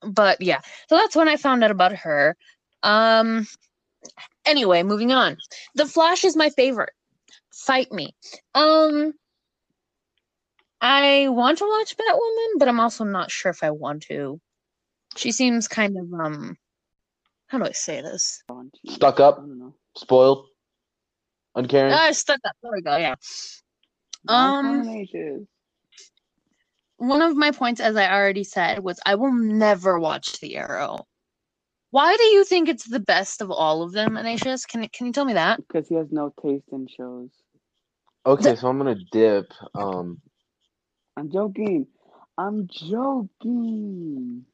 but 0.02 0.40
yeah, 0.40 0.60
so 0.88 0.96
that's 0.96 1.16
when 1.16 1.28
I 1.28 1.36
found 1.36 1.64
out 1.64 1.70
about 1.70 1.92
her. 1.92 2.36
Um, 2.82 3.46
anyway, 4.44 4.82
moving 4.82 5.12
on. 5.12 5.36
The 5.74 5.86
Flash 5.86 6.24
is 6.24 6.36
my 6.36 6.50
favorite. 6.50 6.92
Fight 7.52 7.90
me. 7.92 8.14
Um, 8.54 9.12
I 10.80 11.28
want 11.28 11.58
to 11.58 11.64
watch 11.64 11.96
Batwoman, 11.96 12.58
but 12.58 12.68
I'm 12.68 12.80
also 12.80 13.04
not 13.04 13.30
sure 13.30 13.50
if 13.50 13.62
I 13.62 13.70
want 13.70 14.02
to. 14.04 14.40
She 15.16 15.32
seems 15.32 15.68
kind 15.68 15.96
of 15.96 16.12
um, 16.12 16.56
how 17.46 17.58
do 17.58 17.64
I 17.64 17.72
say 17.72 18.02
this? 18.02 18.42
On 18.50 18.70
to- 18.84 18.92
Stuck 18.92 19.20
I 19.20 19.24
up, 19.24 19.36
don't 19.38 19.58
know. 19.58 19.74
spoiled, 19.96 20.46
uncaring. 21.54 21.92
Ah, 21.94 22.10
stuck 22.12 22.40
up. 22.44 22.54
There 22.62 22.72
we 22.72 22.82
go. 22.82 22.96
Yeah. 22.96 23.14
Um, 24.28 25.06
one 26.98 27.22
of 27.22 27.36
my 27.36 27.50
points, 27.52 27.80
as 27.80 27.96
I 27.96 28.10
already 28.12 28.44
said, 28.44 28.80
was 28.80 28.98
I 29.06 29.14
will 29.14 29.32
never 29.32 29.98
watch 29.98 30.40
The 30.40 30.56
Arrow. 30.56 31.06
Why 31.96 32.14
do 32.14 32.24
you 32.24 32.44
think 32.44 32.68
it's 32.68 32.84
the 32.84 33.00
best 33.00 33.40
of 33.40 33.50
all 33.50 33.82
of 33.82 33.92
them, 33.92 34.18
Anasius? 34.18 34.68
Can 34.68 34.86
can 34.88 35.06
you 35.06 35.14
tell 35.14 35.24
me 35.24 35.32
that? 35.32 35.66
because 35.66 35.88
he 35.88 35.94
has 35.94 36.12
no 36.12 36.30
taste 36.42 36.66
in 36.70 36.86
shows. 36.86 37.30
Okay, 38.26 38.54
so 38.54 38.68
I'm 38.68 38.76
gonna 38.76 38.98
dip. 39.12 39.50
Um, 39.74 40.20
I'm 41.16 41.32
joking. 41.32 41.86
I'm 42.36 42.68
joking. 42.70 44.44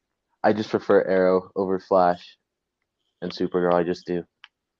I 0.44 0.52
just 0.52 0.70
prefer 0.70 1.02
Arrow 1.02 1.50
over 1.56 1.80
Flash, 1.80 2.38
and 3.22 3.32
Supergirl. 3.32 3.74
I 3.74 3.82
just 3.82 4.06
do. 4.06 4.22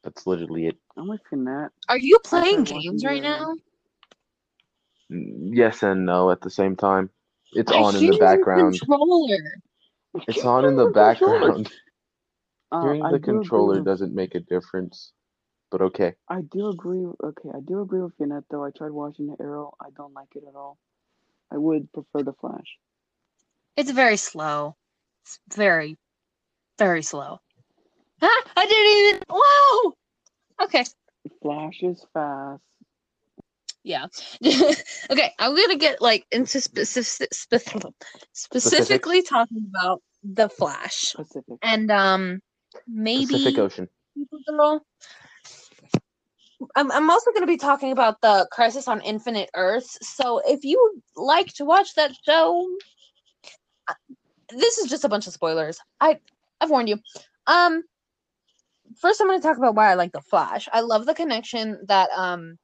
That's 0.04 0.24
literally 0.24 0.68
it. 0.68 0.76
I'm 0.96 1.08
with 1.08 1.20
Finette. 1.28 1.72
Are 1.88 1.98
you 1.98 2.20
playing 2.22 2.62
games 2.62 3.04
right 3.04 3.22
now? 3.24 3.56
Yes 5.10 5.82
and 5.82 6.06
no 6.06 6.30
at 6.30 6.40
the 6.40 6.50
same 6.50 6.76
time. 6.76 7.10
It's 7.54 7.72
I 7.72 7.78
on 7.78 7.96
in 7.96 8.06
the 8.06 8.18
background. 8.18 8.78
Controller. 8.78 9.62
It's 10.28 10.44
on 10.44 10.64
in 10.64 10.76
the 10.76 10.90
background. 10.90 11.68
Uh, 12.72 12.80
Hearing 12.82 13.02
I 13.04 13.12
the 13.12 13.18
controller 13.20 13.76
with- 13.76 13.84
doesn't 13.84 14.14
make 14.14 14.34
a 14.34 14.40
difference, 14.40 15.12
but 15.70 15.82
okay. 15.82 16.14
I 16.28 16.40
do 16.40 16.68
agree. 16.68 17.04
Okay, 17.22 17.50
I 17.54 17.60
do 17.60 17.82
agree 17.82 18.00
with 18.00 18.16
Finette 18.16 18.44
though. 18.50 18.64
I 18.64 18.70
tried 18.70 18.92
watching 18.92 19.26
the 19.26 19.36
Arrow. 19.40 19.74
I 19.80 19.90
don't 19.96 20.14
like 20.14 20.34
it 20.34 20.44
at 20.48 20.54
all. 20.54 20.78
I 21.50 21.58
would 21.58 21.92
prefer 21.92 22.22
the 22.22 22.32
Flash. 22.32 22.78
It's 23.76 23.90
very 23.90 24.16
slow. 24.16 24.76
It's 25.24 25.38
very, 25.54 25.98
very 26.78 27.02
slow. 27.02 27.40
Ah, 28.22 28.42
I 28.56 28.66
didn't 28.66 29.06
even. 29.06 29.22
Wow. 29.28 29.92
Okay. 30.64 30.84
Flash 31.42 31.82
is 31.82 32.04
fast. 32.14 32.62
Yeah. 33.84 34.06
okay. 35.10 35.32
I'm 35.38 35.54
gonna 35.56 35.76
get 35.76 36.00
like 36.00 36.24
into 36.32 36.60
specific, 36.60 37.28
specifically 38.32 39.22
talking 39.22 39.66
about 39.68 40.00
the 40.22 40.48
Flash 40.48 41.12
Pacific. 41.14 41.58
and 41.62 41.90
um 41.90 42.40
maybe 42.86 43.26
Pacific 43.26 43.58
Ocean. 43.58 43.88
I'm, 46.76 46.90
I'm 46.92 47.10
also 47.10 47.30
going 47.32 47.42
to 47.42 47.46
be 47.46 47.56
talking 47.56 47.92
about 47.92 48.20
the 48.20 48.46
Crisis 48.52 48.88
on 48.88 49.00
Infinite 49.02 49.50
Earths. 49.54 49.98
So 50.02 50.40
if 50.46 50.64
you 50.64 51.02
like 51.16 51.52
to 51.54 51.64
watch 51.64 51.94
that 51.94 52.12
show, 52.24 52.66
this 54.50 54.78
is 54.78 54.88
just 54.88 55.04
a 55.04 55.08
bunch 55.08 55.26
of 55.26 55.32
spoilers. 55.32 55.78
I 56.00 56.18
I've 56.60 56.70
warned 56.70 56.88
you. 56.88 56.98
Um, 57.46 57.82
first 59.00 59.20
I'm 59.20 59.26
going 59.26 59.40
to 59.40 59.46
talk 59.46 59.58
about 59.58 59.74
why 59.74 59.90
I 59.90 59.94
like 59.94 60.12
the 60.12 60.20
Flash. 60.20 60.68
I 60.72 60.80
love 60.80 61.06
the 61.06 61.14
connection 61.14 61.78
that 61.88 62.10
um 62.16 62.58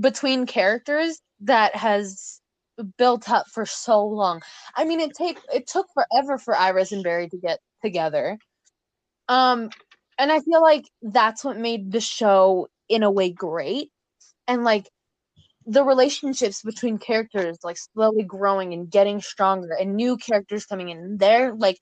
between 0.00 0.46
characters 0.46 1.20
that 1.40 1.74
has 1.74 2.40
built 2.96 3.28
up 3.28 3.46
for 3.48 3.66
so 3.66 4.06
long. 4.06 4.42
I 4.76 4.84
mean, 4.84 5.00
it 5.00 5.14
take 5.14 5.38
it 5.52 5.66
took 5.66 5.86
forever 5.94 6.38
for 6.38 6.56
Iris 6.56 6.92
and 6.92 7.02
Barry 7.02 7.28
to 7.28 7.36
get 7.36 7.58
together. 7.82 8.38
Um, 9.28 9.70
and 10.18 10.32
I 10.32 10.40
feel 10.40 10.62
like 10.62 10.88
that's 11.02 11.44
what 11.44 11.58
made 11.58 11.92
the 11.92 12.00
show 12.00 12.68
in 12.88 13.02
a 13.02 13.10
way 13.10 13.30
great. 13.30 13.90
And 14.46 14.64
like 14.64 14.88
the 15.66 15.84
relationships 15.84 16.62
between 16.62 16.98
characters 16.98 17.58
like 17.62 17.76
slowly 17.76 18.24
growing 18.24 18.72
and 18.72 18.90
getting 18.90 19.20
stronger 19.20 19.76
and 19.78 19.94
new 19.94 20.16
characters 20.16 20.64
coming 20.64 20.88
in 20.88 21.18
there 21.18 21.54
like 21.54 21.78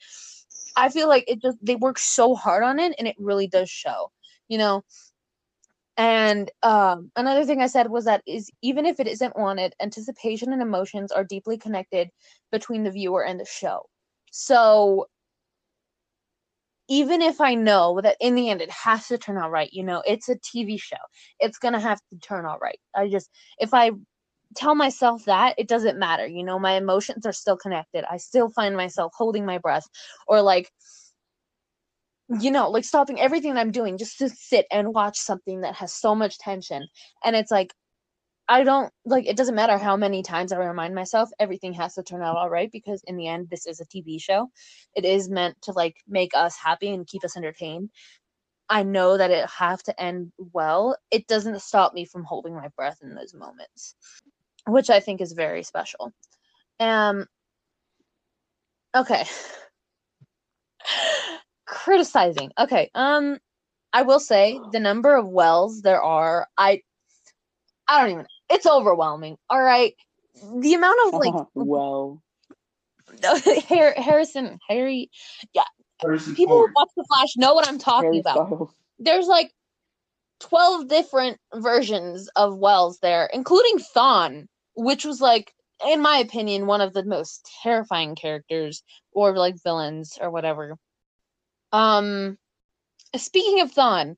i 0.75 0.89
feel 0.89 1.09
like 1.09 1.25
it 1.29 1.41
just 1.41 1.57
they 1.63 1.77
work 1.77 1.99
so 1.99 2.35
hard 2.35 2.65
on 2.65 2.81
it 2.81 2.93
and 2.99 3.07
it 3.07 3.15
really 3.19 3.47
does 3.47 3.71
show 3.71 4.11
you 4.49 4.59
know 4.59 4.83
and 5.99 6.51
um, 6.63 7.11
another 7.17 7.45
thing 7.45 7.63
i 7.63 7.67
said 7.67 7.89
was 7.91 8.05
that 8.05 8.23
is 8.27 8.51
even 8.61 8.85
if 8.85 9.01
it 9.01 9.07
isn't 9.07 9.37
wanted 9.39 9.73
anticipation 9.81 10.53
and 10.53 10.61
emotions 10.61 11.13
are 11.13 11.25
deeply 11.25 11.57
connected 11.57 12.11
between 12.51 12.83
the 12.83 12.91
viewer 12.91 13.25
and 13.25 13.39
the 13.39 13.47
show 13.47 13.83
so 14.31 15.07
even 16.89 17.22
if 17.22 17.41
i 17.41 17.55
know 17.55 18.01
that 18.03 18.16
in 18.20 18.34
the 18.34 18.49
end 18.49 18.61
it 18.61 18.70
has 18.70 19.07
to 19.09 19.18
turn 19.18 19.37
out 19.37 19.51
right 19.51 19.70
you 19.72 19.82
know 19.82 20.03
it's 20.07 20.28
a 20.28 20.37
tv 20.37 20.80
show 20.80 20.97
it's 21.41 21.59
gonna 21.59 21.80
have 21.80 22.01
to 22.12 22.18
turn 22.20 22.47
out 22.47 22.61
right. 22.61 22.78
I 22.95 23.09
just 23.09 23.30
if 23.59 23.74
i 23.74 23.91
tell 24.55 24.74
myself 24.74 25.24
that 25.24 25.55
it 25.59 25.68
doesn't 25.68 25.99
matter 25.99 26.26
you 26.26 26.45
know 26.45 26.59
my 26.59 26.72
emotions 26.72 27.26
are 27.26 27.32
still 27.32 27.57
connected 27.57 28.05
i 28.11 28.16
still 28.16 28.49
find 28.51 28.76
myself 28.76 29.12
holding 29.16 29.45
my 29.45 29.59
breath 29.59 29.87
or 30.28 30.41
like 30.41 30.70
you 32.41 32.51
know 32.51 32.70
like 32.70 32.84
stopping 32.84 33.20
everything 33.20 33.57
i'm 33.57 33.70
doing 33.70 33.99
just 33.99 34.18
to 34.18 34.28
sit 34.28 34.66
and 34.70 34.95
watch 34.95 35.18
something 35.18 35.61
that 35.61 35.74
has 35.74 35.93
so 35.93 36.14
much 36.14 36.39
tension 36.39 36.87
and 37.24 37.37
it's 37.37 37.51
like 37.51 37.72
i 38.49 38.63
don't 38.63 38.93
like 39.05 39.27
it 39.27 39.37
doesn't 39.37 39.55
matter 39.55 39.79
how 39.79 39.97
many 39.97 40.23
times 40.23 40.53
i 40.53 40.57
remind 40.57 40.95
myself 40.95 41.31
everything 41.41 41.73
has 41.73 41.95
to 41.95 42.03
turn 42.03 42.23
out 42.23 42.37
all 42.37 42.51
right 42.51 42.71
because 42.73 43.03
in 43.07 43.17
the 43.17 43.27
end 43.29 43.49
this 43.51 43.67
is 43.67 43.81
a 43.81 43.87
tv 43.87 44.21
show. 44.21 44.51
It 44.95 45.05
is 45.05 45.29
meant 45.29 45.61
to 45.63 45.73
like 45.73 45.97
make 46.09 46.33
us 46.35 46.57
happy 46.57 46.91
and 46.93 47.07
keep 47.07 47.25
us 47.25 47.37
entertained. 47.37 47.91
I 48.69 48.83
know 48.83 49.17
that 49.17 49.31
it 49.31 49.49
have 49.51 49.83
to 49.85 50.01
end 50.01 50.33
well. 50.53 50.97
It 51.11 51.27
doesn't 51.29 51.63
stop 51.63 51.95
me 51.95 52.05
from 52.05 52.25
holding 52.25 52.55
my 52.55 52.69
breath 52.77 52.99
in 53.03 53.15
those 53.15 53.35
moments 53.35 53.95
which 54.67 54.91
i 54.91 55.01
think 55.01 55.21
is 55.21 55.33
very 55.33 55.63
special. 55.63 56.13
Um 56.81 57.27
okay. 58.97 59.25
Criticizing. 61.67 62.51
Okay 62.59 62.91
um 62.95 63.39
i 63.93 64.03
will 64.03 64.21
say 64.21 64.61
the 64.73 64.81
number 64.81 65.17
of 65.17 65.29
wells 65.29 65.83
there 65.83 66.03
are 66.03 66.47
i 66.59 66.81
i 67.89 68.01
don't 68.01 68.11
even 68.13 68.27
it's 68.51 68.67
overwhelming. 68.67 69.37
All 69.51 69.63
right. 69.63 69.95
The 70.55 70.75
amount 70.75 70.99
of 71.07 71.15
like 71.15 71.47
well, 71.55 72.23
harrison 73.69 74.59
harry 74.69 75.11
Harrison 76.01 76.35
people 76.35 76.59
who 76.59 76.69
watch 76.75 76.91
the 76.97 77.05
flash 77.05 77.37
know 77.37 77.55
what 77.55 77.69
i'm 77.69 77.79
talking 77.79 78.13
Harry 78.13 78.19
about. 78.19 78.47
Styles. 78.47 78.75
there's 78.99 79.27
like 79.27 79.53
12 80.41 80.89
different 80.89 81.39
versions 81.55 82.29
of 82.37 82.59
wells 82.59 82.99
there 83.01 83.31
including 83.33 83.79
Thawne 83.95 84.47
which 84.75 85.05
was 85.05 85.21
like 85.21 85.53
in 85.87 86.03
my 86.03 86.19
opinion 86.19 86.67
one 86.67 86.81
of 86.81 86.93
the 86.93 87.05
most 87.05 87.49
terrifying 87.63 88.15
characters 88.15 88.83
or 89.13 89.37
like 89.37 89.63
villains 89.63 90.19
or 90.21 90.31
whatever. 90.31 90.77
Um 91.73 92.37
speaking 93.15 93.61
of 93.61 93.73
Thawne 93.73 94.17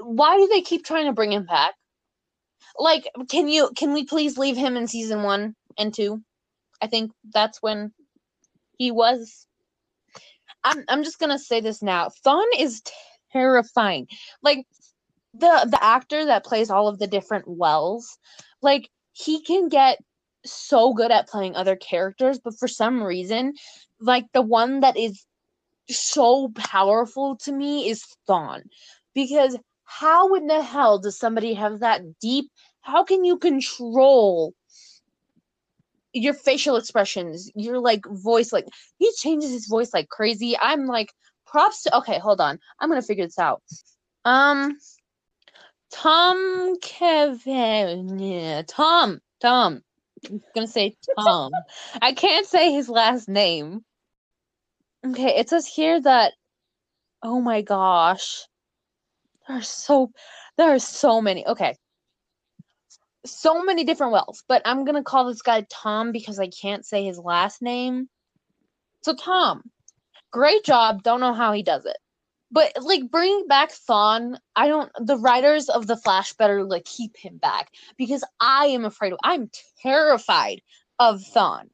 why 0.00 0.36
do 0.36 0.48
they 0.48 0.60
keep 0.60 0.84
trying 0.84 1.06
to 1.06 1.12
bring 1.12 1.32
him 1.32 1.46
back 1.46 1.74
like 2.78 3.08
can 3.28 3.48
you 3.48 3.70
can 3.76 3.92
we 3.92 4.04
please 4.04 4.38
leave 4.38 4.56
him 4.56 4.76
in 4.76 4.86
season 4.86 5.22
1 5.22 5.54
and 5.78 5.94
2 5.94 6.22
i 6.80 6.86
think 6.86 7.12
that's 7.32 7.60
when 7.60 7.92
he 8.78 8.90
was. 8.90 9.46
I'm 10.64 10.84
i'm 10.88 11.04
just 11.04 11.18
to 11.20 11.38
say 11.38 11.60
this 11.60 11.82
now. 11.82 12.08
Thawne 12.24 12.46
is 12.58 12.82
terrifying. 13.32 14.08
Like 14.42 14.66
the 15.34 15.68
the 15.70 15.82
actor 15.82 16.24
that 16.24 16.44
plays 16.44 16.70
all 16.70 16.88
of 16.88 16.98
the 16.98 17.06
different 17.06 17.44
wells 17.46 18.16
like 18.62 18.88
he 19.12 19.42
can 19.42 19.68
get 19.68 19.98
so 20.46 20.94
good 20.94 21.10
at 21.10 21.28
playing 21.28 21.54
other 21.54 21.76
characters 21.76 22.40
but 22.42 22.58
for 22.58 22.66
some 22.66 23.02
reason 23.02 23.52
like 24.00 24.24
the 24.32 24.40
one 24.40 24.80
that 24.80 24.96
is 24.96 25.26
so 25.90 26.50
powerful 26.56 27.36
to 27.36 27.52
me 27.52 27.90
is 27.90 28.02
Thawne 28.26 28.62
because 29.14 29.56
how 29.84 30.34
in 30.34 30.46
the 30.46 30.62
hell 30.62 30.98
does 30.98 31.18
somebody 31.18 31.52
have 31.52 31.80
that 31.80 32.00
deep 32.20 32.50
how 32.88 33.04
can 33.04 33.24
you 33.24 33.36
control 33.38 34.54
your 36.14 36.34
facial 36.34 36.76
expressions 36.76 37.50
your 37.54 37.78
like 37.78 38.04
voice 38.06 38.52
like 38.52 38.66
he 38.98 39.12
changes 39.18 39.50
his 39.50 39.66
voice 39.66 39.92
like 39.92 40.08
crazy 40.08 40.56
i'm 40.60 40.86
like 40.86 41.12
props 41.46 41.82
to 41.82 41.96
okay 41.96 42.18
hold 42.18 42.40
on 42.40 42.58
i'm 42.80 42.88
gonna 42.88 43.02
figure 43.02 43.26
this 43.26 43.38
out 43.38 43.62
um 44.24 44.76
Tom 45.90 46.76
Kevin. 46.80 48.18
Yeah, 48.18 48.62
Tom. 48.66 49.20
Tom. 49.40 49.82
I'm 50.28 50.42
gonna 50.54 50.66
say 50.66 50.96
Tom. 51.18 51.52
I 52.02 52.12
can't 52.12 52.46
say 52.46 52.72
his 52.72 52.88
last 52.88 53.28
name. 53.28 53.84
Okay, 55.06 55.38
it 55.38 55.48
says 55.48 55.66
here 55.66 56.00
that 56.00 56.34
oh 57.22 57.40
my 57.40 57.62
gosh. 57.62 58.44
There 59.46 59.58
are 59.58 59.62
so 59.62 60.10
there 60.58 60.74
are 60.74 60.78
so 60.78 61.22
many. 61.22 61.46
Okay. 61.46 61.74
So 63.30 63.62
many 63.62 63.84
different 63.84 64.12
wells, 64.12 64.42
but 64.48 64.62
I'm 64.64 64.84
gonna 64.84 65.02
call 65.02 65.26
this 65.26 65.42
guy 65.42 65.66
Tom 65.70 66.12
because 66.12 66.38
I 66.38 66.48
can't 66.48 66.84
say 66.84 67.04
his 67.04 67.18
last 67.18 67.62
name. 67.62 68.08
So 69.02 69.14
Tom, 69.14 69.62
great 70.30 70.64
job. 70.64 71.02
Don't 71.02 71.20
know 71.20 71.34
how 71.34 71.52
he 71.52 71.62
does 71.62 71.84
it 71.84 71.96
but 72.50 72.72
like 72.80 73.10
bringing 73.10 73.46
back 73.46 73.70
Thawne, 73.70 74.38
I 74.56 74.68
don't. 74.68 74.90
The 74.98 75.16
writers 75.16 75.68
of 75.68 75.86
the 75.86 75.96
Flash 75.96 76.32
better 76.34 76.64
like 76.64 76.84
keep 76.84 77.16
him 77.16 77.36
back 77.36 77.70
because 77.96 78.24
I 78.40 78.66
am 78.66 78.84
afraid. 78.84 79.12
Of, 79.12 79.18
I'm 79.22 79.50
terrified 79.82 80.62
of 80.98 81.20
Thawne, 81.20 81.68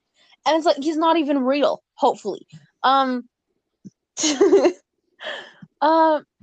and 0.46 0.56
it's 0.56 0.66
like 0.66 0.82
he's 0.82 0.96
not 0.96 1.16
even 1.16 1.44
real. 1.44 1.82
Hopefully, 1.94 2.46
um, 2.82 3.28
um, 5.80 6.26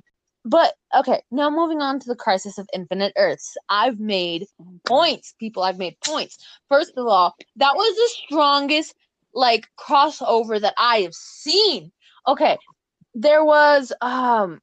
but 0.45 0.73
okay. 0.95 1.21
Now 1.31 1.49
moving 1.49 1.81
on 1.81 1.99
to 1.99 2.07
the 2.07 2.15
Crisis 2.15 2.57
of 2.57 2.67
Infinite 2.73 3.13
Earths. 3.17 3.55
I've 3.69 3.99
made 3.99 4.47
points, 4.85 5.35
people. 5.39 5.63
I've 5.63 5.77
made 5.77 5.97
points. 6.05 6.37
First 6.67 6.93
of 6.97 7.07
all, 7.07 7.35
that 7.57 7.75
was 7.75 7.95
the 7.95 8.25
strongest 8.25 8.95
like 9.33 9.67
crossover 9.79 10.59
that 10.59 10.73
I 10.77 10.97
have 11.01 11.13
seen. 11.13 11.91
Okay, 12.27 12.57
there 13.13 13.45
was 13.45 13.91
um 14.01 14.61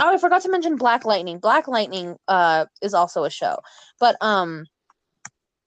oh 0.00 0.14
I 0.14 0.18
forgot 0.18 0.42
to 0.42 0.50
mention 0.50 0.76
Black 0.76 1.04
Lightning. 1.04 1.38
Black 1.38 1.66
Lightning 1.66 2.16
uh 2.28 2.66
is 2.80 2.94
also 2.94 3.24
a 3.24 3.30
show, 3.30 3.58
but 3.98 4.16
um 4.20 4.66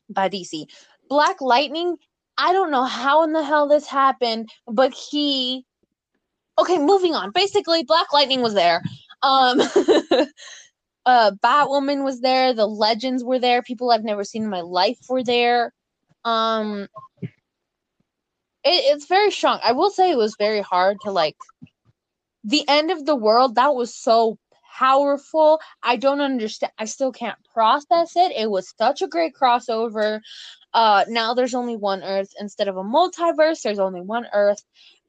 by 0.10 0.30
DC. 0.30 0.66
Black 1.10 1.42
Lightning, 1.42 1.98
I 2.38 2.54
don't 2.54 2.72
know 2.72 2.86
how 2.86 3.24
in 3.24 3.34
the 3.34 3.44
hell 3.44 3.68
this 3.68 3.86
happened, 3.86 4.50
but 4.68 4.94
he 4.94 5.66
Okay, 6.58 6.78
moving 6.78 7.14
on. 7.14 7.32
Basically, 7.32 7.84
Black 7.84 8.14
Lightning 8.14 8.42
was 8.42 8.54
there. 8.54 8.82
Um 9.26 9.61
uh 11.05 11.32
Batwoman 11.43 12.03
was 12.03 12.21
there, 12.21 12.53
the 12.53 12.67
legends 12.67 13.23
were 13.23 13.39
there, 13.39 13.63
people 13.63 13.91
I've 13.91 14.03
never 14.05 14.23
seen 14.23 14.43
in 14.43 14.49
my 14.49 14.61
life 14.61 14.99
were 15.09 15.23
there. 15.23 15.73
Um 16.26 16.88
it, 18.63 18.95
it's 18.95 19.07
very 19.07 19.32
strong. 19.32 19.59
I 19.63 19.73
will 19.73 19.89
say 19.89 20.11
it 20.11 20.17
was 20.17 20.36
very 20.38 20.61
hard 20.61 20.97
to 21.01 21.11
like 21.11 21.38
the 22.43 22.63
end 22.67 22.91
of 22.91 23.05
the 23.05 23.15
world 23.15 23.55
that 23.55 23.76
was 23.76 23.95
so 23.95 24.38
powerful. 24.78 25.59
I 25.84 25.95
don't 25.95 26.21
understand 26.21 26.73
i 26.78 26.86
still 26.86 27.11
can't 27.11 27.38
process 27.53 28.15
it. 28.17 28.32
It 28.34 28.51
was 28.51 28.73
such 28.78 29.01
a 29.01 29.07
great 29.07 29.34
crossover. 29.34 30.21
Uh 30.73 31.05
now 31.09 31.34
there's 31.34 31.55
only 31.55 31.78
one 31.78 32.03
earth 32.03 32.34
instead 32.39 32.67
of 32.67 32.78
a 32.78 32.84
multiverse. 32.84 33.61
There's 33.63 33.80
only 33.80 34.01
one 34.01 34.28
earth 34.34 34.63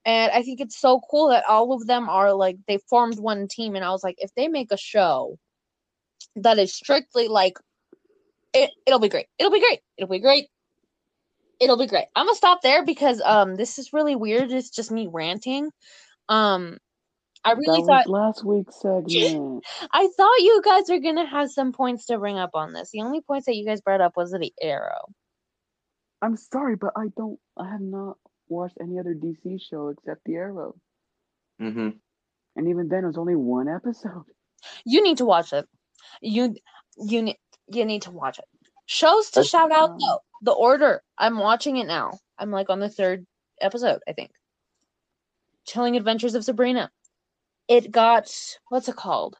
and 0.07 0.33
i 0.33 0.43
think 0.43 0.61
it's 0.61 0.81
so 0.81 1.01
cool 1.11 1.29
that 1.29 1.45
all 1.47 1.73
of 1.73 1.87
them 1.87 2.09
are 2.09 2.33
like 2.33 2.57
they 2.67 2.79
formed 2.89 3.19
one 3.19 3.47
team 3.49 3.75
and 3.75 3.85
i 3.85 3.91
was 3.91 4.03
like 4.03 4.17
if 4.19 4.31
they 4.35 4.49
make 4.49 4.73
a 4.73 4.79
show 4.79 5.39
that 6.37 6.59
is 6.59 6.75
strictly 6.75 7.29
like 7.29 7.59
it, 8.55 8.71
it'll 8.87 9.01
be 9.01 9.11
great 9.11 9.27
it'll 9.39 9.53
be 9.53 9.61
great 9.61 9.81
it'll 9.99 10.11
be 10.11 10.21
great 10.21 10.47
it'll 11.61 11.77
be 11.77 11.87
great 11.87 12.07
i'm 12.15 12.27
gonna 12.27 12.37
stop 12.37 12.63
there 12.63 12.85
because 12.85 13.21
um 13.25 13.57
this 13.57 13.79
is 13.79 13.93
really 13.93 14.17
weird 14.17 14.51
it's 14.51 14.71
just 14.71 14.91
me 14.91 15.09
ranting 15.11 15.71
um 16.31 16.79
I 17.45 17.53
really 17.53 17.83
thought 17.87 18.09
last 18.09 18.45
week's 18.45 18.75
segment. 18.81 19.65
I 19.93 20.09
thought 20.17 20.41
you 20.41 20.61
guys 20.65 20.85
were 20.89 20.99
gonna 20.99 21.27
have 21.27 21.49
some 21.49 21.73
points 21.73 22.07
to 22.07 22.19
bring 22.19 22.39
up 22.39 22.51
on 22.55 22.73
this. 22.73 22.91
The 22.91 23.03
only 23.03 23.21
points 23.21 23.47
that 23.47 23.55
you 23.55 23.65
guys 23.65 23.81
brought 23.81 24.01
up 24.01 24.17
was 24.17 24.33
the 24.33 24.53
arrow. 24.61 25.07
I'm 26.23 26.37
sorry, 26.37 26.75
but 26.75 26.93
I 26.97 27.07
don't. 27.17 27.39
I 27.57 27.71
have 27.71 27.81
not 27.81 28.17
watched 28.49 28.77
any 28.81 28.99
other 28.99 29.15
DC 29.15 29.61
show 29.63 29.89
except 29.89 30.23
The 30.25 30.35
Arrow, 30.37 30.75
Mm-hmm. 31.61 31.89
and 32.57 32.69
even 32.69 32.89
then, 32.89 33.05
it 33.05 33.07
was 33.09 33.19
only 33.19 33.37
one 33.37 33.69
episode. 33.69 34.25
You 34.85 35.03
need 35.03 35.19
to 35.19 35.25
watch 35.25 35.53
it. 35.53 35.67
You 36.21 36.55
you 36.99 37.23
need 37.23 37.37
you 37.69 37.85
need 37.85 38.03
to 38.03 38.11
watch 38.11 38.39
it. 38.39 38.45
Shows 38.87 39.27
to 39.31 39.41
That's- 39.41 39.49
shout 39.51 39.71
out 39.73 39.91
Um, 39.91 39.99
though. 39.99 40.19
The 40.43 40.53
Order. 40.53 41.03
I'm 41.19 41.39
watching 41.39 41.77
it 41.79 41.87
now. 41.87 42.13
I'm 42.39 42.51
like 42.51 42.69
on 42.71 42.81
the 42.81 42.89
third 42.91 43.27
episode, 43.61 44.01
I 44.09 44.13
think. 44.13 44.31
Chilling 45.67 45.97
Adventures 45.97 46.35
of 46.35 46.45
Sabrina. 46.45 46.91
It 47.69 47.91
got 47.91 48.31
what's 48.69 48.89
it 48.89 48.97
called? 48.97 49.37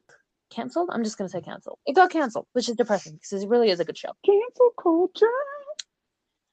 Canceled? 0.51 0.91
I'm 0.93 1.05
just 1.05 1.19
gonna 1.19 1.29
say 1.29 1.41
canceled. 1.41 1.79
It 1.87 1.95
got 1.95 2.11
canceled, 2.11 2.47
which 2.53 2.69
is 2.69 2.77
depressing 2.77 3.15
because 3.15 3.43
it 3.43 3.49
really 3.49 3.71
is 3.71 3.81
a 3.81 3.85
good 3.85 3.99
show. 3.99 4.13
Cancel 4.25 4.71
culture. 4.81 5.27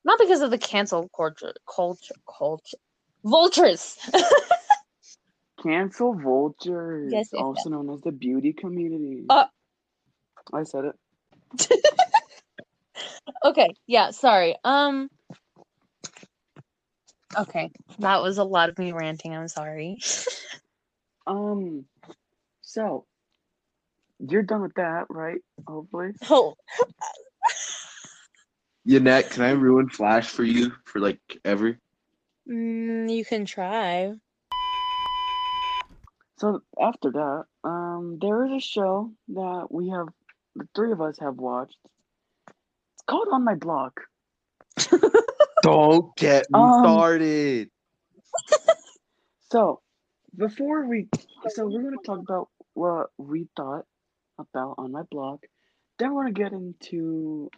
Not 0.06 0.20
because 0.20 0.42
of 0.42 0.52
the 0.52 0.58
cancel 0.58 1.10
culture, 1.16 1.54
culture, 1.74 2.16
culture, 2.38 2.78
vultures. 3.24 3.98
Cancel 5.64 6.14
vultures, 6.14 7.14
Yes, 7.14 7.30
yes, 7.32 7.42
also 7.42 7.70
known 7.70 7.90
as 7.90 8.02
the 8.02 8.12
beauty 8.12 8.52
community. 8.52 9.24
Uh, 9.30 9.46
I 10.54 10.64
said 10.64 10.86
it. 10.86 11.70
okay, 13.46 13.70
yeah, 13.88 14.12
sorry. 14.12 14.58
Um. 14.66 15.10
Okay, 17.38 17.72
that 18.00 18.22
was 18.22 18.40
a 18.40 18.44
lot 18.44 18.70
of 18.70 18.78
me 18.78 18.92
ranting. 18.92 19.36
I'm 19.36 19.48
sorry. 19.48 20.00
Um, 21.26 21.86
so 22.62 23.06
you're 24.20 24.44
done 24.44 24.62
with 24.62 24.74
that, 24.76 25.06
right? 25.10 25.40
Hopefully. 25.66 26.12
Oh, 26.30 26.56
Yanette, 28.88 29.30
can 29.32 29.44
I 29.44 29.52
ruin 29.52 29.90
Flash 29.90 30.28
for 30.28 30.44
you 30.44 30.72
for 30.86 31.00
like 31.00 31.20
ever? 31.46 31.80
mm, 32.50 33.10
you 33.16 33.24
can 33.24 33.46
try. 33.46 34.14
So 36.38 36.62
after 36.82 37.12
that, 37.12 37.46
um, 37.64 38.18
there 38.20 38.46
is 38.46 38.52
a 38.52 38.60
show 38.60 39.12
that 39.30 39.68
we 39.70 39.90
have, 39.90 40.08
the 40.56 40.68
three 40.76 40.92
of 40.92 41.00
us 41.02 41.18
have 41.20 41.38
watched. 41.38 41.78
It's 42.48 43.04
called 43.08 43.30
On 43.32 43.46
My 43.46 43.56
Block. 43.56 44.02
Don't 45.62 46.14
get 46.18 46.50
me 46.52 46.60
Um, 46.60 46.80
started. 46.84 47.70
So 49.50 49.82
before 50.36 50.88
we, 50.88 51.08
so 51.50 51.68
we're 51.68 51.84
gonna 51.84 51.98
talk 52.04 52.18
about 52.18 52.50
what 52.74 53.12
we 53.20 53.48
thought 53.56 53.86
about 54.40 54.76
On 54.80 54.92
My 54.92 55.04
Block. 55.12 55.46
Then 56.00 56.16
we're 56.16 56.24
gonna 56.24 56.34
get 56.34 56.54
into 56.54 57.52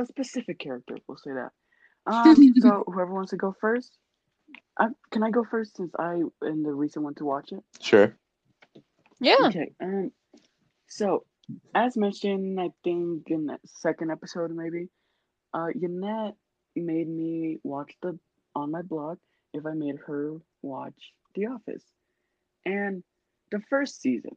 a 0.00 0.06
specific 0.06 0.58
character. 0.58 0.96
We'll 1.06 1.18
say 1.18 1.32
that. 1.32 1.50
Um, 2.06 2.34
so 2.62 2.82
whoever 2.86 3.12
wants 3.12 3.30
to 3.32 3.36
go 3.36 3.54
first, 3.60 3.98
I, 4.78 4.86
can 5.10 5.22
I 5.22 5.30
go 5.30 5.44
first 5.44 5.76
since 5.76 5.92
I 5.98 6.22
am 6.42 6.62
the 6.62 6.72
recent 6.72 7.04
one 7.04 7.14
to 7.16 7.26
watch 7.26 7.52
it? 7.52 7.62
Sure. 7.78 8.16
Yeah. 9.20 9.36
Okay. 9.42 9.72
Um. 9.82 10.10
So, 10.88 11.24
as 11.74 11.98
mentioned, 11.98 12.58
I 12.58 12.70
think 12.82 13.24
in 13.30 13.46
the 13.46 13.58
second 13.66 14.10
episode, 14.10 14.50
maybe, 14.50 14.88
uh, 15.52 15.68
Yanette 15.76 16.36
made 16.74 17.08
me 17.08 17.58
watch 17.62 17.92
the 18.00 18.18
on 18.54 18.70
my 18.70 18.82
Block 18.82 19.18
if 19.52 19.66
I 19.66 19.74
made 19.74 19.96
her 20.06 20.36
watch 20.62 21.12
The 21.34 21.46
Office, 21.46 21.84
and 22.64 23.02
the 23.50 23.60
first 23.68 24.00
season, 24.00 24.36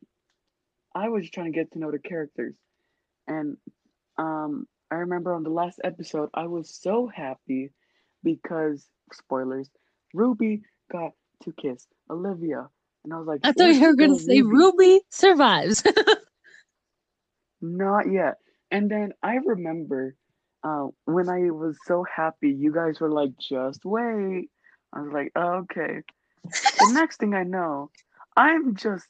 I 0.93 1.09
was 1.09 1.30
trying 1.30 1.53
to 1.53 1.57
get 1.57 1.72
to 1.72 1.80
know 1.80 1.91
the 1.91 1.99
characters, 1.99 2.57
and 3.28 3.57
um, 4.18 4.68
I 4.94 4.98
remember 4.98 5.34
on 5.34 5.41
the 5.41 5.50
last 5.50 5.82
episode, 5.84 6.30
I 6.36 6.46
was 6.46 6.70
so 6.70 7.08
happy 7.08 7.72
because 8.24 8.88
spoilers, 9.12 9.68
Ruby 10.14 10.62
got 10.91 11.14
to 11.44 11.52
kiss 11.54 11.88
Olivia. 12.12 12.70
And 13.04 13.12
I 13.12 13.18
was 13.18 13.26
like, 13.26 13.39
I 13.44 13.54
thought 13.54 13.74
you 13.74 13.82
were 13.82 13.96
gonna 13.96 14.14
go, 14.14 14.18
say 14.20 14.44
Ruby 14.44 15.02
survives. 15.10 15.84
Not 17.62 18.12
yet. 18.12 18.36
And 18.70 18.89
then 18.89 19.14
I 19.24 19.38
remember 19.38 20.16
uh, 20.64 20.89
when 21.06 21.28
I 21.28 21.50
was 21.50 21.76
so 21.86 22.04
happy, 22.04 22.52
you 22.52 22.72
guys 22.72 23.00
were 23.00 23.10
like, 23.10 23.32
just 23.39 23.84
wait. 23.86 24.52
I 24.94 25.02
was 25.02 25.12
like, 25.12 25.32
okay. 25.36 26.04
the 26.44 26.91
next 26.94 27.18
thing 27.18 27.34
I 27.34 27.44
know, 27.44 27.89
I'm 28.38 28.76
just, 28.76 29.08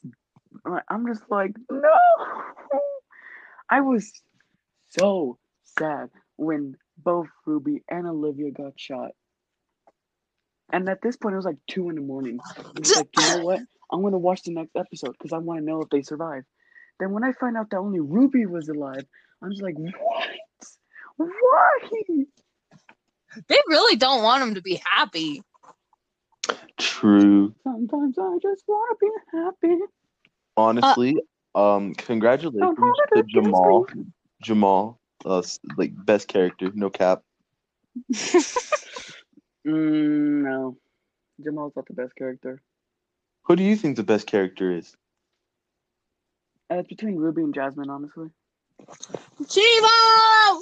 I'm 0.88 1.08
just 1.08 1.24
like, 1.30 1.52
no. 1.70 1.82
I 3.70 3.82
was 3.82 4.14
so 4.88 5.40
sad 5.78 6.10
when 6.38 6.76
both 6.98 7.28
Ruby 7.46 7.84
and 7.90 8.08
Olivia 8.08 8.52
got 8.52 8.74
shot. 8.80 9.12
And 10.72 10.88
at 10.90 11.02
this 11.02 11.18
point, 11.18 11.34
it 11.34 11.38
was 11.38 11.46
like 11.46 11.58
two 11.70 11.90
in 11.90 11.96
the 11.96 12.02
morning. 12.02 12.40
I 12.58 12.80
was 12.80 12.96
like, 12.96 13.10
you 13.18 13.38
know 13.38 13.46
what? 13.46 13.60
I'm 13.92 14.02
gonna 14.02 14.18
watch 14.18 14.44
the 14.44 14.54
next 14.54 14.76
episode 14.76 15.12
because 15.12 15.34
I 15.34 15.38
want 15.38 15.60
to 15.60 15.66
know 15.66 15.82
if 15.82 15.90
they 15.90 16.02
survive. 16.02 16.44
Then 17.00 17.12
when 17.12 17.24
I 17.24 17.32
find 17.34 17.58
out 17.58 17.70
that 17.70 17.78
only 17.78 18.00
Ruby 18.00 18.46
was 18.46 18.70
alive, 18.70 19.06
I'm 19.42 19.52
just 19.52 19.62
like, 19.62 19.76
what? 19.78 20.28
Why? 21.18 21.80
they 23.48 23.58
really 23.68 23.96
don't 23.98 24.24
want 24.24 24.44
him 24.44 24.56
to 24.56 24.62
be 24.62 24.82
happy. 24.84 25.44
True. 26.78 27.54
Sometimes 27.64 28.18
I 28.18 28.38
just 28.42 28.64
want 28.68 29.00
to 29.00 29.06
be 29.06 29.38
happy. 29.38 29.80
Honestly, 30.58 31.18
um, 31.56 31.94
congratulations 31.96 32.60
Don't 32.60 32.80
hold 32.80 33.00
it 33.12 33.16
to 33.18 33.24
Jamal. 33.24 33.86
Jamal, 34.42 35.00
uh, 35.26 35.42
like 35.78 35.92
best 36.06 36.28
character, 36.28 36.72
no 36.74 36.90
cap. 36.90 37.24
Mm, 39.66 40.44
no, 40.44 40.78
Jamal's 41.42 41.74
not 41.76 41.86
the 41.88 41.94
best 41.94 42.16
character. 42.18 42.62
Who 43.44 43.56
do 43.56 43.64
you 43.64 43.76
think 43.78 43.96
the 43.96 44.04
best 44.04 44.28
character 44.28 44.72
is? 44.72 44.96
Uh, 46.70 46.80
it's 46.80 46.88
between 46.90 47.16
Ruby 47.16 47.44
and 47.44 47.54
Jasmine, 47.54 47.90
honestly. 47.90 48.28
Chivo! 49.44 50.60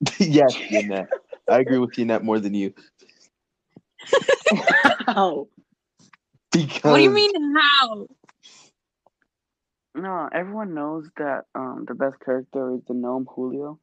yes, 0.18 0.54
Yanette. 0.70 1.08
I 1.50 1.60
agree 1.60 1.78
with 1.78 1.92
Yanette 1.92 2.22
more 2.22 2.38
than 2.38 2.54
you. 2.54 2.72
How? 5.06 5.48
Because 6.52 6.90
What 6.90 6.96
do 6.96 7.02
you 7.02 7.10
mean 7.10 7.30
how? 7.56 8.06
No, 9.98 10.28
everyone 10.32 10.74
knows 10.74 11.08
that 11.16 11.46
um 11.56 11.84
the 11.88 11.94
best 11.94 12.20
character 12.24 12.74
is 12.74 12.82
the 12.86 12.94
gnome 12.94 13.26
Julio. 13.28 13.80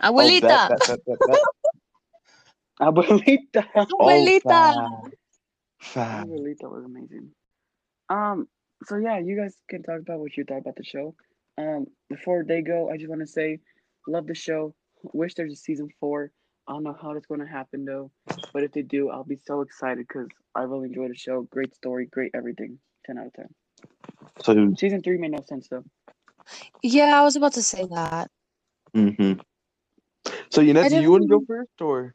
Oh, 0.00 0.12
Abuelita. 0.12 0.40
bet, 0.40 0.68
bet, 0.68 0.86
bet, 0.86 1.04
bet, 1.04 1.18
bet. 1.26 1.40
Abuelita. 2.80 3.66
Oh, 3.76 3.84
Abuelita. 4.00 4.40
fab. 4.42 5.12
Fab. 5.78 6.26
Abuelita 6.26 6.70
was 6.70 6.84
amazing. 6.84 7.30
Um. 8.08 8.48
So 8.84 8.96
yeah, 8.96 9.18
you 9.18 9.36
guys 9.36 9.54
can 9.68 9.82
talk 9.82 10.00
about 10.00 10.20
what 10.20 10.36
you 10.36 10.44
thought 10.44 10.58
about 10.58 10.76
the 10.76 10.84
show. 10.84 11.14
Um. 11.58 11.86
Before 12.08 12.44
they 12.44 12.62
go, 12.62 12.90
I 12.90 12.96
just 12.96 13.10
want 13.10 13.20
to 13.20 13.26
say, 13.26 13.58
love 14.06 14.26
the 14.26 14.34
show. 14.34 14.74
Wish 15.12 15.34
there's 15.34 15.52
a 15.52 15.56
season 15.56 15.88
four. 16.00 16.32
I 16.66 16.72
don't 16.72 16.84
know 16.84 16.96
how 17.00 17.12
it's 17.12 17.26
going 17.26 17.40
to 17.40 17.46
happen 17.46 17.84
though, 17.84 18.10
but 18.52 18.62
if 18.62 18.72
they 18.72 18.82
do, 18.82 19.10
I'll 19.10 19.24
be 19.24 19.38
so 19.46 19.60
excited 19.60 20.06
because 20.08 20.28
I 20.54 20.62
really 20.62 20.88
enjoyed 20.88 21.10
the 21.10 21.16
show. 21.16 21.42
Great 21.50 21.74
story, 21.74 22.06
great 22.06 22.30
everything. 22.34 22.78
Ten 23.04 23.18
out 23.18 23.26
of 23.26 23.32
ten. 23.34 23.48
So, 24.42 24.74
Season 24.76 25.02
three 25.02 25.18
made 25.18 25.32
no 25.32 25.44
sense 25.48 25.68
though. 25.68 25.84
Yeah, 26.82 27.20
I 27.20 27.22
was 27.22 27.36
about 27.36 27.54
to 27.54 27.62
say 27.62 27.86
that. 27.90 28.30
hmm 28.94 29.34
So, 30.50 30.60
you 30.60 30.78
I 30.78 30.88
do 30.88 30.96
you 30.96 31.02
don't 31.02 31.10
want 31.12 31.22
to 31.24 31.28
go 31.28 31.44
first, 31.46 31.80
or 31.80 32.14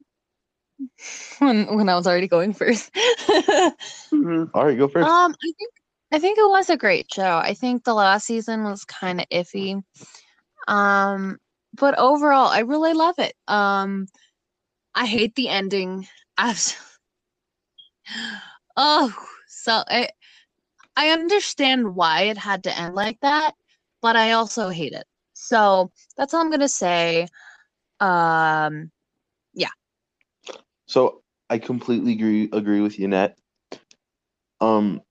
When 1.39 1.75
when 1.77 1.89
I 1.89 1.95
was 1.95 2.07
already 2.07 2.27
going 2.27 2.53
first. 2.53 2.91
Mhm. 4.13 4.49
all 4.53 4.65
right, 4.65 4.77
go 4.77 4.87
first. 4.87 5.07
Um, 5.07 5.33
I 5.33 5.51
think 5.57 5.71
I 6.11 6.19
think 6.19 6.37
it 6.37 6.49
was 6.49 6.69
a 6.69 6.77
great 6.77 7.11
show. 7.13 7.37
I 7.37 7.53
think 7.55 7.83
the 7.83 7.93
last 7.95 8.25
season 8.27 8.63
was 8.63 8.85
kind 8.85 9.19
of 9.21 9.27
iffy. 9.29 9.81
Um, 10.67 11.39
but 11.73 11.97
overall, 11.97 12.47
I 12.47 12.59
really 12.59 12.93
love 12.93 13.15
it. 13.19 13.33
Um, 13.47 14.07
I 14.95 15.05
hate 15.05 15.35
the 15.35 15.49
ending. 15.49 16.07
Abs- 16.37 16.75
oh, 18.77 19.13
so 19.47 19.83
I 19.87 20.09
I 20.97 21.09
understand 21.11 21.95
why 21.95 22.23
it 22.23 22.37
had 22.37 22.63
to 22.65 22.77
end 22.79 22.95
like 22.95 23.19
that, 23.21 23.53
but 24.01 24.15
I 24.15 24.33
also 24.33 24.69
hate 24.69 24.93
it. 24.93 25.05
So 25.33 25.91
that's 26.17 26.33
all 26.33 26.41
I'm 26.41 26.51
gonna 26.51 26.69
say. 26.69 27.27
Um, 27.99 28.91
yeah. 29.53 29.69
So 30.87 31.23
I 31.49 31.59
completely 31.59 32.13
agree 32.13 32.49
agree 32.53 32.81
with 32.81 32.97
Yanette. 32.97 33.35
Um, 34.61 35.01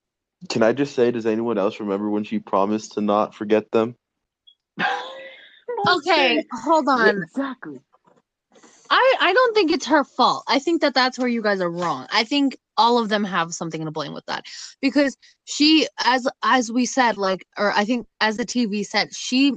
can 0.49 0.63
I 0.63 0.73
just 0.73 0.95
say, 0.95 1.11
does 1.11 1.27
anyone 1.27 1.59
else 1.59 1.81
remember 1.81 2.11
when 2.11 2.25
she 2.25 2.39
promised 2.41 2.93
to 2.95 3.03
not 3.03 3.35
forget 3.35 3.71
them? 3.73 3.97
okay, 5.89 6.45
hold 6.53 6.89
Yeah, 6.95 7.13
on. 7.13 7.17
exactly. 7.17 7.81
I 8.91 9.17
I 9.21 9.33
don't 9.33 9.55
think 9.55 9.73
it's 9.73 9.87
her 9.87 10.05
fault. 10.05 10.45
I 10.49 10.59
think 10.61 10.83
that 10.83 10.95
that's 10.95 11.19
where 11.19 11.29
you 11.29 11.43
guys 11.43 11.61
are 11.61 11.71
wrong. 11.71 12.07
I 12.13 12.25
think 12.25 12.57
all 12.83 12.99
of 12.99 13.09
them 13.09 13.23
have 13.23 13.55
something 13.55 13.85
to 13.85 13.93
blame 13.93 14.13
with 14.13 14.27
that 14.27 14.45
because 14.81 15.17
she 15.45 15.87
as 16.05 16.27
as 16.43 16.73
we 16.73 16.85
said 16.85 17.17
like 17.17 17.47
or 17.57 17.71
I 17.73 17.85
think 17.85 18.09
as 18.21 18.37
the 18.37 18.45
TV 18.45 18.85
said 18.85 19.15
she 19.15 19.55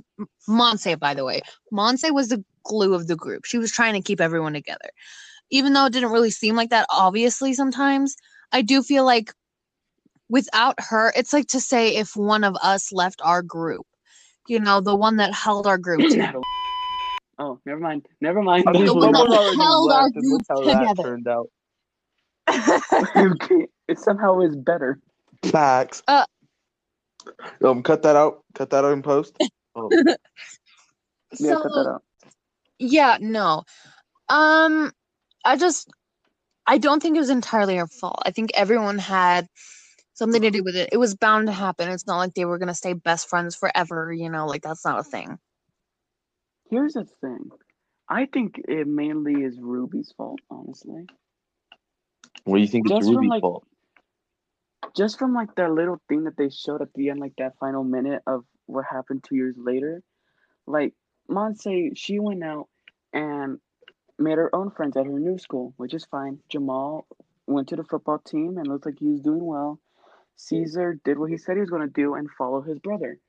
Monse 0.47 0.99
by 0.99 1.15
the 1.15 1.25
way 1.25 1.41
Monse 1.73 2.13
was 2.13 2.29
the 2.29 2.43
glue 2.63 2.93
of 2.93 3.07
the 3.07 3.15
group. 3.15 3.45
She 3.45 3.57
was 3.57 3.71
trying 3.71 3.93
to 3.93 4.01
keep 4.01 4.21
everyone 4.21 4.53
together. 4.53 4.89
Even 5.51 5.73
though 5.73 5.85
it 5.85 5.93
didn't 5.93 6.11
really 6.11 6.29
seem 6.29 6.55
like 6.55 6.69
that 6.69 6.85
obviously 6.91 7.53
sometimes 7.55 8.15
I 8.51 8.61
do 8.61 8.83
feel 8.83 9.05
like 9.05 9.33
without 10.29 10.75
her 10.77 11.11
it's 11.15 11.33
like 11.33 11.47
to 11.47 11.59
say 11.59 11.95
if 11.95 12.15
one 12.15 12.43
of 12.43 12.55
us 12.61 12.93
left 12.93 13.21
our 13.23 13.41
group 13.41 13.85
you 14.47 14.59
know 14.59 14.81
the 14.81 14.95
one 14.95 15.15
that 15.17 15.33
held 15.33 15.65
our 15.65 15.79
group 15.79 16.01
together 16.09 16.41
Oh, 17.37 17.59
never 17.65 17.79
mind. 17.79 18.05
Never 18.21 18.41
mind. 18.41 18.63
I 18.67 18.71
mean, 18.71 18.85
The 18.85 18.93
one 18.93 19.11
that 19.11 19.19
someone 19.19 19.29
mind. 19.29 19.43
already 19.43 19.57
held 19.57 19.91
our 19.91 20.03
left, 20.03 20.15
and 20.15 20.31
look 20.31 20.47
group 20.47 20.47
how 20.47 20.65
that 20.65 20.79
together. 20.79 21.03
turned 21.03 21.27
out. 21.27 21.49
Okay. 22.49 23.67
It 23.87 23.99
somehow 23.99 24.39
is 24.39 24.55
better. 24.55 24.99
Facts. 25.43 26.01
Uh. 26.07 26.25
um, 27.63 27.83
cut 27.83 28.01
that 28.01 28.15
out. 28.15 28.43
Cut 28.55 28.71
that 28.71 28.83
out 28.83 28.93
in 28.93 29.01
post. 29.03 29.37
Um, 29.75 29.89
Yeah, 31.39 31.55
cut 31.61 31.63
that 31.63 31.91
out. 31.95 32.03
yeah, 32.79 33.17
no. 33.19 33.63
Um, 34.29 34.91
I 35.43 35.57
just 35.57 35.89
I 36.65 36.77
don't 36.77 37.01
think 37.01 37.15
it 37.15 37.19
was 37.19 37.29
entirely 37.29 37.75
her 37.75 37.87
fault. 37.87 38.21
I 38.25 38.31
think 38.31 38.51
everyone 38.55 38.97
had 38.97 39.47
something 40.13 40.41
to 40.41 40.49
do 40.49 40.63
with 40.63 40.75
it. 40.77 40.89
It 40.93 40.97
was 40.97 41.13
bound 41.13 41.47
to 41.47 41.53
happen. 41.53 41.89
It's 41.89 42.07
not 42.07 42.17
like 42.17 42.33
they 42.33 42.45
were 42.45 42.57
gonna 42.57 42.73
stay 42.73 42.93
best 42.93 43.29
friends 43.29 43.53
forever, 43.55 44.13
you 44.13 44.29
know, 44.29 44.47
like 44.47 44.61
that's 44.63 44.85
not 44.85 44.97
a 44.99 45.03
thing. 45.03 45.37
Here's 46.69 46.93
the 46.93 47.05
thing. 47.21 47.49
I 48.09 48.25
think 48.27 48.61
it 48.67 48.87
mainly 48.87 49.43
is 49.43 49.59
Ruby's 49.59 50.13
fault, 50.15 50.39
honestly. 50.49 51.05
What 52.43 52.57
do 52.57 52.61
you 52.61 52.67
think 52.67 52.87
from, 52.87 52.99
Ruby's 52.99 53.29
like, 53.29 53.41
fault? 53.41 53.65
Just 54.95 55.17
from 55.17 55.33
like 55.33 55.55
that 55.55 55.71
little 55.71 55.99
thing 56.07 56.25
that 56.25 56.37
they 56.37 56.49
showed 56.49 56.81
at 56.81 56.93
the 56.93 57.09
end, 57.09 57.19
like 57.19 57.33
that 57.37 57.57
final 57.59 57.83
minute 57.83 58.21
of 58.27 58.45
what 58.65 58.85
happened 58.89 59.23
two 59.23 59.35
years 59.35 59.55
later. 59.57 60.03
Like 60.67 60.93
Monse, 61.29 61.91
she 61.95 62.19
went 62.19 62.43
out 62.43 62.67
and 63.13 63.59
made 64.17 64.37
her 64.37 64.53
own 64.55 64.71
friends 64.71 64.97
at 64.97 65.05
her 65.05 65.19
new 65.19 65.37
school, 65.37 65.73
which 65.77 65.93
is 65.93 66.05
fine. 66.05 66.39
Jamal 66.49 67.07
went 67.47 67.67
to 67.69 67.75
the 67.75 67.83
football 67.83 68.19
team 68.19 68.57
and 68.57 68.67
looked 68.67 68.85
like 68.85 68.99
he 68.99 69.07
was 69.07 69.21
doing 69.21 69.45
well. 69.45 69.79
Caesar 70.37 70.99
did 71.03 71.17
what 71.17 71.29
he 71.29 71.37
said 71.37 71.55
he 71.55 71.61
was 71.61 71.69
going 71.69 71.81
to 71.81 71.87
do 71.87 72.15
and 72.15 72.29
follow 72.31 72.61
his 72.61 72.79
brother. 72.79 73.19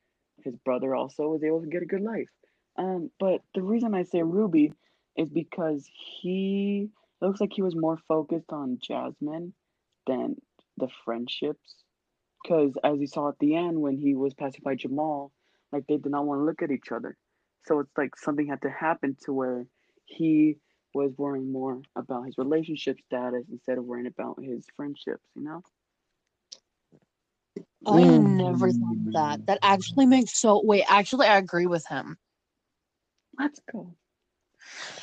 His 0.42 0.56
brother 0.56 0.94
also 0.94 1.28
was 1.28 1.44
able 1.44 1.60
to 1.60 1.68
get 1.68 1.82
a 1.82 1.86
good 1.86 2.02
life. 2.02 2.28
Um, 2.76 3.10
but 3.18 3.40
the 3.54 3.62
reason 3.62 3.94
I 3.94 4.02
say 4.02 4.22
Ruby 4.22 4.72
is 5.16 5.30
because 5.30 5.88
he 6.20 6.90
looks 7.20 7.40
like 7.40 7.52
he 7.52 7.62
was 7.62 7.74
more 7.74 7.98
focused 8.08 8.52
on 8.52 8.78
Jasmine 8.80 9.54
than 10.06 10.36
the 10.76 10.88
friendships. 11.04 11.74
Because 12.42 12.74
as 12.84 13.00
you 13.00 13.06
saw 13.06 13.28
at 13.30 13.38
the 13.40 13.56
end 13.56 13.80
when 13.80 13.96
he 13.96 14.14
was 14.14 14.34
passing 14.34 14.60
by 14.64 14.74
Jamal, 14.74 15.32
like 15.72 15.86
they 15.86 15.96
did 15.96 16.12
not 16.12 16.26
want 16.26 16.40
to 16.40 16.44
look 16.44 16.62
at 16.62 16.70
each 16.70 16.92
other. 16.92 17.16
So 17.66 17.80
it's 17.80 17.96
like 17.96 18.16
something 18.16 18.46
had 18.46 18.62
to 18.62 18.70
happen 18.70 19.16
to 19.24 19.32
where 19.32 19.66
he 20.04 20.58
was 20.94 21.12
worrying 21.18 21.52
more 21.52 21.82
about 21.96 22.26
his 22.26 22.38
relationship 22.38 22.98
status 23.06 23.44
instead 23.50 23.78
of 23.78 23.84
worrying 23.84 24.06
about 24.06 24.42
his 24.42 24.64
friendships, 24.76 25.26
you 25.34 25.42
know? 25.42 25.62
I 27.86 28.00
mm. 28.02 28.36
never 28.36 28.70
thought 28.70 29.12
that. 29.12 29.46
That 29.46 29.58
actually 29.62 30.06
makes 30.06 30.38
so 30.38 30.62
wait, 30.64 30.84
actually 30.88 31.26
I 31.26 31.38
agree 31.38 31.66
with 31.66 31.86
him. 31.86 32.16
Let's 33.38 33.60
go. 33.70 33.94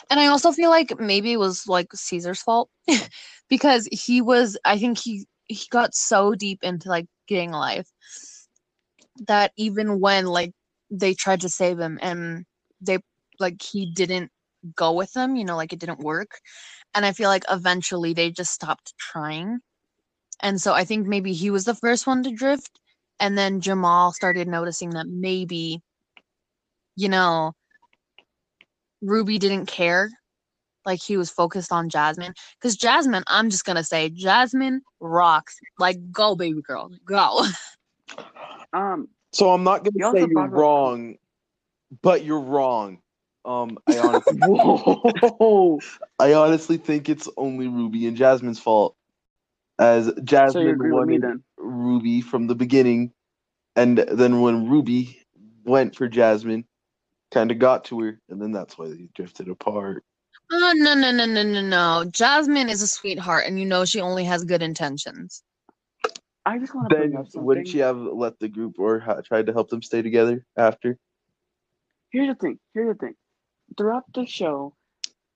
And 0.10 0.20
I 0.20 0.28
also 0.28 0.52
feel 0.52 0.70
like 0.70 1.00
maybe 1.00 1.34
it 1.34 1.38
was 1.40 1.68
like 1.68 1.88
Caesar's 1.94 2.42
fault 2.42 2.70
because 3.50 3.88
he 3.92 4.22
was 4.22 4.58
I 4.66 4.78
think 4.78 4.98
he 4.98 5.26
he 5.46 5.68
got 5.70 5.94
so 5.96 6.34
deep 6.36 6.60
into 6.64 6.90
like 6.90 7.08
getting 7.28 7.52
life 7.52 7.88
that 9.28 9.52
even 9.58 10.00
when 10.00 10.26
like 10.26 10.52
they 10.92 11.14
tried 11.14 11.42
to 11.42 11.50
save 11.50 11.80
him 11.80 12.00
and 12.02 12.46
they 12.82 13.00
like 13.40 13.62
he 13.62 13.92
didn't 13.94 14.32
go 14.76 14.94
with 14.94 15.12
them, 15.14 15.36
you 15.36 15.44
know, 15.44 15.56
like 15.56 15.74
it 15.74 15.80
didn't 15.80 16.00
work. 16.00 16.40
And 16.96 17.06
I 17.06 17.12
feel 17.12 17.30
like 17.30 17.44
eventually 17.50 18.14
they 18.14 18.32
just 18.32 18.54
stopped 18.54 18.94
trying. 19.00 19.60
And 20.42 20.62
so 20.62 20.74
I 20.74 20.86
think 20.86 21.08
maybe 21.08 21.34
he 21.34 21.50
was 21.50 21.66
the 21.66 21.76
first 21.76 22.08
one 22.08 22.24
to 22.24 22.32
drift 22.32 22.80
and 23.20 23.38
then 23.38 23.62
Jamal 23.62 24.12
started 24.12 24.48
noticing 24.48 24.92
that 24.92 25.08
maybe 25.08 25.82
you 26.96 27.10
know 27.10 27.54
Ruby 29.04 29.38
didn't 29.38 29.68
care. 29.68 30.10
Like 30.86 31.02
he 31.02 31.16
was 31.18 31.30
focused 31.30 31.72
on 31.72 31.90
Jasmine. 31.90 32.34
Because 32.60 32.76
Jasmine, 32.76 33.24
I'm 33.28 33.50
just 33.50 33.66
gonna 33.66 33.84
say, 33.84 34.10
Jasmine 34.10 34.82
rocks. 35.00 35.58
Like, 35.80 36.12
go, 36.12 36.36
baby 36.36 36.62
girl. 36.62 36.92
Go. 37.06 37.46
Um, 38.74 39.08
So 39.32 39.52
I'm 39.52 39.64
not 39.64 39.84
gonna 39.84 40.12
say 40.12 40.22
you're 40.22 40.30
brought 40.30 40.48
up- 40.48 40.54
wrong, 40.54 41.16
but 42.02 42.24
you're 42.26 42.40
wrong. 42.40 42.98
Um, 43.46 43.78
I 43.86 43.98
honestly, 44.00 44.40
whoa. 44.42 45.80
I 46.18 46.34
honestly 46.34 46.78
think 46.78 47.08
it's 47.08 47.30
only 47.38 47.68
Ruby 47.68 48.08
and 48.08 48.18
Jasmine's 48.18 48.60
fault, 48.60 48.96
as 49.78 50.12
Jasmine 50.24 50.70
agree 50.70 50.92
with 50.92 51.08
me 51.08 51.20
wanted 51.20 51.22
then? 51.22 51.44
Ruby 51.58 52.22
from 52.22 52.48
the 52.48 52.56
beginning, 52.56 53.14
and 53.76 54.00
then 54.00 54.42
when 54.42 54.68
Ruby 54.68 55.20
went 55.64 55.96
for 55.96 56.08
Jasmine, 56.08 56.66
kind 57.34 57.52
of 57.52 57.60
got 57.60 57.86
to 57.86 58.00
her, 58.02 58.22
and 58.30 58.42
then 58.42 58.52
that's 58.52 58.78
why 58.78 58.88
they 58.90 59.10
drifted 59.16 59.50
apart. 59.50 60.04
Oh 60.52 60.74
no, 60.78 60.94
no, 60.96 61.12
no, 61.12 61.26
no, 61.26 61.44
no, 61.44 61.62
no. 61.62 62.06
Jasmine 62.12 62.70
is 62.70 62.82
a 62.82 62.88
sweetheart, 62.88 63.46
and 63.48 63.60
you 63.60 63.66
know 63.66 63.86
she 63.86 64.02
only 64.02 64.26
has 64.26 64.44
good 64.46 64.62
intentions. 64.64 65.44
I 66.46 66.60
just 66.60 66.76
want 66.76 66.90
to 66.90 66.96
bring 66.96 67.12
Then 67.12 67.20
up 67.20 67.26
something. 67.28 67.44
wouldn't 67.46 67.68
she 67.70 67.80
have 67.80 67.98
let 67.98 68.40
the 68.40 68.50
group 68.50 68.80
or 68.80 69.00
ha- 69.00 69.22
tried 69.22 69.48
to 69.48 69.54
help 69.54 69.70
them 69.70 69.82
stay 69.82 70.02
together 70.02 70.46
after? 70.58 70.98
Here's 72.12 72.30
the 72.30 72.36
thing. 72.36 72.60
Here's 72.74 72.90
the 72.96 73.08
thing. 73.08 73.16
Throughout 73.78 74.04
the 74.14 74.26
show, 74.26 74.76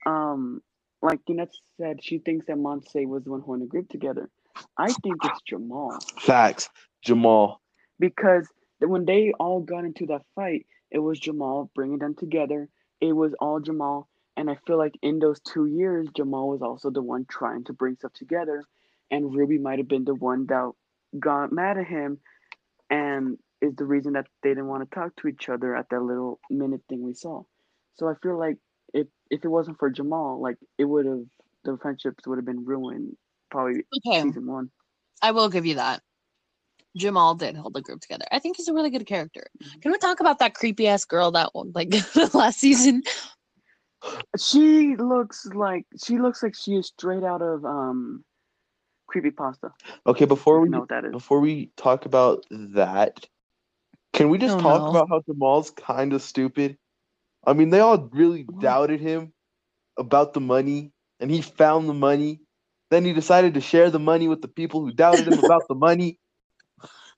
um, 0.05 0.61
like 1.01 1.19
Yannette 1.27 1.53
said, 1.79 2.03
she 2.03 2.19
thinks 2.19 2.47
that 2.47 2.57
Monse 2.57 3.07
was 3.07 3.23
the 3.23 3.31
one 3.31 3.41
holding 3.41 3.65
the 3.65 3.69
group 3.69 3.89
together. 3.89 4.29
I 4.77 4.93
think 5.03 5.25
it's 5.25 5.41
Jamal 5.47 5.97
Facts, 6.19 6.69
Jamal. 7.03 7.61
because 7.99 8.47
when 8.81 9.05
they 9.05 9.33
all 9.39 9.61
got 9.61 9.85
into 9.85 10.07
that 10.07 10.23
fight, 10.35 10.65
it 10.91 10.99
was 10.99 11.19
Jamal 11.19 11.71
bringing 11.75 11.99
them 11.99 12.15
together. 12.15 12.69
It 13.01 13.13
was 13.13 13.33
all 13.39 13.59
Jamal, 13.59 14.09
and 14.35 14.49
I 14.49 14.57
feel 14.67 14.77
like 14.77 14.97
in 15.01 15.19
those 15.19 15.39
two 15.41 15.65
years, 15.65 16.07
Jamal 16.15 16.49
was 16.49 16.61
also 16.61 16.89
the 16.89 17.01
one 17.01 17.25
trying 17.29 17.63
to 17.65 17.73
bring 17.73 17.95
stuff 17.95 18.13
together, 18.13 18.63
and 19.11 19.35
Ruby 19.35 19.57
might 19.57 19.79
have 19.79 19.87
been 19.87 20.05
the 20.05 20.15
one 20.15 20.45
that 20.47 20.71
got 21.19 21.51
mad 21.51 21.77
at 21.77 21.87
him, 21.87 22.19
and 22.89 23.37
is 23.61 23.75
the 23.75 23.85
reason 23.85 24.13
that 24.13 24.27
they 24.43 24.49
didn't 24.49 24.67
want 24.67 24.89
to 24.89 24.95
talk 24.95 25.15
to 25.17 25.27
each 25.27 25.49
other 25.49 25.75
at 25.75 25.89
that 25.89 26.01
little 26.01 26.39
minute 26.49 26.81
thing 26.89 27.01
we 27.03 27.13
saw. 27.13 27.43
So 27.95 28.07
I 28.07 28.13
feel 28.21 28.37
like 28.37 28.57
if 28.93 29.07
if 29.31 29.43
it 29.43 29.47
wasn't 29.47 29.79
for 29.79 29.89
Jamal, 29.89 30.41
like 30.41 30.57
it 30.77 30.85
would 30.85 31.05
have 31.05 31.23
the 31.63 31.77
friendships 31.81 32.27
would 32.27 32.37
have 32.37 32.45
been 32.45 32.65
ruined 32.65 33.17
probably 33.49 33.83
Okay, 34.05 34.21
season 34.21 34.45
one. 34.47 34.71
I 35.21 35.31
will 35.31 35.49
give 35.49 35.65
you 35.65 35.75
that. 35.75 36.01
Jamal 36.97 37.35
did 37.35 37.55
hold 37.55 37.73
the 37.73 37.81
group 37.81 38.01
together. 38.01 38.25
I 38.31 38.39
think 38.39 38.57
he's 38.57 38.67
a 38.67 38.73
really 38.73 38.89
good 38.89 39.05
character. 39.05 39.47
Can 39.81 39.91
we 39.91 39.97
talk 39.97 40.19
about 40.19 40.39
that 40.39 40.53
creepy 40.55 40.87
ass 40.87 41.05
girl 41.05 41.31
that 41.31 41.53
one 41.53 41.71
like 41.75 41.93
last 42.33 42.59
season? 42.59 43.03
She 44.39 44.95
looks 44.95 45.45
like 45.47 45.85
she 46.03 46.17
looks 46.19 46.43
like 46.43 46.55
she 46.55 46.75
is 46.75 46.87
straight 46.87 47.23
out 47.23 47.41
of 47.41 47.65
um 47.65 48.23
creepy 49.07 49.31
pasta. 49.31 49.71
Okay, 50.05 50.25
before 50.25 50.59
we 50.59 50.69
know 50.69 50.79
what 50.81 50.89
that 50.89 51.05
is. 51.05 51.13
before 51.13 51.39
we 51.39 51.71
talk 51.77 52.05
about 52.05 52.45
that, 52.51 53.25
can 54.13 54.29
we 54.29 54.37
just 54.37 54.57
Oh, 54.57 54.61
talk 54.61 54.83
no. 54.83 54.89
about 54.89 55.09
how 55.09 55.21
Jamal's 55.27 55.71
kind 55.71 56.13
of 56.13 56.21
stupid? 56.21 56.77
I 57.45 57.53
mean, 57.53 57.69
they 57.69 57.79
all 57.79 58.09
really 58.11 58.43
What? 58.43 58.61
doubted 58.61 58.99
him 58.99 59.33
about 59.97 60.33
the 60.33 60.41
money, 60.41 60.91
and 61.19 61.31
he 61.31 61.41
found 61.41 61.89
the 61.89 61.93
money. 61.93 62.41
Then 62.91 63.05
he 63.05 63.13
decided 63.13 63.53
to 63.55 63.61
share 63.61 63.89
the 63.89 63.99
money 63.99 64.27
with 64.27 64.41
the 64.41 64.47
people 64.47 64.81
who 64.81 64.91
doubted 64.91 65.27
him 65.27 65.39
about 65.39 65.67
the 65.67 65.75
money. 65.75 66.19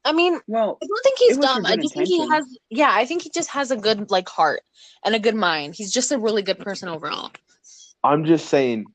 I 0.05 0.13
mean, 0.13 0.39
Well, 0.47 0.77
I 0.81 0.85
don't 0.85 1.03
think 1.03 1.19
he's 1.19 1.37
It 1.37 1.41
dumb. 1.41 1.65
I 1.65 1.75
good 1.75 1.81
just 1.81 1.93
think 1.93 2.07
he 2.07 2.27
has 2.27 2.45
yeah, 2.69 2.89
I 2.91 3.05
think 3.05 3.21
he 3.21 3.29
just 3.29 3.49
has 3.49 3.71
a 3.71 3.77
good 3.77 4.09
like 4.09 4.29
heart 4.29 4.61
and 5.05 5.15
a 5.15 5.19
good 5.19 5.35
mind. 5.35 5.75
He's 5.75 5.91
just 5.91 6.11
a 6.11 6.17
really 6.17 6.41
good 6.41 6.59
person 6.59 6.89
overall. 6.89 7.31
I'm 8.03 8.23
just 8.25 8.47
saying, 8.47 8.85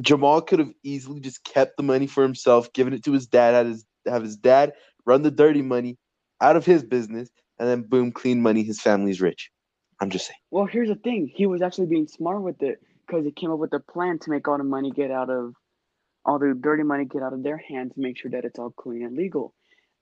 Jamal 0.00 0.40
could 0.40 0.60
have 0.60 0.70
easily 0.82 1.20
just 1.20 1.42
kept 1.44 1.76
the 1.76 1.82
money 1.82 2.06
for 2.06 2.22
himself, 2.22 2.72
given 2.72 2.92
it 2.92 3.04
to 3.04 3.12
his 3.12 3.26
dad, 3.26 3.54
had 3.54 3.66
his 3.66 3.84
have 4.06 4.22
his 4.22 4.36
dad 4.36 4.72
run 5.04 5.22
the 5.22 5.30
dirty 5.30 5.62
money 5.62 5.98
out 6.40 6.56
of 6.56 6.64
his 6.64 6.82
business, 6.82 7.28
and 7.58 7.68
then 7.68 7.82
boom, 7.82 8.12
clean 8.12 8.40
money. 8.40 8.62
His 8.62 8.80
family's 8.80 9.20
rich. 9.20 9.50
I'm 10.00 10.10
just 10.10 10.26
saying. 10.26 10.38
well, 10.50 10.66
here's 10.66 10.88
the 10.88 10.96
thing. 10.96 11.30
He 11.34 11.46
was 11.46 11.62
actually 11.62 11.86
being 11.86 12.08
smart 12.08 12.42
with 12.42 12.62
it 12.62 12.80
because 13.06 13.24
he 13.24 13.32
came 13.32 13.50
up 13.50 13.58
with 13.58 13.72
a 13.72 13.80
plan 13.80 14.18
to 14.20 14.30
make 14.30 14.46
all 14.48 14.58
the 14.58 14.64
money 14.64 14.90
get 14.90 15.10
out 15.10 15.30
of 15.30 15.54
all 16.24 16.38
the 16.38 16.54
dirty 16.58 16.82
money 16.82 17.04
get 17.04 17.22
out 17.22 17.32
of 17.32 17.42
their 17.42 17.58
hands, 17.58 17.92
to 17.94 18.00
make 18.00 18.18
sure 18.18 18.30
that 18.30 18.44
it's 18.44 18.58
all 18.58 18.70
clean 18.70 19.04
and 19.04 19.16
legal. 19.16 19.54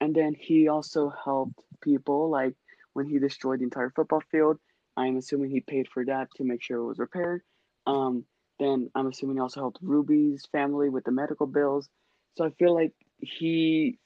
And 0.03 0.12
then 0.16 0.34
he 0.36 0.66
also 0.66 1.12
helped 1.24 1.61
people 1.80 2.28
like 2.28 2.55
when 2.92 3.07
he 3.07 3.20
destroyed 3.20 3.61
the 3.61 3.64
entire 3.64 3.90
football 3.90 4.20
field. 4.32 4.59
I'm 4.96 5.16
assuming 5.16 5.50
he 5.50 5.61
paid 5.61 5.86
for 5.94 6.05
that 6.07 6.26
to 6.38 6.44
make 6.44 6.61
sure 6.61 6.78
it 6.78 6.84
was 6.84 6.98
repaired. 6.98 7.42
Um, 7.86 8.24
then 8.59 8.90
I'm 8.96 9.07
assuming 9.07 9.36
he 9.36 9.40
also 9.40 9.61
helped 9.61 9.78
Ruby's 9.80 10.44
family 10.50 10.88
with 10.88 11.05
the 11.05 11.12
medical 11.12 11.46
bills. 11.46 11.88
So 12.36 12.44
I 12.44 12.50
feel 12.50 12.74
like 12.74 12.92
he 13.18 14.00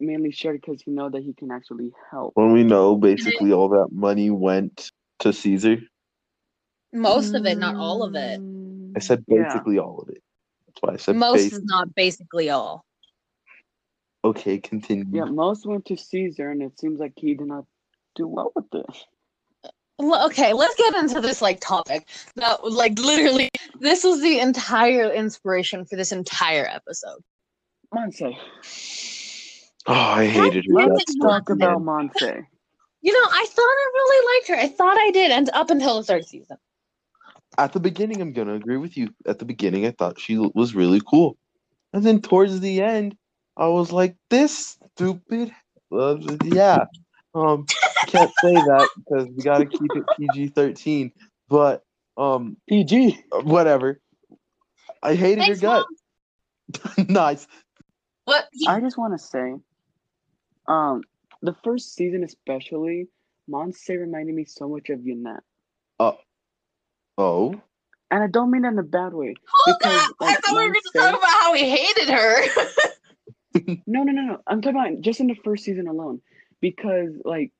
mainly 0.00 0.32
shared 0.32 0.60
because 0.60 0.82
he 0.82 0.90
know 0.90 1.10
that 1.10 1.22
he 1.22 1.32
can 1.32 1.52
actually 1.52 1.92
help. 2.10 2.32
When 2.34 2.50
we 2.50 2.64
know 2.64 2.96
basically 2.96 3.52
all 3.52 3.68
that 3.68 3.92
money 3.92 4.30
went 4.30 4.90
to 5.20 5.32
Caesar, 5.32 5.76
Most 6.92 7.34
of 7.36 7.46
it, 7.46 7.56
not 7.56 7.76
all 7.76 8.02
of 8.02 8.16
it. 8.16 8.40
I 8.96 8.98
said 8.98 9.24
Yeah. 9.28 9.44
basically 9.44 9.78
all 9.78 10.00
of 10.00 10.08
it. 10.08 10.24
That's 10.66 10.82
why 10.82 10.94
I 10.94 10.96
said 10.96 11.14
Most 11.14 11.34
base- 11.34 11.52
is 11.52 11.64
not 11.64 11.94
basically 11.94 12.50
all. 12.50 12.84
Okay, 14.26 14.58
continue. 14.58 15.04
Yeah, 15.18 15.24
most 15.26 15.66
went 15.66 15.84
to 15.84 15.96
Caesar, 15.96 16.50
and 16.50 16.60
it 16.60 16.76
seems 16.80 16.98
like 16.98 17.12
he 17.16 17.34
did 17.34 17.46
not 17.46 17.64
do 18.16 18.26
well 18.26 18.50
with 18.56 18.64
it. 18.74 18.86
l- 20.00 20.26
okay, 20.26 20.52
let's 20.52 20.74
get 20.74 20.96
into 20.96 21.20
this 21.20 21.40
like 21.40 21.60
topic. 21.60 22.08
That 22.34 22.64
like 22.64 22.98
literally, 22.98 23.50
this 23.78 24.02
was 24.02 24.20
the 24.20 24.40
entire 24.40 25.12
inspiration 25.12 25.84
for 25.84 25.94
this 25.94 26.10
entire 26.10 26.66
episode. 26.66 27.20
Monse. 27.94 28.34
Oh, 29.86 29.92
I 29.94 30.26
hated 30.26 30.64
her. 30.64 30.72
Let's 30.74 31.14
talk 31.18 31.44
but- 31.46 31.52
about 31.52 31.82
Monse. 31.82 32.44
You 33.02 33.12
know, 33.12 33.28
I 33.30 33.46
thought 33.48 33.62
I 33.62 33.90
really 33.94 34.34
liked 34.34 34.48
her. 34.48 34.56
I 34.56 34.68
thought 34.76 34.96
I 34.98 35.12
did, 35.12 35.30
and 35.30 35.48
up 35.50 35.70
until 35.70 35.98
the 35.98 36.02
third 36.02 36.26
season. 36.26 36.56
At 37.58 37.72
the 37.72 37.78
beginning, 37.78 38.20
I'm 38.20 38.32
gonna 38.32 38.54
agree 38.54 38.78
with 38.78 38.96
you. 38.96 39.10
At 39.24 39.38
the 39.38 39.44
beginning, 39.44 39.86
I 39.86 39.92
thought 39.92 40.18
she 40.18 40.36
was 40.36 40.74
really 40.74 41.00
cool, 41.08 41.36
and 41.92 42.02
then 42.02 42.20
towards 42.20 42.58
the 42.58 42.82
end, 42.82 43.16
I 43.56 43.68
was 43.68 43.92
like, 43.92 44.16
"This 44.30 44.78
stupid." 44.94 45.52
Uh, 45.92 46.16
yeah, 46.44 46.84
um, 47.34 47.66
can't 48.06 48.30
say 48.42 48.52
that 48.52 48.88
because 48.96 49.28
we 49.28 49.42
gotta 49.42 49.66
keep 49.66 49.94
it 49.94 50.04
PG-13. 50.18 51.12
But 51.48 51.84
um, 52.16 52.56
PG. 52.68 53.24
whatever. 53.42 54.00
I 55.02 55.14
hated 55.14 55.44
Thanks, 55.44 55.60
her 55.60 55.84
gut. 56.96 57.08
nice. 57.08 57.46
What? 58.24 58.48
I 58.66 58.80
just 58.80 58.98
want 58.98 59.18
to 59.18 59.24
say, 59.24 59.54
um, 60.66 61.02
the 61.42 61.54
first 61.62 61.94
season 61.94 62.24
especially, 62.24 63.06
Monse 63.48 63.88
reminded 63.88 64.34
me 64.34 64.44
so 64.44 64.68
much 64.68 64.90
of 64.90 65.06
Yannette. 65.06 65.44
Oh, 66.00 66.18
Oh. 67.18 67.60
And 68.10 68.22
I 68.22 68.28
don't 68.28 68.50
mean 68.50 68.62
that 68.62 68.72
in 68.72 68.78
a 68.78 68.84
bad 68.84 69.14
way. 69.14 69.34
Hold 69.52 69.78
because, 69.78 70.04
up! 70.04 70.16
I 70.20 70.24
like, 70.26 70.44
thought 70.44 70.56
we 70.56 70.62
were 70.62 70.72
going 70.72 70.74
to 70.74 70.98
talk 70.98 71.18
about 71.18 71.30
how 71.40 71.52
we 71.52 71.68
hated 71.68 72.08
her. 72.08 72.42
No, 73.86 74.02
no, 74.02 74.12
no, 74.12 74.22
no. 74.22 74.38
I'm 74.46 74.60
talking 74.60 74.78
about 74.78 75.00
just 75.00 75.20
in 75.20 75.26
the 75.26 75.36
first 75.44 75.64
season 75.64 75.86
alone. 75.86 76.20
Because 76.60 77.12
like 77.24 77.52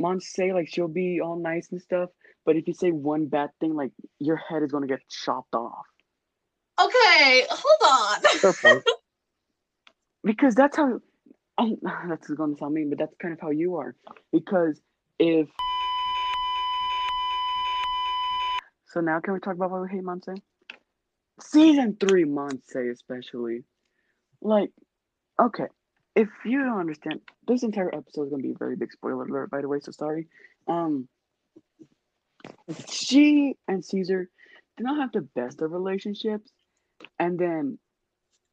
Monse, 0.00 0.52
like 0.52 0.68
she'll 0.68 0.88
be 0.88 1.20
all 1.20 1.36
nice 1.36 1.68
and 1.70 1.80
stuff, 1.80 2.10
but 2.44 2.56
if 2.56 2.66
you 2.68 2.74
say 2.74 2.90
one 2.90 3.26
bad 3.26 3.50
thing, 3.60 3.74
like 3.74 3.92
your 4.18 4.36
head 4.36 4.62
is 4.62 4.72
gonna 4.72 4.86
get 4.86 5.00
chopped 5.08 5.54
off. 5.54 5.86
okay, 6.80 7.46
hold 7.50 8.16
on. 8.16 8.20
fair 8.38 8.52
point. 8.52 8.84
Because 10.24 10.56
that's 10.56 10.76
how 10.76 10.98
um, 11.58 11.76
that's 12.08 12.28
gonna 12.28 12.56
sound 12.56 12.74
mean, 12.74 12.90
but 12.90 12.98
that's 12.98 13.14
kind 13.22 13.32
of 13.32 13.40
how 13.40 13.50
you 13.50 13.76
are. 13.76 13.94
Because 14.32 14.80
if 15.18 15.48
so 18.86 19.00
now 19.00 19.20
can 19.20 19.34
we 19.34 19.40
talk 19.40 19.54
about 19.54 19.70
why 19.70 19.80
we 19.80 19.88
hate 19.88 20.02
Monse? 20.02 20.40
Season 21.40 21.96
three 21.98 22.24
Monse 22.24 22.90
especially. 22.92 23.62
Like, 24.40 24.70
okay. 25.40 25.66
If 26.14 26.28
you 26.44 26.64
don't 26.64 26.78
understand, 26.78 27.20
this 27.46 27.62
entire 27.62 27.94
episode 27.94 28.24
is 28.24 28.30
gonna 28.30 28.42
be 28.42 28.52
a 28.52 28.58
very 28.58 28.76
big 28.76 28.92
spoiler 28.92 29.24
alert, 29.24 29.50
by 29.50 29.60
the 29.60 29.68
way, 29.68 29.80
so 29.80 29.92
sorry. 29.92 30.28
Um 30.66 31.08
she 32.88 33.56
and 33.68 33.84
Caesar 33.84 34.28
did 34.76 34.84
not 34.84 34.98
have 34.98 35.12
the 35.12 35.20
best 35.22 35.60
of 35.62 35.72
relationships. 35.72 36.50
And 37.18 37.38
then 37.38 37.78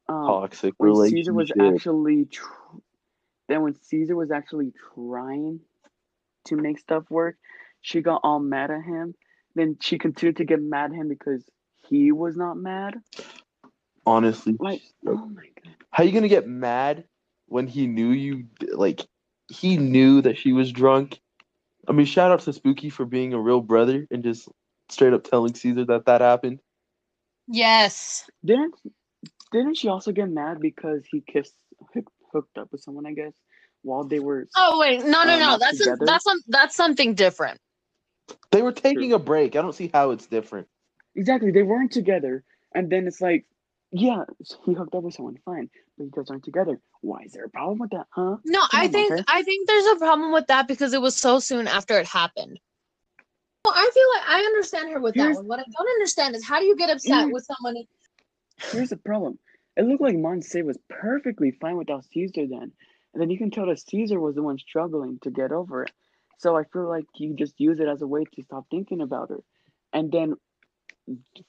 um 0.09 0.27
Toxic 0.27 0.73
when 0.77 0.89
relationship. 0.89 1.25
Caesar 1.25 1.33
was 1.33 1.51
actually 1.59 2.25
tr- 2.25 2.77
then 3.47 3.61
when 3.61 3.75
Caesar 3.83 4.15
was 4.15 4.31
actually 4.31 4.73
trying 4.95 5.59
to 6.45 6.55
make 6.55 6.79
stuff 6.79 7.03
work, 7.09 7.37
she 7.81 8.01
got 8.01 8.21
all 8.23 8.39
mad 8.39 8.71
at 8.71 8.83
him. 8.83 9.15
Then 9.55 9.77
she 9.81 9.97
continued 9.97 10.37
to 10.37 10.45
get 10.45 10.61
mad 10.61 10.91
at 10.91 10.97
him 10.97 11.07
because 11.07 11.43
he 11.87 12.11
was 12.11 12.35
not 12.35 12.57
mad. 12.57 12.95
Honestly, 14.05 14.55
Like, 14.59 14.81
oh 15.07 15.15
my 15.27 15.47
god. 15.63 15.72
How 15.93 16.03
you 16.03 16.11
gonna 16.11 16.27
get 16.27 16.47
mad 16.47 17.05
when 17.47 17.67
he 17.67 17.87
knew 17.87 18.09
you? 18.09 18.45
Like, 18.73 19.01
he 19.47 19.77
knew 19.77 20.21
that 20.21 20.37
she 20.37 20.51
was 20.51 20.71
drunk. 20.71 21.21
I 21.87 21.91
mean, 21.91 22.07
shout 22.07 22.31
out 22.31 22.41
to 22.41 22.53
Spooky 22.53 22.89
for 22.89 23.05
being 23.05 23.33
a 23.33 23.39
real 23.39 23.61
brother 23.61 24.07
and 24.09 24.23
just 24.23 24.49
straight 24.89 25.13
up 25.13 25.23
telling 25.23 25.53
Caesar 25.53 25.85
that 25.85 26.05
that 26.05 26.21
happened. 26.21 26.59
Yes. 27.47 28.29
Didn't 28.43 28.73
didn't 29.51 29.77
she 29.77 29.87
also 29.87 30.11
get 30.11 30.29
mad 30.29 30.59
because 30.59 31.03
he 31.09 31.21
kissed 31.21 31.53
hooked 32.31 32.57
up 32.57 32.71
with 32.71 32.81
someone, 32.81 33.05
I 33.05 33.13
guess, 33.13 33.33
while 33.83 34.03
they 34.03 34.19
were 34.19 34.47
Oh 34.55 34.79
wait, 34.79 35.05
no, 35.05 35.23
no, 35.23 35.35
Uh, 35.35 35.39
no. 35.39 35.57
That's 35.59 35.85
a, 35.85 35.95
that's 36.05 36.23
some 36.23 36.39
that's 36.47 36.75
something 36.75 37.13
different. 37.13 37.59
They 38.51 38.61
were 38.61 38.71
taking 38.71 39.13
a 39.13 39.19
break. 39.19 39.55
I 39.55 39.61
don't 39.61 39.75
see 39.75 39.91
how 39.93 40.11
it's 40.11 40.25
different. 40.25 40.67
Exactly, 41.15 41.51
they 41.51 41.63
weren't 41.63 41.91
together, 41.91 42.43
and 42.73 42.89
then 42.89 43.05
it's 43.05 43.21
like, 43.21 43.45
yeah, 43.91 44.23
he 44.65 44.73
hooked 44.73 44.95
up 44.95 45.03
with 45.03 45.13
someone, 45.13 45.37
fine, 45.45 45.69
but 45.97 46.05
you 46.05 46.11
guys 46.11 46.29
aren't 46.29 46.43
together. 46.43 46.79
Why 47.01 47.23
is 47.25 47.33
there 47.33 47.45
a 47.45 47.49
problem 47.49 47.79
with 47.79 47.91
that, 47.91 48.07
huh? 48.09 48.37
No, 48.45 48.59
Come 48.71 48.79
I 48.81 48.85
on, 48.85 48.91
think 48.91 49.09
Monte. 49.09 49.23
I 49.27 49.43
think 49.43 49.67
there's 49.67 49.85
a 49.85 49.95
problem 49.97 50.31
with 50.31 50.47
that 50.47 50.67
because 50.67 50.93
it 50.93 51.01
was 51.01 51.15
so 51.15 51.39
soon 51.39 51.67
after 51.67 51.99
it 51.99 52.07
happened. 52.07 52.59
Well, 53.65 53.73
I 53.75 53.89
feel 53.93 54.07
like 54.15 54.29
I 54.29 54.45
understand 54.45 54.91
her 54.91 54.99
with 54.99 55.15
that 55.15 55.35
one. 55.35 55.47
What 55.47 55.59
I 55.59 55.63
don't 55.63 55.89
understand 55.89 56.35
is 56.35 56.43
how 56.43 56.59
do 56.59 56.65
you 56.65 56.75
get 56.75 56.89
upset 56.89 57.29
with 57.31 57.45
someone? 57.45 57.83
Here's 58.71 58.89
the 58.89 58.97
problem. 58.97 59.39
It 59.77 59.85
looked 59.85 60.01
like 60.01 60.15
Monse 60.15 60.63
was 60.63 60.77
perfectly 60.89 61.51
fine 61.51 61.77
without 61.77 62.05
Caesar 62.05 62.45
then, 62.47 62.71
and 63.13 63.21
then 63.21 63.29
you 63.29 63.37
can 63.37 63.51
tell 63.51 63.65
that 63.67 63.79
Caesar 63.79 64.19
was 64.19 64.35
the 64.35 64.43
one 64.43 64.57
struggling 64.57 65.17
to 65.23 65.31
get 65.31 65.51
over 65.51 65.83
it. 65.83 65.91
So 66.37 66.57
I 66.57 66.63
feel 66.65 66.87
like 66.87 67.05
you 67.15 67.35
just 67.35 67.59
use 67.59 67.79
it 67.79 67.87
as 67.87 68.01
a 68.01 68.07
way 68.07 68.25
to 68.35 68.43
stop 68.43 68.65
thinking 68.69 69.01
about 69.01 69.29
her, 69.29 69.39
and 69.93 70.11
then, 70.11 70.35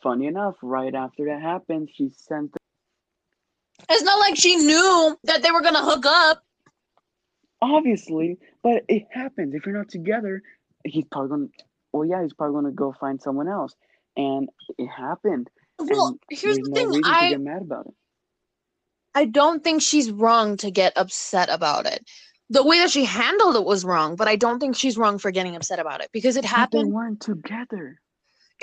funny 0.03 0.27
enough, 0.27 0.55
right 0.63 0.95
after 0.95 1.27
that 1.27 1.43
happened, 1.43 1.91
she 1.93 2.11
sent 2.11 2.55
It's 3.91 4.03
not 4.03 4.19
like 4.21 4.37
she 4.37 4.57
knew 4.57 5.19
that 5.25 5.43
they 5.43 5.51
were 5.51 5.63
gonna 5.63 5.85
hook 5.85 6.05
up. 6.07 6.43
Obviously, 7.63 8.39
but 8.63 8.85
it 8.89 9.05
happens. 9.11 9.55
If 9.55 9.67
you're 9.67 9.77
not 9.77 9.89
together, 9.89 10.43
he's 10.85 11.05
probably 11.11 11.29
gonna. 11.31 11.47
Well, 11.93 12.05
yeah, 12.05 12.23
he's 12.23 12.33
probably 12.35 12.55
gonna 12.55 12.73
go 12.73 12.93
find 12.99 13.21
someone 13.21 13.49
else, 13.49 13.75
and 14.17 14.49
it 14.79 14.89
happened. 14.89 15.49
Well, 15.79 16.09
and 16.09 16.19
here's 16.31 16.59
the 16.59 16.69
no 16.69 16.93
thing. 16.93 17.03
I 17.05 17.31
get 17.31 17.41
mad 17.41 17.63
about 17.63 17.87
it. 17.87 17.95
I 19.15 19.25
don't 19.27 19.63
think 19.63 19.81
she's 19.83 20.11
wrong 20.11 20.57
to 20.59 20.71
get 20.71 20.93
upset 20.97 21.49
about 21.49 21.87
it. 21.87 22.09
The 22.51 22.65
way 22.65 22.79
that 22.81 22.91
she 22.91 23.05
handled 23.05 23.57
it 23.57 23.65
was 23.65 23.85
wrong, 23.85 24.17
but 24.17 24.29
I 24.29 24.37
don't 24.37 24.59
think 24.61 24.77
she's 24.77 24.99
wrong 24.99 25.19
for 25.19 25.31
getting 25.31 25.57
upset 25.57 25.79
about 25.79 26.03
it 26.03 26.11
because 26.13 26.37
it 26.37 26.45
But 26.55 26.71
they 26.73 26.83
happened. 26.83 26.93
weren't 26.93 27.21
together. 27.21 28.01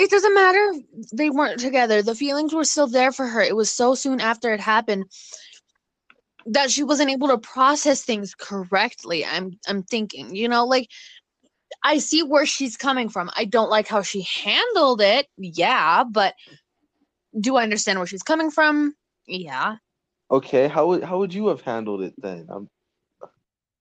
It 0.02 0.10
doesn't 0.10 0.34
matter. 0.34 0.74
They 1.14 1.30
weren't 1.30 1.60
together. 1.60 2.02
The 2.02 2.16
feelings 2.16 2.54
were 2.56 2.64
still 2.64 2.88
there 2.88 3.12
for 3.12 3.28
her. 3.28 3.40
It 3.40 3.56
was 3.56 3.72
so 3.72 3.94
soon 3.94 4.20
after 4.20 4.52
it 4.52 4.60
happened 4.60 5.06
that 6.48 6.72
she 6.72 6.82
wasn't 6.84 7.12
able 7.12 7.28
to 7.28 7.38
process 7.38 8.04
things 8.04 8.34
correctly. 8.34 9.24
I'm 9.24 9.60
I'm 9.68 9.84
thinking, 9.84 10.36
you 10.36 10.50
know, 10.50 10.66
like 10.66 10.90
I 11.84 12.00
see 12.00 12.24
where 12.24 12.48
she's 12.48 12.78
coming 12.78 13.10
from. 13.10 13.30
I 13.38 13.46
don't 13.46 13.70
like 13.70 13.88
how 13.88 14.02
she 14.02 14.22
handled 14.44 15.02
it. 15.02 15.28
Yeah, 15.38 16.04
but 16.04 16.34
do 17.40 17.58
I 17.58 17.64
understand 17.64 18.00
where 18.00 18.08
she's 18.08 18.24
coming 18.24 18.50
from? 18.50 18.96
Yeah. 19.28 19.76
Okay, 20.32 20.68
how 20.68 20.88
would 20.88 21.04
how 21.04 21.20
would 21.20 21.32
you 21.34 21.48
have 21.50 21.62
handled 21.62 22.02
it 22.02 22.16
then? 22.18 22.48
Um, 22.50 22.68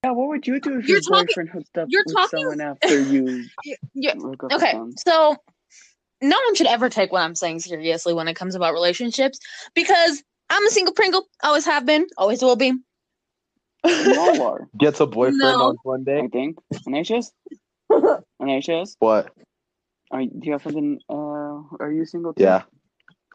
Yeah, 0.05 0.11
what 0.11 0.29
would 0.29 0.47
you 0.47 0.61
do 0.61 0.79
if 0.81 0.87
You're 0.87 0.99
your 0.99 1.01
talking- 1.01 1.27
boyfriend 1.29 1.49
hooked 1.49 1.79
up 1.79 1.87
you're 1.89 2.05
with 2.07 2.15
talking- 2.15 2.41
someone 2.41 2.61
after 2.61 3.01
you 3.01 3.47
Yeah. 3.95 4.17
hook 4.17 4.45
up 4.45 4.53
Okay, 4.53 4.73
them? 4.73 4.93
so 5.09 5.37
no 6.21 6.37
one 6.47 6.55
should 6.55 6.67
ever 6.67 6.89
take 6.89 7.13
what 7.13 7.23
I'm 7.23 7.35
saying 7.35 7.61
seriously 7.61 8.13
when 8.15 8.29
it 8.29 8.35
comes 8.35 8.55
about 8.55 8.75
relationships 8.75 9.39
because 9.75 10.23
I'm 10.51 10.67
a 10.67 10.71
single 10.71 10.95
Pringle. 10.95 11.27
Always 11.43 11.65
have 11.67 11.87
been. 11.87 12.07
Always 12.17 12.43
will 12.43 12.57
be. 12.57 12.73
We 13.85 14.17
all 14.17 14.43
are, 14.49 14.69
gets 14.79 15.01
a 15.01 15.07
boyfriend 15.07 15.39
No. 15.39 15.69
on 15.69 15.77
Sunday. 15.87 16.23
I 16.23 16.29
think. 16.29 16.59
Anxious? 16.93 17.33
Anxious? 18.41 18.97
What? 19.01 19.33
Are, 20.13 20.23
do 20.23 20.41
you 20.43 20.53
have 20.53 20.63
something? 20.63 20.99
Uh, 21.09 21.63
are 21.79 21.93
you 21.93 22.05
single? 22.05 22.35
Too? 22.35 22.43
Yeah, 22.43 22.63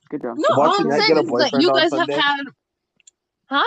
Good 0.09 0.21
job. 0.21 0.38
No, 0.38 0.61
all 0.61 0.75
I'm 0.77 0.91
saying 0.91 1.17
is 1.17 1.31
that 1.31 1.61
you 1.61 1.71
guys 1.71 1.91
have 1.91 2.09
had. 2.09 2.43
Huh? 3.47 3.63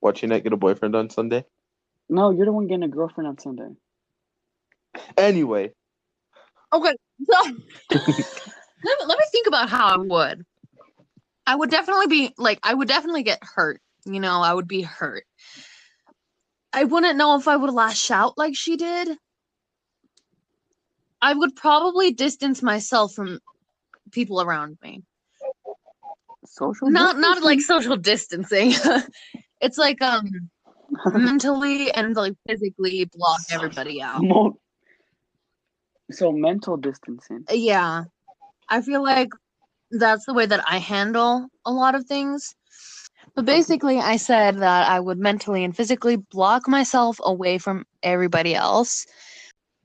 Watching 0.00 0.28
that 0.30 0.44
get 0.44 0.52
a 0.52 0.56
boyfriend 0.56 0.94
on 0.94 1.10
Sunday. 1.10 1.44
No, 2.08 2.30
you're 2.30 2.46
the 2.46 2.52
one 2.52 2.68
getting 2.68 2.84
a 2.84 2.88
girlfriend 2.88 3.26
on 3.26 3.38
Sunday. 3.38 3.70
Anyway, 5.16 5.72
Okay, 6.72 6.90
so 6.90 6.96
let, 7.90 8.06
me, 8.06 9.04
let 9.06 9.18
me 9.18 9.24
think 9.30 9.46
about 9.46 9.68
how 9.68 9.94
I 9.94 9.96
would. 9.96 10.44
I 11.46 11.54
would 11.54 11.70
definitely 11.70 12.06
be 12.06 12.34
like, 12.38 12.58
I 12.62 12.74
would 12.74 12.88
definitely 12.88 13.22
get 13.22 13.38
hurt. 13.42 13.80
You 14.04 14.20
know, 14.20 14.40
I 14.40 14.52
would 14.52 14.68
be 14.68 14.82
hurt. 14.82 15.24
I 16.72 16.84
wouldn't 16.84 17.16
know 17.16 17.36
if 17.36 17.46
I 17.46 17.56
would 17.56 17.72
lash 17.72 18.10
out 18.10 18.36
like 18.36 18.56
she 18.56 18.76
did. 18.76 19.16
I 21.22 21.32
would 21.32 21.56
probably 21.56 22.12
distance 22.12 22.62
myself 22.62 23.14
from 23.14 23.40
people 24.10 24.42
around 24.42 24.76
me. 24.82 25.02
Social? 26.44 26.90
Not 26.90 27.18
not 27.18 27.42
like 27.42 27.60
social 27.60 27.96
distancing. 27.96 28.74
it's 29.60 29.78
like 29.78 30.02
um 30.02 30.28
mentally 31.14 31.90
and 31.92 32.14
like 32.14 32.34
physically 32.46 33.08
block 33.16 33.40
everybody 33.50 34.02
out. 34.02 34.22
Mo- 34.22 34.58
so 36.10 36.32
mental 36.32 36.76
distancing. 36.76 37.44
yeah 37.50 38.04
i 38.68 38.80
feel 38.80 39.02
like 39.02 39.30
that's 39.92 40.26
the 40.26 40.34
way 40.34 40.46
that 40.46 40.62
i 40.68 40.78
handle 40.78 41.46
a 41.64 41.72
lot 41.72 41.94
of 41.94 42.04
things 42.06 42.54
but 43.34 43.44
basically 43.44 43.98
i 43.98 44.16
said 44.16 44.58
that 44.58 44.88
i 44.88 45.00
would 45.00 45.18
mentally 45.18 45.64
and 45.64 45.76
physically 45.76 46.16
block 46.16 46.68
myself 46.68 47.18
away 47.22 47.58
from 47.58 47.84
everybody 48.02 48.54
else 48.54 49.06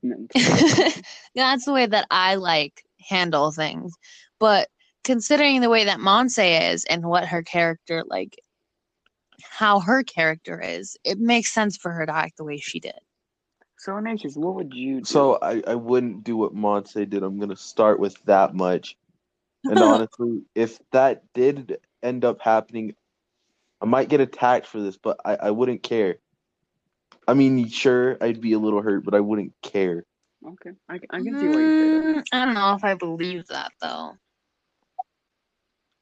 that's 1.34 1.64
the 1.64 1.72
way 1.72 1.86
that 1.86 2.06
I 2.10 2.36
like 2.36 2.82
handle 3.08 3.50
things. 3.52 3.94
But 4.38 4.68
considering 5.04 5.60
the 5.60 5.70
way 5.70 5.84
that 5.84 5.98
Monse 5.98 6.72
is 6.72 6.84
and 6.86 7.04
what 7.06 7.26
her 7.26 7.42
character 7.42 8.04
like 8.06 8.38
how 9.42 9.80
her 9.80 10.02
character 10.02 10.60
is, 10.60 10.96
it 11.04 11.18
makes 11.18 11.52
sense 11.52 11.76
for 11.76 11.92
her 11.92 12.06
to 12.06 12.14
act 12.14 12.36
the 12.36 12.44
way 12.44 12.58
she 12.58 12.80
did. 12.80 12.98
So 13.80 13.96
Ignatius, 13.96 14.36
what 14.36 14.56
would 14.56 14.74
you 14.74 15.00
do? 15.00 15.04
So 15.04 15.38
I, 15.40 15.62
I 15.66 15.74
wouldn't 15.74 16.22
do 16.22 16.36
what 16.36 16.54
Monse 16.54 17.08
did. 17.08 17.22
I'm 17.22 17.38
gonna 17.38 17.56
start 17.56 17.98
with 17.98 18.22
that 18.24 18.54
much. 18.54 18.96
And 19.64 19.80
honestly, 19.82 20.42
if 20.54 20.78
that 20.92 21.22
did 21.32 21.78
end 22.02 22.24
up 22.26 22.40
happening, 22.42 22.94
I 23.80 23.86
might 23.86 24.10
get 24.10 24.20
attacked 24.20 24.66
for 24.66 24.80
this, 24.80 24.98
but 24.98 25.18
I, 25.24 25.36
I 25.36 25.50
wouldn't 25.50 25.82
care. 25.82 26.16
I 27.26 27.32
mean, 27.34 27.68
sure, 27.68 28.18
I'd 28.20 28.40
be 28.40 28.52
a 28.52 28.58
little 28.58 28.82
hurt, 28.82 29.04
but 29.04 29.14
I 29.14 29.20
wouldn't 29.20 29.54
care. 29.62 30.04
okay, 30.46 30.72
I, 30.88 30.96
I 31.10 31.20
can 31.22 31.38
see 31.38 31.48
why 31.48 31.60
you 31.60 31.70
say 31.70 31.88
that. 31.88 32.02
Mm, 32.04 32.22
I 32.32 32.44
don't 32.44 32.54
know 32.54 32.74
if 32.74 32.84
I 32.84 32.94
believe 32.94 33.46
that 33.46 33.72
though. 33.80 34.16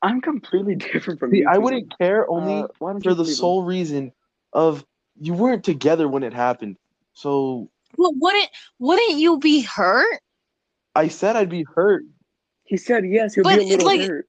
I'm 0.03 0.21
completely 0.21 0.75
different 0.93 1.21
from 1.21 1.33
See, 1.33 1.39
you. 1.39 1.49
I 1.49 1.59
two. 1.59 1.63
wouldn't 1.63 1.97
care 1.99 2.29
only 2.29 2.63
Uh, 2.65 2.69
why 2.79 2.93
don't 2.93 3.05
you 3.05 3.11
for 3.11 3.15
the 3.15 3.25
believe 3.25 3.39
him? 3.39 3.45
sole 3.45 3.63
reason 3.63 4.13
of 4.53 4.85
you 5.21 5.35
weren't 5.35 5.65
together 5.65 6.09
when 6.09 6.23
it 6.25 6.33
happened. 6.33 6.77
So 7.19 7.69
Well, 7.97 8.13
wouldn't 8.15 8.49
wouldn't 8.79 9.19
you 9.19 9.39
be 9.41 9.61
hurt? 9.61 10.21
I 10.95 11.09
said 11.09 11.35
I'd 11.35 11.49
be 11.51 11.65
hurt. 11.75 12.05
He 12.63 12.77
said 12.77 13.05
yes. 13.07 13.35
He'll 13.35 13.43
But 13.43 13.59
be 13.59 13.65
a 13.65 13.67
little 13.77 13.87
like- 13.87 14.01
hurt. 14.09 14.29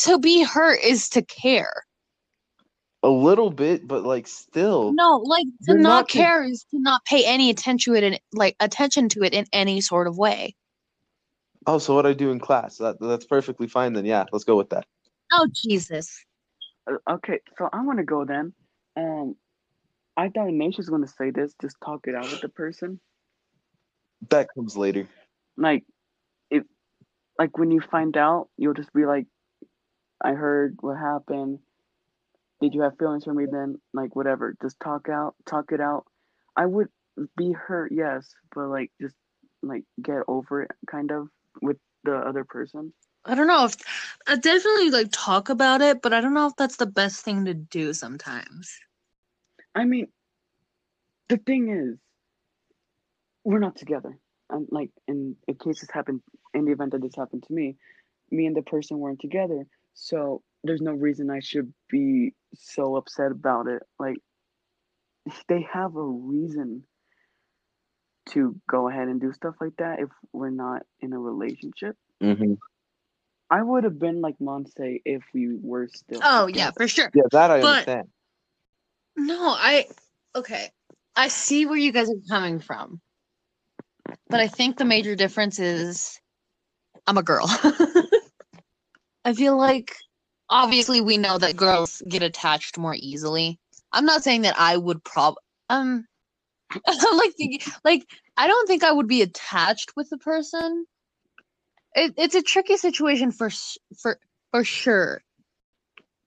To 0.00 0.18
be 0.18 0.42
hurt 0.42 0.80
is 0.84 1.08
to 1.10 1.22
care. 1.22 1.72
A 3.02 3.08
little 3.08 3.50
bit, 3.50 3.88
but 3.88 4.02
like 4.04 4.26
still. 4.26 4.92
No, 4.92 5.16
like 5.24 5.46
to 5.46 5.72
You're 5.72 5.78
not 5.78 5.88
not 5.88 6.08
to- 6.10 6.18
care 6.18 6.44
is 6.44 6.64
to 6.70 6.78
not 6.78 7.02
pay 7.06 7.24
any 7.24 7.48
attention 7.48 7.94
to 7.94 7.96
it 7.96 8.04
in 8.04 8.18
like 8.34 8.54
attention 8.60 9.08
to 9.10 9.22
it 9.22 9.32
in 9.32 9.46
any 9.54 9.80
sort 9.80 10.06
of 10.06 10.18
way. 10.18 10.54
Oh, 11.66 11.78
so 11.78 11.94
what 11.94 12.04
I 12.04 12.12
do 12.12 12.30
in 12.30 12.38
class? 12.38 12.76
That 12.76 13.00
that's 13.00 13.24
perfectly 13.24 13.66
fine 13.66 13.94
then. 13.94 14.04
Yeah, 14.04 14.26
let's 14.30 14.44
go 14.44 14.56
with 14.56 14.68
that. 14.70 14.84
Oh 15.32 15.48
Jesus. 15.54 16.22
Uh, 16.86 16.96
okay, 17.14 17.40
so 17.56 17.70
I'm 17.72 17.86
gonna 17.86 18.04
go 18.04 18.26
then. 18.26 18.52
Um, 18.98 19.36
I 20.16 20.28
thought 20.28 20.48
Ignatius 20.48 20.78
was 20.78 20.90
gonna 20.90 21.06
say 21.06 21.30
this. 21.30 21.54
Just 21.60 21.76
talk 21.84 22.06
it 22.06 22.14
out 22.14 22.30
with 22.30 22.40
the 22.40 22.48
person. 22.48 23.00
That 24.28 24.48
comes 24.54 24.76
later. 24.76 25.08
Like, 25.56 25.84
if, 26.50 26.64
like 27.38 27.56
when 27.56 27.70
you 27.70 27.80
find 27.80 28.16
out, 28.16 28.48
you'll 28.56 28.74
just 28.74 28.92
be 28.92 29.06
like, 29.06 29.26
"I 30.22 30.32
heard 30.32 30.76
what 30.80 30.98
happened. 30.98 31.60
Did 32.60 32.74
you 32.74 32.82
have 32.82 32.98
feelings 32.98 33.24
for 33.24 33.32
me 33.32 33.46
then? 33.50 33.80
Like 33.94 34.14
whatever. 34.14 34.54
Just 34.60 34.78
talk 34.80 35.08
out, 35.08 35.34
talk 35.46 35.72
it 35.72 35.80
out. 35.80 36.04
I 36.56 36.66
would 36.66 36.88
be 37.36 37.52
hurt, 37.52 37.92
yes, 37.92 38.34
but 38.54 38.68
like 38.68 38.90
just 39.00 39.14
like 39.62 39.84
get 40.02 40.22
over 40.28 40.62
it, 40.62 40.70
kind 40.90 41.10
of, 41.10 41.28
with 41.62 41.78
the 42.04 42.16
other 42.16 42.44
person. 42.44 42.92
I 43.24 43.34
don't 43.34 43.46
know 43.46 43.64
if 43.64 43.76
I 44.26 44.36
definitely 44.36 44.90
like 44.90 45.08
talk 45.12 45.48
about 45.48 45.80
it, 45.80 46.02
but 46.02 46.12
I 46.12 46.20
don't 46.20 46.34
know 46.34 46.46
if 46.46 46.56
that's 46.56 46.76
the 46.76 46.86
best 46.86 47.24
thing 47.24 47.44
to 47.46 47.54
do 47.54 47.92
sometimes. 47.92 48.70
I 49.74 49.84
mean, 49.84 50.08
the 51.28 51.36
thing 51.36 51.70
is, 51.70 51.98
we're 53.44 53.58
not 53.58 53.76
together. 53.76 54.18
And 54.50 54.66
like, 54.70 54.90
in 55.06 55.36
in 55.46 55.54
case 55.54 55.80
this 55.80 55.90
happened, 55.90 56.22
in 56.54 56.64
the 56.64 56.72
event 56.72 56.92
that 56.92 57.02
this 57.02 57.14
happened 57.16 57.44
to 57.46 57.52
me, 57.52 57.76
me 58.30 58.46
and 58.46 58.56
the 58.56 58.62
person 58.62 58.98
weren't 58.98 59.20
together. 59.20 59.66
So 59.94 60.42
there's 60.64 60.80
no 60.80 60.92
reason 60.92 61.30
I 61.30 61.40
should 61.40 61.72
be 61.88 62.34
so 62.54 62.96
upset 62.96 63.30
about 63.30 63.66
it. 63.68 63.82
Like, 63.98 64.16
they 65.48 65.66
have 65.72 65.96
a 65.96 66.02
reason 66.04 66.84
to 68.30 68.56
go 68.68 68.88
ahead 68.88 69.08
and 69.08 69.20
do 69.20 69.32
stuff 69.32 69.54
like 69.60 69.76
that 69.78 70.00
if 70.00 70.08
we're 70.32 70.50
not 70.50 70.82
in 71.00 71.12
a 71.12 71.18
relationship. 71.18 71.96
Mm-hmm. 72.22 72.54
I 73.50 73.62
would 73.62 73.84
have 73.84 73.98
been 73.98 74.20
like 74.20 74.36
Monse 74.40 75.00
if 75.04 75.22
we 75.34 75.56
were 75.60 75.88
still. 75.88 76.20
Oh 76.22 76.46
yeah, 76.46 76.70
for 76.70 76.86
sure. 76.86 77.10
Yeah, 77.14 77.22
that 77.32 77.50
I 77.50 77.60
But- 77.60 77.66
understand. 77.66 78.08
No, 79.16 79.50
I 79.50 79.86
okay. 80.34 80.70
I 81.16 81.28
see 81.28 81.66
where 81.66 81.76
you 81.78 81.92
guys 81.92 82.08
are 82.10 82.28
coming 82.28 82.60
from. 82.60 83.00
But 84.28 84.40
I 84.40 84.48
think 84.48 84.76
the 84.78 84.84
major 84.84 85.14
difference 85.16 85.58
is 85.58 86.18
I'm 87.06 87.18
a 87.18 87.22
girl. 87.22 87.46
I 89.24 89.34
feel 89.34 89.56
like 89.56 89.94
obviously 90.48 91.00
we 91.00 91.18
know 91.18 91.38
that 91.38 91.56
girls 91.56 92.02
get 92.08 92.22
attached 92.22 92.78
more 92.78 92.94
easily. 92.96 93.58
I'm 93.92 94.04
not 94.06 94.22
saying 94.24 94.42
that 94.42 94.58
I 94.58 94.76
would 94.76 95.04
prob 95.04 95.34
um 95.68 96.06
like 96.86 97.34
like 97.84 98.06
I 98.36 98.46
don't 98.46 98.66
think 98.66 98.84
I 98.84 98.92
would 98.92 99.08
be 99.08 99.22
attached 99.22 99.92
with 99.96 100.08
the 100.10 100.18
person. 100.18 100.86
It, 101.94 102.14
it's 102.16 102.34
a 102.36 102.42
tricky 102.42 102.76
situation 102.76 103.32
for 103.32 103.50
for 104.00 104.18
for 104.52 104.64
sure. 104.64 105.22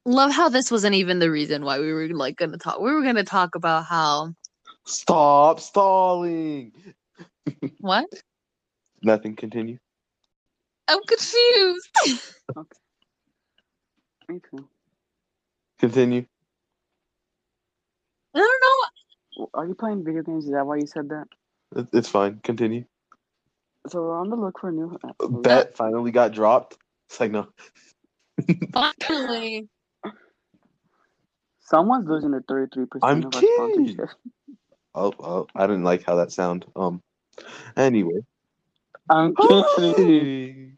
Love 0.05 0.31
how 0.31 0.49
this 0.49 0.69
wasn't 0.69 0.95
even 0.95 1.19
the 1.19 1.31
reason 1.31 1.63
why 1.63 1.79
we 1.79 1.93
were 1.93 2.09
like 2.09 2.35
gonna 2.35 2.57
talk. 2.57 2.79
We 2.79 2.91
were 2.93 3.03
gonna 3.03 3.23
talk 3.23 3.55
about 3.55 3.85
how 3.85 4.33
Stop 4.85 5.59
stalling. 5.59 6.71
what? 7.79 8.05
Nothing. 9.01 9.35
Continue. 9.35 9.77
I'm 10.87 10.99
confused. 11.07 11.89
Me 14.29 14.39
too. 14.51 14.67
Continue. 15.79 16.25
I 18.35 18.39
don't 18.39 18.61
know. 19.37 19.49
Are 19.53 19.65
you 19.65 19.75
playing 19.75 20.03
video 20.03 20.21
games? 20.21 20.45
Is 20.45 20.51
that 20.51 20.65
why 20.65 20.77
you 20.77 20.87
said 20.87 21.09
that? 21.09 21.27
It's 21.93 22.09
fine. 22.09 22.39
Continue. 22.43 22.85
So 23.87 24.01
we're 24.01 24.19
on 24.19 24.29
the 24.29 24.35
look 24.35 24.59
for 24.59 24.69
a 24.69 24.71
new. 24.71 24.97
uh, 25.03 25.27
Bet 25.27 25.75
finally 25.75 26.11
got 26.11 26.31
dropped. 26.33 26.77
It's 27.09 27.19
like 27.19 27.31
no. 27.31 27.47
Finally. 28.73 29.67
Someone's 31.63 32.07
losing 32.07 32.31
their 32.31 32.43
thirty-three 32.47 32.85
I'm 33.01 33.21
percent 33.21 33.25
of 33.25 33.35
our 33.35 33.41
kidding. 33.41 33.87
sponsorship. 33.87 34.17
Oh, 34.95 35.13
oh, 35.19 35.47
I 35.55 35.65
didn't 35.65 35.83
like 35.83 36.03
how 36.03 36.15
that 36.15 36.31
sound. 36.31 36.65
Um. 36.75 37.01
Anyway. 37.77 38.19
I'm 39.09 39.35
kidding. 39.35 39.63
Kidding. 39.95 40.77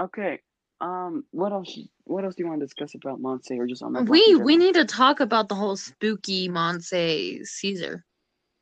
okay. 0.00 0.40
Um. 0.80 1.24
What 1.30 1.52
else? 1.52 1.78
What 2.04 2.24
else 2.24 2.34
do 2.34 2.42
you 2.42 2.48
want 2.48 2.60
to 2.60 2.66
discuss 2.66 2.94
about 2.94 3.20
Monse 3.20 3.50
or 3.52 3.66
just 3.66 3.82
on 3.82 3.92
that? 3.94 4.08
We 4.08 4.36
we 4.36 4.56
need 4.56 4.74
to 4.74 4.84
talk 4.84 5.20
about 5.20 5.48
the 5.48 5.54
whole 5.54 5.76
spooky 5.76 6.48
Monse 6.48 7.46
Cesar. 7.46 8.04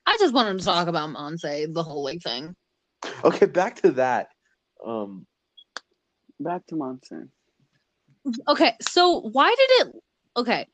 I 0.06 0.16
just 0.20 0.34
wanted 0.34 0.58
to 0.58 0.64
talk 0.64 0.86
about 0.86 1.10
Monse, 1.10 1.72
the 1.72 1.82
whole 1.82 2.04
like 2.04 2.22
thing. 2.22 2.54
Okay, 3.24 3.46
back 3.46 3.76
to 3.82 3.90
that. 3.92 4.28
Um. 4.86 5.26
back 6.40 6.64
to 6.66 6.76
Monse. 6.76 7.28
Okay, 8.48 8.72
so 8.80 9.20
why 9.20 9.48
did 9.48 9.88
it 9.88 9.94
okay. 10.36 10.66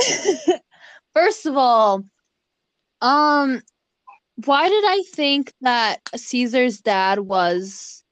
First 1.14 1.46
of 1.46 1.56
all, 1.56 2.04
um 3.00 3.62
why 4.44 4.68
did 4.68 4.84
I 4.86 5.02
think 5.12 5.52
that 5.60 6.00
Cesar's 6.16 6.80
dad 6.80 7.18
was 7.18 8.02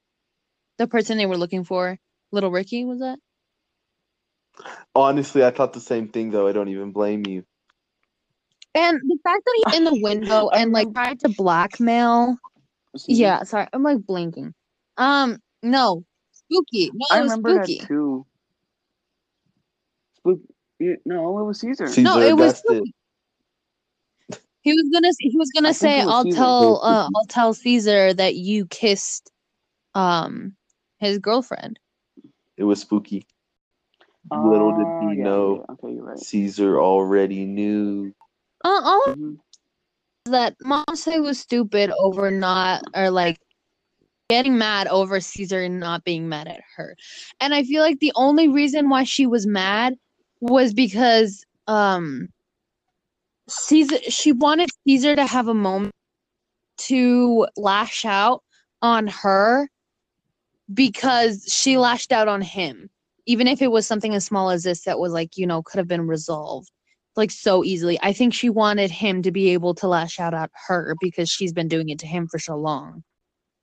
the 0.79 0.87
person 0.87 1.19
they 1.19 1.27
were 1.27 1.39
looking 1.39 1.65
for? 1.65 1.99
Little 2.33 2.51
Ricky, 2.51 2.85
was 2.85 3.01
that? 3.01 3.19
Honestly, 4.95 5.45
I 5.45 5.51
thought 5.51 5.73
the 5.73 5.81
same 5.81 6.09
thing. 6.09 6.31
Though 6.31 6.49
I 6.49 6.53
don't 6.53 6.69
even 6.69 6.93
blame 6.93 7.25
you. 7.27 7.45
And 8.75 9.01
the 9.01 9.19
fact 9.25 9.43
that 9.45 9.65
he's 9.65 9.79
in 9.79 9.85
the 9.85 10.01
window 10.03 10.49
and 10.55 10.73
like 10.73 10.93
tried 10.93 11.21
to 11.21 11.29
blackmail. 11.31 12.37
Yeah, 13.07 13.45
sorry, 13.45 13.67
I'm 13.73 13.83
like 13.83 14.05
blinking. 14.07 14.53
Um, 14.97 15.39
no, 15.63 16.05
spooky. 16.33 16.91
No, 16.93 17.07
I 17.11 17.19
it 17.19 17.23
was 17.23 17.33
remember 17.33 17.55
spooky. 17.55 17.79
that 17.79 17.87
too. 17.89 18.27
Spook. 20.17 20.41
Yeah, 20.79 20.95
No, 21.05 21.39
it 21.39 21.45
was 21.45 21.61
Cesar. 21.61 21.87
See- 21.89 22.03
No, 22.03 22.15
Cesar, 22.15 22.27
it 22.29 22.37
was 22.37 22.63
it. 22.69 22.85
He 24.63 24.73
was 24.73 24.91
gonna 24.93 25.13
he 25.19 25.37
was 25.37 25.51
gonna 25.55 25.69
I 25.69 25.73
say 25.73 26.05
was 26.05 26.15
I'll 26.15 26.23
Cesar. 26.25 26.37
tell 26.37 26.81
uh, 26.83 27.09
I'll 27.15 27.27
tell 27.29 27.55
Cesar 27.55 28.13
that 28.15 28.35
you 28.37 28.67
kissed 28.67 29.31
um 29.95 30.55
his 30.99 31.19
girlfriend. 31.19 31.79
It 32.57 32.65
was 32.65 32.81
spooky. 32.81 33.27
Little 34.31 34.73
did 34.73 34.87
Oh, 34.87 35.09
he 35.11 35.17
yeah, 35.17 35.25
know. 35.25 35.65
yeah, 35.69 35.75
Okay, 35.75 35.95
you're 35.95 36.05
right. 36.05 36.19
Cesar 36.19 36.81
already 36.81 37.45
knew. 37.47 38.13
Uh, 38.65 38.81
all 38.83 39.05
of 39.07 39.17
Mhm. 39.17 39.39
that 40.27 40.59
Monse 40.59 41.23
was 41.23 41.39
stupid 41.39 41.91
over 41.99 42.31
not 42.31 42.83
or 42.95 43.11
like 43.11 43.39
getting 44.29 44.59
mad 44.59 44.87
over 44.89 45.21
Cesar 45.21 45.69
not 45.71 46.05
being 46.05 46.29
mad 46.29 46.49
at 46.49 46.61
her. 46.77 46.95
And 47.41 47.55
I 47.55 47.63
feel 47.63 47.81
like 47.83 48.01
the 48.01 48.13
only 48.17 48.49
reason 48.49 48.91
why 48.91 49.05
she 49.05 49.27
was 49.27 49.47
mad 49.47 49.95
was 50.41 50.73
because 50.73 51.45
um 51.67 52.29
Cesar 53.49 53.99
she 54.09 54.33
wanted 54.33 54.71
Cesar 54.87 55.17
to 55.17 55.27
have 55.27 55.49
a 55.49 55.55
moment 55.55 55.95
to 56.79 57.47
lash 57.57 58.05
out 58.05 58.43
on 58.83 59.07
her 59.09 59.69
because 60.73 61.45
she 61.49 61.79
lashed 61.79 62.13
out 62.13 62.29
on 62.29 62.41
him 62.41 62.89
even 63.27 63.47
if 63.47 63.61
it 63.61 63.71
was 63.71 63.87
something 63.87 64.15
as 64.15 64.25
small 64.25 64.51
as 64.51 64.63
this 64.63 64.83
that 64.83 64.99
was 64.99 65.13
like 65.13 65.37
you 65.37 65.47
know 65.47 65.63
could 65.63 65.79
have 65.79 65.89
been 65.89 66.07
resolved 66.07 66.71
like 67.19 67.31
so 67.31 67.63
easily. 67.65 67.99
I 68.01 68.15
think 68.15 68.33
she 68.33 68.49
wanted 68.49 68.91
him 68.91 69.21
to 69.23 69.31
be 69.31 69.51
able 69.51 69.75
to 69.75 69.89
lash 69.89 70.19
out 70.19 70.33
at 70.33 70.51
her 70.69 70.95
because 71.01 71.29
she's 71.29 71.53
been 71.53 71.69
doing 71.69 71.91
it 71.91 71.99
to 71.99 72.07
him 72.07 72.29
for 72.29 72.39
so 72.39 72.57
long. 72.57 73.03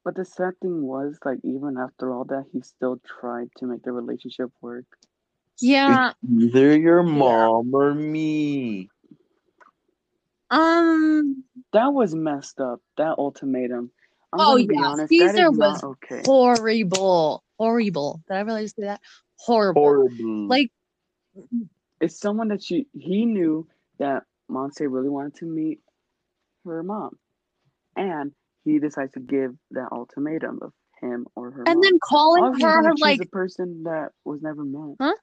But 0.04 0.16
the 0.16 0.26
sad 0.26 0.54
thing 0.62 0.84
was, 0.84 1.18
like, 1.26 1.40
even 1.44 1.78
after 1.80 2.14
all 2.14 2.26
that, 2.26 2.46
he 2.54 2.62
still 2.62 3.02
tried 3.20 3.48
to 3.58 3.66
make 3.66 3.82
the 3.82 3.92
relationship 3.92 4.52
work. 4.62 4.86
Yeah. 5.62 6.14
Either 6.40 6.78
your 6.78 7.04
mom 7.04 7.74
or 7.74 7.94
me. 7.94 8.90
Um 10.50 11.44
That 11.74 11.94
was 11.94 12.14
messed 12.16 12.60
up. 12.60 12.82
That 12.98 13.18
ultimatum. 13.18 13.92
I'm 14.34 14.40
Oh, 14.42 14.58
yeah, 14.58 14.86
honest, 14.86 15.10
Cesar 15.10 15.52
was 15.52 15.84
okay. 15.84 16.22
horrible. 16.26 17.44
Horrible. 17.58 18.22
Did 18.28 18.36
I 18.36 18.42
really 18.42 18.64
just 18.64 18.76
say 18.76 18.84
that? 18.84 19.02
Horrible. 19.38 19.82
Horrible. 19.82 20.48
Like 20.50 20.72
It's 22.02 22.20
someone 22.20 22.50
that 22.50 22.62
she 22.64 22.88
he 22.94 23.26
knew 23.26 23.68
that 24.00 24.24
Monse 24.52 24.82
really 24.82 25.10
wanted 25.10 25.36
to 25.36 25.46
meet 25.46 25.80
her 26.66 26.84
mom, 26.84 27.18
and 27.96 28.34
he 28.66 28.80
decides 28.80 29.14
to 29.14 29.20
give 29.22 29.56
that 29.72 29.90
ultimatum 29.92 30.60
of 30.62 30.74
him 31.02 31.28
or 31.36 31.52
her. 31.52 31.64
and 31.66 31.76
mom. 31.76 31.84
then 31.84 32.00
calling 32.04 32.44
Obviously, 32.44 32.60
she's 32.60 32.74
her 32.76 32.94
like 33.00 33.22
a 33.22 33.26
person 33.28 33.84
that 33.84 34.10
was 34.26 34.42
never 34.42 34.64
met. 34.66 34.96
Huh? 35.00 35.14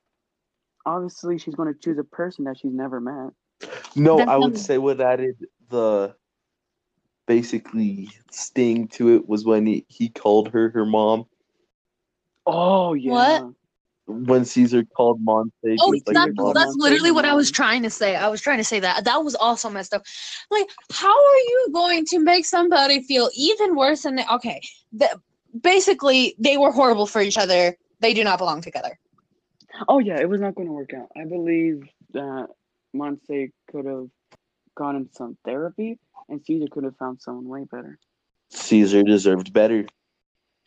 Obviously, 0.84 1.38
she's 1.38 1.54
going 1.54 1.72
to 1.72 1.78
choose 1.78 1.98
a 1.98 2.04
person 2.04 2.44
that 2.44 2.58
she's 2.58 2.72
never 2.72 3.00
met. 3.00 3.32
no, 3.94 4.18
That's 4.18 4.30
I 4.30 4.36
would 4.36 4.58
say 4.58 4.78
what 4.78 5.00
added 5.00 5.36
the 5.70 6.14
basically 7.26 8.10
sting 8.30 8.88
to 8.88 9.14
it 9.14 9.28
was 9.28 9.44
when 9.44 9.66
he, 9.66 9.86
he 9.88 10.08
called 10.08 10.48
her 10.52 10.70
her 10.70 10.84
mom. 10.84 11.24
Oh 12.46 12.94
yeah. 12.94 13.12
What? 13.12 13.54
When 14.06 14.44
Cesar 14.44 14.84
called 14.84 15.24
Monse. 15.24 15.50
Oh, 15.80 15.92
just 15.94 16.06
like 16.08 16.14
that's, 16.14 16.32
that's 16.54 16.76
Monse 16.76 16.76
literally 16.76 17.12
what 17.12 17.24
I 17.24 17.34
was 17.34 17.50
trying 17.50 17.84
to 17.84 17.90
say. 17.90 18.16
I 18.16 18.28
was 18.28 18.40
trying 18.40 18.58
to 18.58 18.64
say 18.64 18.80
that. 18.80 19.04
That 19.04 19.18
was 19.18 19.36
also 19.36 19.70
messed 19.70 19.94
up. 19.94 20.02
Like, 20.50 20.68
how 20.90 21.08
are 21.08 21.36
you 21.36 21.68
going 21.72 22.04
to 22.06 22.18
make 22.18 22.44
somebody 22.44 23.02
feel 23.02 23.30
even 23.36 23.76
worse 23.76 24.02
than 24.02 24.16
they? 24.16 24.26
Okay, 24.30 24.60
the, 24.92 25.20
basically, 25.62 26.34
they 26.38 26.56
were 26.56 26.72
horrible 26.72 27.06
for 27.06 27.22
each 27.22 27.38
other. 27.38 27.76
They 28.00 28.12
do 28.12 28.24
not 28.24 28.38
belong 28.38 28.60
together. 28.60 28.98
Oh 29.88 29.98
yeah, 29.98 30.20
it 30.20 30.28
was 30.28 30.40
not 30.40 30.54
going 30.54 30.68
to 30.68 30.72
work 30.74 30.92
out. 30.94 31.08
I 31.16 31.24
believe 31.24 31.82
that 32.12 32.48
Monse 32.94 33.50
could 33.70 33.86
have 33.86 34.08
gotten 34.74 35.08
some 35.12 35.36
therapy, 35.44 35.98
and 36.28 36.44
Cesar 36.44 36.66
could 36.70 36.84
have 36.84 36.96
found 36.96 37.20
someone 37.20 37.48
way 37.48 37.64
better. 37.70 37.98
Cesar 38.50 39.02
deserved 39.02 39.52
better. 39.52 39.86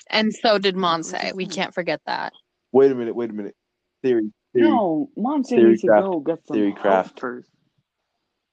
And 0.09 0.33
so 0.33 0.57
did 0.57 0.75
Monse. 0.75 1.13
Monse. 1.13 1.35
We 1.35 1.45
can't 1.45 1.73
forget 1.73 2.01
that. 2.05 2.33
Wait 2.71 2.91
a 2.91 2.95
minute, 2.95 3.15
wait 3.15 3.29
a 3.29 3.33
minute. 3.33 3.55
Theory. 4.01 4.31
theory. 4.53 4.69
No, 4.69 5.09
Monse 5.17 5.49
Theory 5.49 5.69
needs 5.71 5.81
to 5.81 5.87
go 5.87 6.19
get 6.19 6.45
some 6.45 6.57
Theory 6.57 6.73
craft. 6.73 7.19
first. 7.19 7.49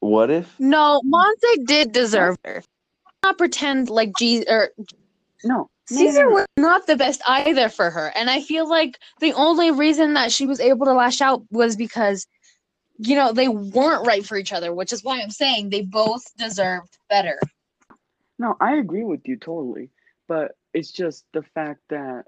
What 0.01 0.31
if? 0.31 0.55
No, 0.59 1.01
Monse 1.05 1.65
did 1.65 1.93
deserve 1.93 2.37
her. 2.45 2.63
Not 3.23 3.39
pretend 3.39 3.89
like 3.89 4.13
G 4.19 4.45
or 4.49 4.71
No, 4.79 4.87
no, 5.45 5.55
no, 5.55 5.71
Cesar 5.87 6.29
was 6.31 6.47
not 6.57 6.87
the 6.87 6.97
best 6.97 7.21
either 7.27 7.69
for 7.69 7.91
her. 7.91 8.13
And 8.15 8.31
I 8.31 8.41
feel 8.41 8.69
like 8.69 8.99
the 9.21 9.33
only 9.33 9.71
reason 9.71 10.15
that 10.15 10.33
she 10.33 10.47
was 10.47 10.61
able 10.61 10.87
to 10.87 10.93
lash 10.93 11.21
out 11.21 11.43
was 11.51 11.77
because, 11.77 12.27
you 12.99 13.17
know, 13.17 13.33
they 13.33 13.49
weren't 13.49 14.07
right 14.07 14.25
for 14.25 14.37
each 14.37 14.53
other, 14.53 14.73
which 14.73 14.93
is 14.93 15.03
why 15.03 15.21
I'm 15.21 15.31
saying 15.31 15.71
they 15.71 15.83
both 15.83 16.25
deserved 16.37 16.97
better. 17.09 17.39
No, 18.39 18.57
I 18.61 18.77
agree 18.77 19.05
with 19.05 19.21
you 19.25 19.37
totally, 19.37 19.91
but 20.29 20.57
it's 20.73 20.91
just 20.91 21.25
the 21.33 21.43
fact 21.43 21.81
that 21.91 22.25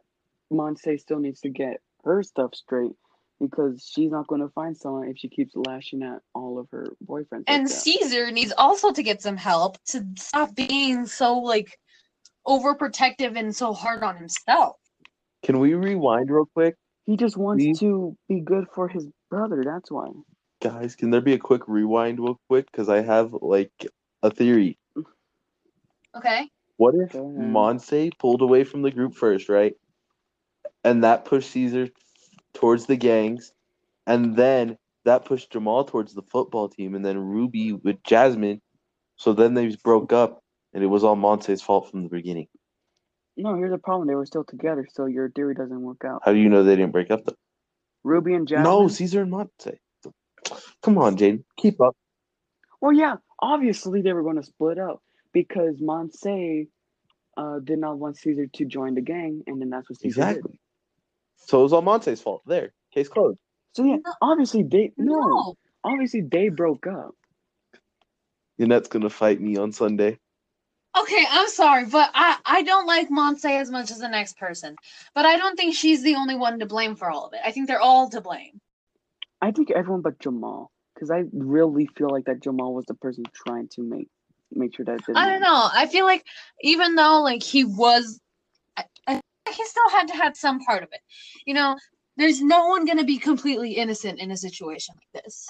Monse 0.52 1.00
still 1.00 1.18
needs 1.18 1.40
to 1.40 1.48
get 1.48 1.80
her 2.05 2.22
stuff 2.22 2.55
straight 2.55 2.92
because 3.40 3.84
she's 3.84 4.11
not 4.11 4.26
going 4.26 4.40
to 4.40 4.48
find 4.48 4.76
someone 4.76 5.09
if 5.09 5.18
she 5.18 5.28
keeps 5.28 5.55
lashing 5.57 6.02
at 6.02 6.20
all 6.34 6.59
of 6.59 6.68
her 6.70 6.86
boyfriends. 7.05 7.44
And 7.46 7.64
like. 7.64 7.72
Cesar 7.72 8.30
needs 8.30 8.52
also 8.57 8.92
to 8.92 9.02
get 9.02 9.22
some 9.22 9.36
help 9.36 9.82
to 9.86 10.05
stop 10.16 10.55
being 10.55 11.07
so 11.07 11.38
like 11.38 11.78
overprotective 12.47 13.38
and 13.38 13.55
so 13.55 13.72
hard 13.72 14.03
on 14.03 14.16
himself. 14.16 14.76
Can 15.45 15.59
we 15.61 15.74
rewind 15.74 16.30
real 16.30 16.49
quick? 16.55 16.76
he 17.07 17.16
just 17.16 17.36
wants 17.36 17.64
Please? 17.64 17.78
to 17.80 18.16
be 18.28 18.40
good 18.40 18.66
for 18.74 18.88
his 18.88 19.07
brother. 19.30 19.62
That's 19.64 19.90
why. 19.90 20.09
Guys, 20.62 20.97
can 20.97 21.11
there 21.11 21.20
be 21.20 21.34
a 21.34 21.38
quick 21.38 21.62
rewind 21.66 22.18
real 22.18 22.40
quick? 22.49 22.70
Because 22.70 22.88
I 22.88 23.03
have 23.03 23.32
like 23.32 23.72
a 24.22 24.30
theory. 24.30 24.78
Okay. 26.16 26.49
What 26.76 26.95
if 26.95 27.12
Go. 27.12 27.24
Monse 27.24 28.11
pulled 28.18 28.40
away 28.42 28.64
from 28.64 28.82
the 28.82 28.90
group 28.90 29.14
first, 29.14 29.49
right? 29.49 29.74
And 30.82 31.05
that 31.05 31.24
pushed 31.24 31.51
Cesar 31.51 31.88
towards 32.55 32.86
the 32.86 32.97
gangs. 32.97 33.53
And 34.07 34.36
then 34.36 34.78
that 35.05 35.24
pushed 35.24 35.53
Jamal 35.53 35.84
towards 35.84 36.14
the 36.14 36.22
football 36.22 36.68
team. 36.68 36.95
And 36.95 37.05
then 37.05 37.18
Ruby 37.18 37.72
with 37.72 38.03
Jasmine. 38.03 38.61
So 39.16 39.32
then 39.32 39.55
they 39.55 39.76
broke 39.84 40.12
up. 40.12 40.42
And 40.75 40.83
it 40.83 40.89
was 40.89 41.05
all 41.05 41.16
Monse's 41.16 41.62
fault 41.62 41.91
from 41.91 42.03
the 42.03 42.09
beginning. 42.09 42.49
No, 43.37 43.55
here's 43.57 43.70
the 43.70 43.79
problem. 43.79 44.09
They 44.09 44.14
were 44.14 44.27
still 44.27 44.45
together, 44.45 44.87
so 44.93 45.07
your 45.07 45.31
theory 45.31 45.55
doesn't 45.55 45.81
work 45.81 46.05
out. 46.05 46.22
How 46.25 46.33
do 46.33 46.39
you 46.39 46.49
know 46.49 46.62
they 46.64 46.77
didn't 46.77 46.93
break 46.93 47.11
up 47.11 47.25
though? 47.25 47.35
Ruby 48.03 48.35
and 48.35 48.47
Jasmine. 48.47 48.64
No, 48.64 48.89
Cesar 48.89 49.22
and 49.22 49.33
Monse. 49.33 49.79
Come 50.83 50.99
on, 50.99 51.16
Jaden. 51.16 51.45
Keep 51.57 51.81
up. 51.81 51.97
Well, 52.81 52.93
yeah, 52.93 53.16
obviously 53.41 54.03
they 54.03 54.12
were 54.12 54.22
going 54.22 54.37
to 54.37 54.43
split 54.43 54.79
up 54.79 55.01
because 55.33 55.81
Monse 55.81 56.68
uh, 57.37 57.59
did 57.61 57.79
not 57.79 57.99
want 57.99 58.18
Cesar 58.18 58.47
to 58.47 58.64
join 58.66 58.95
the 58.95 59.01
gang, 59.01 59.43
and 59.47 59.61
then 59.61 59.70
that's 59.70 59.89
what 59.89 59.99
Cesar 60.01 60.20
did. 60.20 60.29
Exactly. 60.29 60.61
So 61.37 61.61
it 61.61 61.62
was 61.62 61.72
all 61.72 61.83
Monse's 61.83 62.20
fault. 62.20 62.43
There. 62.47 62.72
Case 62.93 63.09
closed. 63.09 63.39
So 63.72 63.85
yeah, 63.85 63.97
No. 64.05 64.12
obviously 64.22 64.62
they 64.62 64.93
no, 64.97 65.14
No. 65.18 65.55
obviously 65.83 66.20
they 66.20 66.49
broke 66.49 66.87
up. 66.87 67.14
Yannette's 68.61 68.89
gonna 68.89 69.11
fight 69.11 69.41
me 69.41 69.57
on 69.57 69.72
Sunday. 69.72 70.18
Okay, 70.97 71.24
I'm 71.28 71.49
sorry, 71.49 71.86
but 71.86 72.11
I, 72.14 72.36
I 72.45 72.62
don't 72.62 72.86
like 72.86 73.09
Monse 73.11 73.45
as 73.45 73.70
much 73.70 73.90
as 73.90 73.99
the 73.99 74.09
next 74.09 74.38
person. 74.38 74.76
But 75.14 75.26
I 75.26 75.36
don't 75.36 75.57
think 75.57 75.74
she's 75.74 76.03
the 76.03 76.14
only 76.14 76.36
one 76.36 76.61
to 76.61 76.66
blame 76.66 76.95
for 76.95 77.11
all 77.11 77.26
of 77.26 77.32
it. 77.32 77.40
I 77.45 77.51
think 77.51 77.66
they're 77.66 77.80
all 77.80 78.09
to 78.11 78.20
blame. 78.20 78.61
I 79.42 79.51
think 79.51 79.70
everyone 79.70 80.03
but 80.03 80.20
Jamal, 80.20 80.70
because 80.95 81.11
I 81.11 81.24
really 81.32 81.86
feel 81.86 82.09
like 82.11 82.26
that 82.26 82.40
Jamal 82.40 82.74
was 82.74 82.86
the 82.86 82.95
person 82.95 83.24
trying 83.34 83.68
to 83.68 83.82
make 83.82 84.09
make 84.53 84.76
sure 84.76 84.84
that 84.84 84.95
it 84.95 85.07
didn't 85.07 85.16
I 85.16 85.24
don't 85.24 85.40
happen. 85.40 85.42
know. 85.42 85.68
I 85.72 85.86
feel 85.86 86.07
like 86.07 86.24
even 86.62 86.95
though 86.95 87.22
like 87.22 87.42
he 87.42 87.64
was, 87.64 88.20
I, 88.76 88.84
I, 89.09 89.20
he 89.51 89.64
still 89.64 89.90
had 89.90 90.09
to 90.09 90.14
have 90.14 90.36
some 90.36 90.60
part 90.60 90.82
of 90.82 90.90
it. 90.93 91.01
You 91.44 91.55
know, 91.55 91.77
there's 92.16 92.40
no 92.40 92.69
one 92.69 92.85
gonna 92.85 93.05
be 93.05 93.19
completely 93.19 93.73
innocent 93.73 94.20
in 94.20 94.31
a 94.31 94.36
situation 94.36 94.94
like 94.97 95.24
this. 95.24 95.47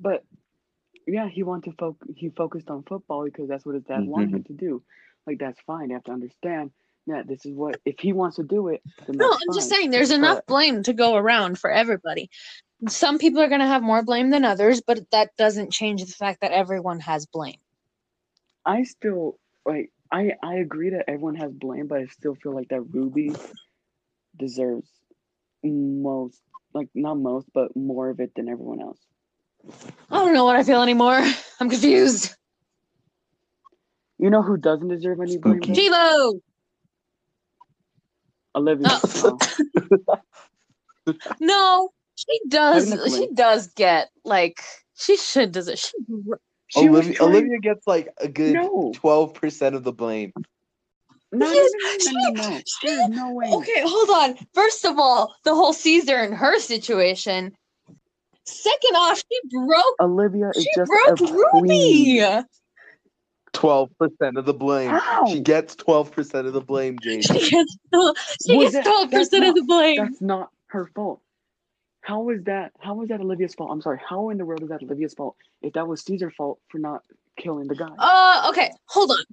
But 0.00 0.24
yeah, 1.08 1.28
he 1.28 1.42
wanted 1.42 1.70
to 1.70 1.76
focus. 1.76 2.08
He 2.16 2.28
focused 2.30 2.68
on 2.70 2.82
football 2.82 3.24
because 3.24 3.48
that's 3.48 3.64
what 3.64 3.74
his 3.74 3.84
dad 3.84 4.00
mm-hmm. 4.00 4.10
wanted 4.10 4.34
him 4.34 4.44
to 4.44 4.52
do. 4.52 4.82
Like 5.26 5.38
that's 5.38 5.60
fine. 5.66 5.90
You 5.90 5.96
have 5.96 6.04
to 6.04 6.12
understand 6.12 6.70
that 7.06 7.26
this 7.26 7.44
is 7.46 7.52
what 7.54 7.80
if 7.84 7.98
he 7.98 8.12
wants 8.12 8.36
to 8.36 8.42
do 8.42 8.68
it. 8.68 8.82
Then 9.06 9.16
No, 9.16 9.30
that's 9.30 9.42
I'm 9.48 9.54
just 9.54 9.70
saying 9.70 9.90
there's 9.90 10.10
enough 10.10 10.44
blame 10.46 10.82
to 10.84 10.92
go 10.92 11.16
around 11.16 11.58
for 11.58 11.70
everybody. 11.70 12.30
Some 12.88 13.18
people 13.18 13.40
are 13.40 13.48
gonna 13.48 13.66
have 13.66 13.82
more 13.82 14.02
blame 14.02 14.30
than 14.30 14.44
others, 14.44 14.80
but 14.80 15.10
that 15.10 15.30
doesn't 15.36 15.72
change 15.72 16.04
the 16.04 16.12
fact 16.12 16.40
that 16.42 16.52
everyone 16.52 17.00
has 17.00 17.26
blame. 17.26 17.58
I 18.64 18.84
still 18.84 19.38
like 19.64 19.90
I 20.12 20.34
I 20.42 20.56
agree 20.56 20.90
that 20.90 21.06
everyone 21.08 21.36
has 21.36 21.52
blame, 21.52 21.86
but 21.86 21.98
I 21.98 22.06
still 22.06 22.34
feel 22.34 22.54
like 22.54 22.68
that 22.68 22.82
Ruby 22.82 23.32
deserves 24.38 24.88
most 25.64 26.40
like 26.74 26.88
not 26.94 27.18
most, 27.18 27.48
but 27.52 27.74
more 27.74 28.10
of 28.10 28.20
it 28.20 28.34
than 28.34 28.48
everyone 28.48 28.80
else. 28.80 29.00
I 30.10 30.18
don't 30.24 30.34
know 30.34 30.44
what 30.44 30.56
I 30.56 30.62
feel 30.64 30.82
anymore. 30.82 31.20
I'm 31.60 31.68
confused. 31.70 32.34
You 34.18 34.30
know 34.30 34.42
who 34.42 34.56
doesn't 34.56 34.88
deserve 34.88 35.20
any 35.20 35.36
blame? 35.38 35.62
Spooky. 35.62 35.88
though? 35.88 36.32
Chivo! 36.34 36.40
Olivia. 38.54 38.86
Oh. 38.90 39.38
Oh. 40.06 40.18
No, 41.40 41.88
she 42.16 42.38
does. 42.48 42.90
She 43.16 43.28
does 43.32 43.68
get 43.68 44.10
like 44.24 44.60
she 44.94 45.16
should 45.16 45.52
does 45.52 45.68
it. 45.68 45.78
She, 45.78 45.90
She 46.66 46.86
Olivia, 46.86 47.14
trying- 47.14 47.30
Olivia 47.30 47.58
gets 47.60 47.86
like 47.86 48.12
a 48.18 48.28
good 48.28 48.52
No. 48.52 48.92
twelve 48.94 49.32
percent 49.32 49.74
of 49.74 49.84
the 49.84 49.92
blame. 49.92 50.34
No, 51.32 51.46
no, 51.46 51.52
Yes, 51.54 51.72
no, 52.12 52.12
no, 52.12 52.30
no, 52.30 52.50
no, 52.50 52.60
no. 52.84 53.06
No 53.08 53.32
way. 53.32 53.46
okay, 53.54 53.82
hold 53.86 54.10
on. 54.10 54.46
First 54.52 54.84
of 54.84 54.98
all, 54.98 55.34
the 55.44 55.54
whole 55.54 55.72
Cesar 55.72 56.16
and 56.16 56.34
her 56.34 56.58
situation. 56.60 57.56
Second 58.48 58.96
off, 58.96 59.18
she 59.18 59.40
broke. 59.50 59.96
Olivia 60.00 60.50
is 60.54 60.62
She 60.62 60.68
just 60.74 60.90
broke 60.90 61.20
Ruby. 61.20 62.22
Twelve 63.52 63.90
percent 63.98 64.36
of 64.38 64.44
the 64.44 64.54
blame. 64.54 64.90
How? 64.90 65.26
She 65.26 65.40
gets 65.40 65.74
twelve 65.74 66.12
percent 66.12 66.46
of 66.46 66.52
the 66.52 66.60
blame, 66.60 66.98
James. 67.02 67.26
She 67.32 67.50
gets 67.50 67.76
she 68.46 68.58
gets 68.58 68.86
twelve 68.86 69.10
percent 69.10 69.44
of 69.44 69.54
the 69.54 69.64
blame. 69.64 69.96
That's 69.96 70.20
not 70.20 70.50
her 70.68 70.90
fault. 70.94 71.20
How 72.02 72.28
is 72.30 72.42
that? 72.44 72.72
How 72.78 73.02
is 73.02 73.08
that 73.08 73.20
Olivia's 73.20 73.54
fault? 73.54 73.70
I'm 73.70 73.82
sorry. 73.82 74.00
How 74.06 74.30
in 74.30 74.38
the 74.38 74.44
world 74.44 74.62
is 74.62 74.68
that 74.68 74.82
Olivia's 74.82 75.14
fault? 75.14 75.36
If 75.62 75.72
that 75.74 75.86
was 75.86 76.02
Cesar's 76.02 76.34
fault 76.36 76.58
for 76.68 76.78
not 76.78 77.02
killing 77.36 77.68
the 77.68 77.74
guy, 77.74 77.88
Uh, 77.98 78.46
okay, 78.50 78.70
hold 78.86 79.10
on. 79.10 79.24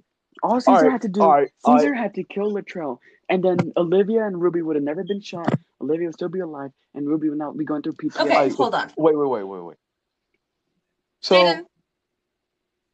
all 0.42 0.60
Cesar 0.60 0.70
Alright, 0.72 0.92
had 0.92 1.02
to 1.02 1.08
do, 1.08 1.20
alright, 1.20 1.50
alright. 1.64 1.80
Cesar 1.80 1.94
had 1.94 2.14
to 2.14 2.22
kill 2.24 2.52
Latrell, 2.52 2.98
and 3.28 3.42
then 3.42 3.72
Olivia 3.76 4.26
and 4.26 4.40
Ruby 4.40 4.62
would 4.62 4.76
have 4.76 4.84
never 4.84 5.04
been 5.04 5.20
shot. 5.20 5.52
Olivia 5.80 6.06
would 6.08 6.14
still 6.14 6.28
be 6.28 6.40
alive, 6.40 6.70
and 6.94 7.06
Ruby 7.06 7.28
would 7.28 7.38
not 7.38 7.56
be 7.56 7.64
going 7.64 7.82
through 7.82 7.92
PTSD. 7.94 8.20
Okay, 8.20 8.30
Alright, 8.34 8.50
so- 8.52 8.56
hold 8.56 8.74
on. 8.74 8.90
Wait, 8.96 9.16
wait, 9.16 9.28
wait, 9.28 9.42
wait, 9.44 9.60
wait. 9.62 9.76
So 11.20 11.34
Jaden? 11.36 11.62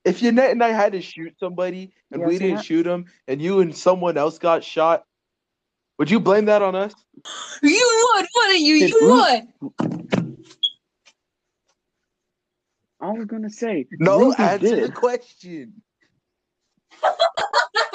if 0.05 0.21
Yannette 0.23 0.51
and 0.53 0.63
I 0.65 0.71
had 0.71 0.93
to 0.93 1.01
shoot 1.01 1.35
somebody 1.39 1.93
and 2.11 2.23
we 2.25 2.33
didn't 2.39 2.49
Yannette? 2.49 2.65
shoot 2.65 2.87
him, 2.87 3.07
and 3.29 3.41
you 3.41 3.61
and 3.61 3.77
someone 3.77 4.17
else 4.17 4.39
got 4.39 4.65
shot, 4.65 5.05
would 5.99 6.11
you 6.11 6.19
blame 6.21 6.47
that 6.47 6.63
on 6.63 6.75
us? 6.75 6.95
You 7.63 8.11
would, 8.17 8.27
wouldn't 8.35 8.61
you? 8.61 8.79
Did 8.81 8.91
You 8.91 8.99
would. 9.61 9.73
I 13.01 13.11
was 13.11 13.27
gonna 13.27 13.51
say 13.51 13.87
No, 13.99 14.19
Ruby 14.19 14.37
answer 14.43 14.77
did. 14.77 14.85
the 14.85 14.93
question. 14.93 15.83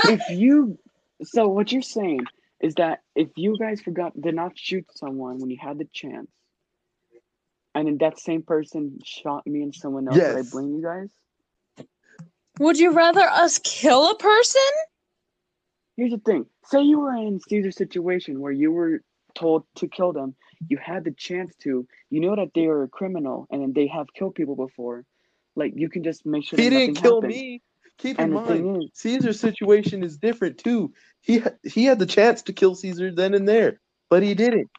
if 0.10 0.22
you 0.30 0.78
so 1.24 1.48
what 1.48 1.72
you're 1.72 1.82
saying 1.82 2.26
is 2.62 2.76
that 2.76 3.00
if 3.16 3.30
you 3.36 3.58
guys 3.60 3.82
forgot 3.82 4.20
did 4.20 4.36
not 4.36 4.58
shoot 4.58 4.86
someone 4.96 5.40
when 5.40 5.50
you 5.50 5.58
had 5.62 5.78
the 5.78 5.88
chance 5.94 6.30
and 7.76 7.88
then 7.88 7.98
that 8.00 8.20
same 8.20 8.42
person 8.42 9.00
shot 9.04 9.46
me 9.46 9.62
and 9.62 9.76
someone 9.76 10.08
else 10.08 10.18
would 10.18 10.38
i 10.38 10.50
blame 10.52 10.76
you 10.76 10.82
guys 10.84 11.10
Would 12.60 12.80
you 12.80 12.92
rather 12.92 13.22
us 13.22 13.60
kill 13.64 14.10
a 14.12 14.16
person? 14.18 14.62
here's 15.96 16.12
the 16.12 16.18
thing 16.20 16.46
say 16.66 16.82
you 16.82 17.00
were 17.00 17.16
in 17.16 17.40
cesar's 17.40 17.76
situation 17.78 18.40
where 18.40 18.52
you 18.52 18.72
were 18.72 19.02
told 19.36 19.64
to 19.76 19.88
kill 19.88 20.14
them 20.14 20.36
you 20.70 20.78
had 20.78 21.04
the 21.04 21.12
chance 21.12 21.56
to 21.58 21.88
you 22.10 22.20
know 22.20 22.36
that 22.36 22.50
they 22.56 22.66
are 22.66 22.84
a 22.84 22.88
criminal 22.88 23.48
and 23.52 23.74
they 23.76 23.88
have 23.88 24.08
killed 24.14 24.34
people 24.36 24.56
before 24.56 25.04
like 25.56 25.74
you 25.76 25.90
can 25.90 26.04
just 26.04 26.26
make 26.26 26.44
sure 26.46 26.58
He 26.58 26.70
that 26.70 26.70
didn't 26.70 26.96
kill 26.96 27.22
happens. 27.22 27.36
me. 27.36 27.62
Keep 27.98 28.20
And 28.20 28.34
in 28.34 28.34
mind, 28.36 28.84
is- 28.84 28.90
Cesar's 28.94 29.40
situation 29.40 30.04
is 30.04 30.18
different 30.18 30.58
too. 30.58 30.94
He 31.22 31.42
he 31.64 31.86
had 31.86 32.00
the 32.00 32.06
chance 32.06 32.42
to 32.44 32.54
kill 32.54 32.76
Cesar 32.76 33.12
then 33.14 33.34
and 33.34 33.48
there, 33.48 33.80
but 34.10 34.24
he 34.24 34.34
didn't. 34.36 34.70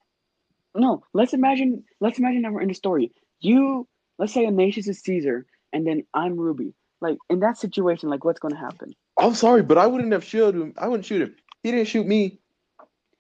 No, 0.75 1.03
let's 1.13 1.33
imagine. 1.33 1.85
Let's 2.01 2.19
imagine 2.19 2.43
that 2.43 2.53
we're 2.53 2.61
in 2.63 2.69
the 2.69 2.75
story. 2.75 3.13
You, 3.41 3.89
let's 4.19 4.33
say, 4.33 4.47
Ignatius 4.47 4.89
is 4.89 5.01
Cesar, 5.01 5.47
and 5.73 5.87
then 5.87 6.05
I'm 6.15 6.37
Ruby. 6.37 6.75
Like 7.01 7.19
in 7.29 7.41
that 7.41 7.59
situation, 7.59 8.09
like 8.09 8.25
what's 8.25 8.41
going 8.41 8.55
to 8.55 8.61
happen? 8.61 8.93
I'm 9.19 9.35
sorry, 9.35 9.63
but 9.63 9.79
I 9.79 9.87
wouldn't 9.87 10.13
have 10.13 10.25
shot 10.25 10.55
him. 10.55 10.75
I 10.79 10.89
wouldn't 10.89 11.07
shoot 11.07 11.23
him. 11.23 11.35
He 11.63 11.71
didn't 11.73 11.89
shoot 11.89 12.07
me. 12.07 12.39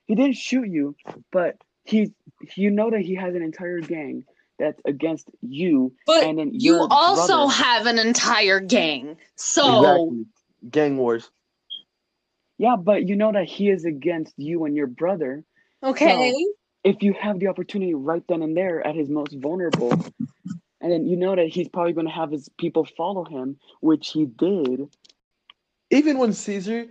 He 0.07 0.15
didn't 0.15 0.37
shoot 0.37 0.69
you, 0.69 0.97
but 1.33 1.57
he, 1.85 2.13
you 2.55 2.71
know 2.71 2.91
that 2.91 3.01
he 3.01 3.15
has 3.17 3.35
an 3.35 3.43
entire 3.43 3.81
gang 3.81 4.25
that's 4.59 4.81
against 4.85 5.29
you, 5.41 5.93
But 6.07 6.25
and 6.25 6.39
then 6.39 6.51
you 6.53 6.87
also 6.91 7.37
brother- 7.37 7.53
have 7.53 7.87
an 7.87 7.99
entire 7.99 8.61
gang. 8.61 9.17
So 9.37 9.77
Exactly. 9.79 10.27
Gang 10.71 10.97
wars. 10.97 11.31
Yeah, 12.59 12.77
but 12.77 13.07
you 13.09 13.15
know 13.17 13.31
that 13.33 13.45
he 13.47 13.71
is 13.71 13.85
against 13.85 14.35
you 14.37 14.65
and 14.65 14.75
your 14.75 14.89
brother. 14.89 15.45
okay. 15.83 16.35
If 16.85 17.03
you 17.03 17.13
have 17.13 17.39
the 17.39 17.49
opportunity 17.49 17.95
right 17.95 18.23
then 18.29 18.43
and 18.43 18.57
there 18.57 18.85
at 18.87 18.95
his 18.95 19.09
most 19.09 19.35
vulnerable, 19.35 19.91
and 20.81 20.93
then 20.93 21.07
you 21.07 21.17
know 21.17 21.35
that 21.37 21.49
he's 21.49 21.69
probably 21.69 21.93
going 21.93 22.07
to 22.07 22.13
have 22.13 22.31
his 22.31 22.49
people 22.59 22.85
follow 22.97 23.25
him, 23.25 23.59
which 23.81 24.11
he 24.11 24.27
did. 24.27 24.89
Even 25.91 26.19
when 26.19 26.33
Cesar, 26.33 26.87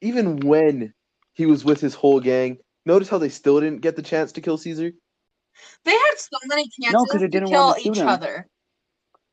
even 0.00 0.40
when 0.40 0.92
he 1.34 1.46
was 1.46 1.64
with 1.64 1.80
his 1.80 1.94
whole 1.94 2.20
gang, 2.20 2.58
notice 2.86 3.08
how 3.08 3.18
they 3.18 3.28
still 3.28 3.60
didn't 3.60 3.80
get 3.80 3.96
the 3.96 4.02
chance 4.02 4.32
to 4.32 4.40
kill 4.40 4.58
Cesar. 4.58 4.92
They 5.84 5.92
had 5.92 6.14
so 6.16 6.36
many 6.46 6.68
chances 6.68 6.92
No, 6.92 7.04
'cause 7.06 7.20
they 7.20 7.28
didn't 7.28 7.48
kill 7.48 7.60
want 7.66 7.76
to 7.78 7.82
shoot 7.82 7.90
each 7.96 7.98
him. 8.02 8.08
other. 8.08 8.48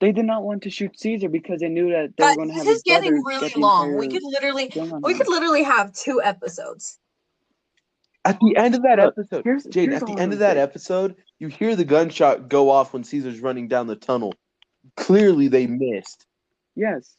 They 0.02 0.11
did 0.11 0.26
not 0.26 0.43
want 0.43 0.64
to 0.64 0.69
shoot 0.69 0.99
Cesar 0.99 1.30
because 1.30 1.61
they 1.61 1.69
knew 1.69 1.89
that 1.91 2.15
they 2.18 2.26
were 2.26 2.35
going 2.35 2.47
to 2.49 2.53
have 2.56 2.64
this 2.65 2.69
his 2.73 2.77
is 2.77 2.84
getting 2.84 3.22
brothers 3.22 3.41
really 3.41 3.49
get 3.49 3.57
long. 3.57 3.95
We 3.97 4.07
could 4.10 4.23
literally 4.23 4.72
we 5.02 5.14
could 5.14 5.27
literally 5.30 5.64
have 5.64 5.93
two 5.93 6.22
episodes. 6.22 6.99
At 8.26 8.39
the 8.39 8.56
end 8.57 8.76
of 8.76 8.81
that 8.81 8.99
episode, 8.99 9.43
here's- 9.43 9.64
Jade, 9.65 9.89
here's 9.89 10.02
at 10.02 10.07
the 10.07 10.19
end 10.19 10.34
of 10.34 10.39
that 10.39 10.57
episode, 10.57 11.15
you 11.39 11.47
hear 11.47 11.76
the 11.76 11.85
gunshot 11.85 12.49
go 12.49 12.69
off 12.69 12.93
when 12.93 13.03
Cesar's 13.03 13.39
running 13.39 13.68
down 13.68 13.88
the 13.88 13.95
tunnel. 13.95 14.34
Clearly, 14.97 15.47
they 15.47 15.68
missed. 15.68 16.26
Yes. 16.76 17.15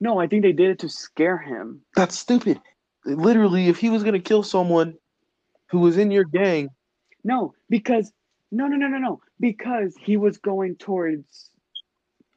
No, 0.00 0.18
I 0.18 0.26
think 0.26 0.42
they 0.42 0.52
did 0.52 0.70
it 0.70 0.78
to 0.80 0.88
scare 0.88 1.38
him. 1.38 1.82
That's 1.96 2.18
stupid. 2.18 2.60
Literally, 3.04 3.68
if 3.68 3.78
he 3.78 3.90
was 3.90 4.02
gonna 4.02 4.20
kill 4.20 4.42
someone 4.42 4.94
who 5.70 5.80
was 5.80 5.98
in 5.98 6.10
your 6.10 6.24
gang, 6.24 6.70
No, 7.24 7.52
because 7.68 8.12
no, 8.50 8.66
no, 8.66 8.76
no, 8.76 8.88
no, 8.88 8.98
no. 8.98 9.20
Because 9.38 9.94
he 10.00 10.16
was 10.16 10.38
going 10.38 10.76
towards 10.76 11.50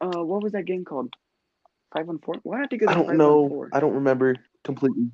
uh, 0.00 0.22
what 0.22 0.42
was 0.42 0.52
that 0.52 0.64
game 0.64 0.84
called? 0.84 1.12
Five 1.94 2.08
on 2.08 2.18
four. 2.18 2.36
Why 2.42 2.58
did 2.58 2.64
I 2.64 2.68
think 2.68 2.82
it 2.82 2.88
I 2.88 2.94
don't 2.94 3.16
know. 3.16 3.66
I 3.72 3.80
don't 3.80 3.94
remember 3.94 4.36
completely. 4.64 5.10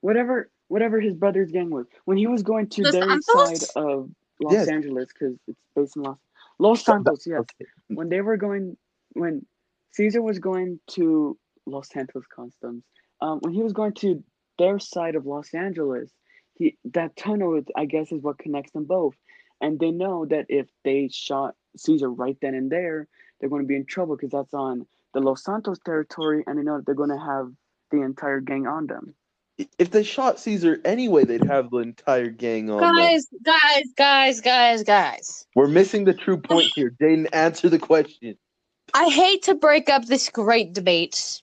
Whatever, 0.00 0.50
whatever 0.68 1.00
his 1.00 1.14
brother's 1.14 1.50
gang 1.50 1.70
was. 1.70 1.86
When 2.04 2.16
he 2.18 2.26
was 2.26 2.42
going 2.42 2.68
to 2.70 2.82
Los 2.82 2.92
their 2.92 3.02
Santos? 3.08 3.60
side 3.60 3.68
of 3.76 4.10
Los 4.40 4.52
Yes. 4.52 4.68
Angeles, 4.68 5.08
because 5.12 5.36
it's 5.48 5.58
based 5.74 5.96
in 5.96 6.02
Los 6.02 6.18
Los 6.58 6.84
Santos. 6.84 7.26
Yes. 7.26 7.40
Okay. 7.40 7.66
when 7.88 8.08
they 8.08 8.20
were 8.20 8.36
going 8.36 8.76
when 9.14 9.44
Cesar 9.92 10.22
was 10.22 10.38
going 10.38 10.78
to 10.88 11.38
Los 11.66 11.88
Santos 11.88 12.24
Customs, 12.34 12.84
um, 13.20 13.38
when 13.40 13.54
he 13.54 13.62
was 13.62 13.72
going 13.72 13.94
to 13.94 14.22
their 14.58 14.78
side 14.78 15.16
of 15.16 15.26
Los 15.26 15.54
Angeles, 15.54 16.10
he 16.54 16.76
that 16.92 17.16
tunnel 17.16 17.62
I 17.74 17.86
guess 17.86 18.12
is 18.12 18.22
what 18.22 18.38
connects 18.38 18.72
them 18.72 18.84
both. 18.84 19.14
And 19.60 19.78
they 19.78 19.90
know 19.90 20.26
that 20.26 20.46
if 20.48 20.66
they 20.84 21.08
shot 21.12 21.54
Cesar 21.76 22.10
right 22.10 22.36
then 22.42 22.54
and 22.54 22.70
there, 22.70 23.08
they're 23.40 23.48
going 23.48 23.62
to 23.62 23.68
be 23.68 23.76
in 23.76 23.86
trouble 23.86 24.16
because 24.16 24.30
that's 24.30 24.54
on 24.54 24.86
the 25.12 25.20
Los 25.20 25.44
Santos 25.44 25.78
territory, 25.84 26.42
and 26.46 26.58
they 26.58 26.62
know 26.62 26.76
that 26.76 26.86
they're 26.86 26.94
going 26.94 27.10
to 27.10 27.18
have 27.18 27.50
the 27.90 28.02
entire 28.02 28.40
gang 28.40 28.66
on 28.66 28.86
them. 28.86 29.14
If 29.78 29.90
they 29.92 30.02
shot 30.02 30.40
Cesar 30.40 30.80
anyway, 30.84 31.24
they'd 31.24 31.44
have 31.44 31.70
the 31.70 31.78
entire 31.78 32.28
gang 32.28 32.70
on. 32.70 32.80
them. 32.80 32.96
Guys, 32.96 33.26
guys, 33.44 33.84
guys, 33.96 34.40
guys, 34.40 34.82
guys. 34.82 35.46
We're 35.54 35.68
missing 35.68 36.04
the 36.04 36.14
true 36.14 36.36
point 36.36 36.72
here. 36.74 36.92
Jaden, 37.00 37.28
answer 37.32 37.68
the 37.68 37.78
question. 37.78 38.36
I 38.92 39.08
hate 39.08 39.44
to 39.44 39.54
break 39.54 39.88
up 39.88 40.06
this 40.06 40.28
great 40.28 40.72
debate, 40.72 41.40